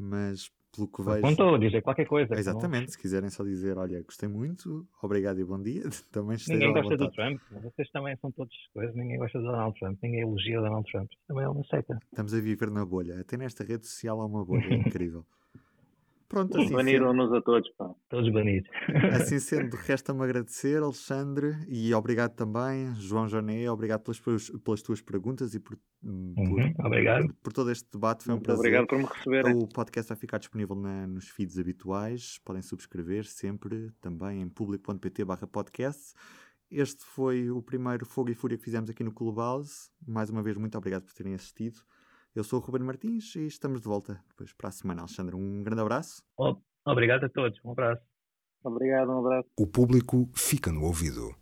mas 0.00 0.50
pelo 0.74 0.88
que 0.88 1.02
vejo... 1.02 1.20
Contou, 1.20 1.58
dizer 1.58 1.82
qualquer 1.82 2.06
coisa. 2.06 2.34
Exatamente, 2.34 2.82
não... 2.82 2.88
se 2.92 2.98
quiserem 2.98 3.30
só 3.30 3.44
dizer, 3.44 3.76
olha, 3.76 4.02
gostei 4.02 4.28
muito, 4.28 4.86
obrigado 5.02 5.40
e 5.40 5.44
bom 5.44 5.60
dia, 5.60 5.82
também 6.12 6.36
Ninguém 6.48 6.72
gosta 6.72 6.96
do 6.96 7.10
Trump, 7.10 7.40
vocês 7.50 7.90
também 7.90 8.16
são 8.16 8.30
todos 8.32 8.54
coisas, 8.72 8.94
ninguém 8.94 9.18
gosta 9.18 9.38
do 9.38 9.44
Donald 9.44 9.78
Trump, 9.78 9.98
ninguém 10.02 10.20
elogia 10.20 10.60
o 10.60 10.62
Donald 10.62 10.90
Trump, 10.90 11.10
também 11.26 11.44
é 11.44 11.48
uma 11.48 11.64
seca. 11.64 11.98
Estamos 12.04 12.34
a 12.34 12.40
viver 12.40 12.70
na 12.70 12.84
bolha, 12.84 13.20
até 13.20 13.36
nesta 13.36 13.64
rede 13.64 13.86
social 13.86 14.20
há 14.20 14.26
uma 14.26 14.44
bolha, 14.44 14.66
é 14.66 14.74
incrível. 14.88 15.24
Pronto, 16.30 16.56
assim 16.56 16.72
Baniram-nos 16.72 17.26
sendo... 17.26 17.38
a 17.38 17.42
todos, 17.42 17.68
pá. 17.70 17.92
Todos 18.08 18.32
banidos. 18.32 18.70
Assim 19.20 19.40
sendo, 19.40 19.74
resta-me 19.74 20.22
agradecer, 20.22 20.80
Alexandre, 20.80 21.56
e 21.68 21.92
obrigado 21.92 22.36
também, 22.36 22.94
João 22.94 23.28
Joné, 23.28 23.68
obrigado 23.68 24.02
pelas, 24.02 24.48
pelas 24.48 24.80
tuas 24.80 25.02
perguntas 25.02 25.56
e 25.56 25.58
por, 25.58 25.76
uhum, 26.04 26.34
por, 26.76 26.86
obrigado. 26.86 27.26
Por, 27.26 27.34
por, 27.42 27.52
todo 27.52 27.72
este 27.72 27.90
debate. 27.90 28.22
Foi 28.22 28.32
um 28.32 28.36
Muito 28.36 28.44
prazer. 28.44 28.60
Obrigado 28.60 28.86
por 28.86 28.98
me 28.98 29.04
receber. 29.06 29.56
O 29.56 29.66
podcast 29.66 30.08
vai 30.08 30.16
ficar 30.16 30.38
disponível 30.38 30.76
na, 30.76 31.04
nos 31.08 31.28
feeds 31.28 31.58
habituais. 31.58 32.38
Podem 32.44 32.62
subscrever 32.62 33.24
sempre 33.24 33.90
também 34.00 34.40
em 34.40 34.48
público.pt 34.48 35.24
podcast. 35.50 36.14
Este 36.70 37.04
foi 37.04 37.50
o 37.50 37.60
primeiro 37.60 38.06
Fogo 38.06 38.30
e 38.30 38.34
Fúria 38.34 38.56
que 38.56 38.62
fizemos 38.62 38.88
aqui 38.88 39.02
no 39.02 39.10
Clubhouse. 39.10 39.90
Mais 40.06 40.30
uma 40.30 40.44
vez, 40.44 40.56
muito 40.56 40.78
obrigado 40.78 41.02
por 41.02 41.12
terem 41.12 41.34
assistido. 41.34 41.80
Eu 42.32 42.44
sou 42.44 42.60
o 42.60 42.62
Ruben 42.62 42.84
Martins 42.84 43.34
e 43.34 43.46
estamos 43.46 43.80
de 43.80 43.88
volta 43.88 44.22
depois 44.28 44.52
para 44.52 44.68
a 44.68 44.72
semana. 44.72 45.02
Alexandre, 45.02 45.34
um 45.34 45.64
grande 45.64 45.82
abraço. 45.82 46.22
Obrigado 46.86 47.24
a 47.24 47.28
todos. 47.28 47.58
Um 47.64 47.72
abraço. 47.72 48.02
Obrigado, 48.62 49.10
um 49.10 49.18
abraço. 49.18 49.48
O 49.58 49.66
público 49.66 50.30
fica 50.34 50.70
no 50.70 50.84
ouvido. 50.84 51.34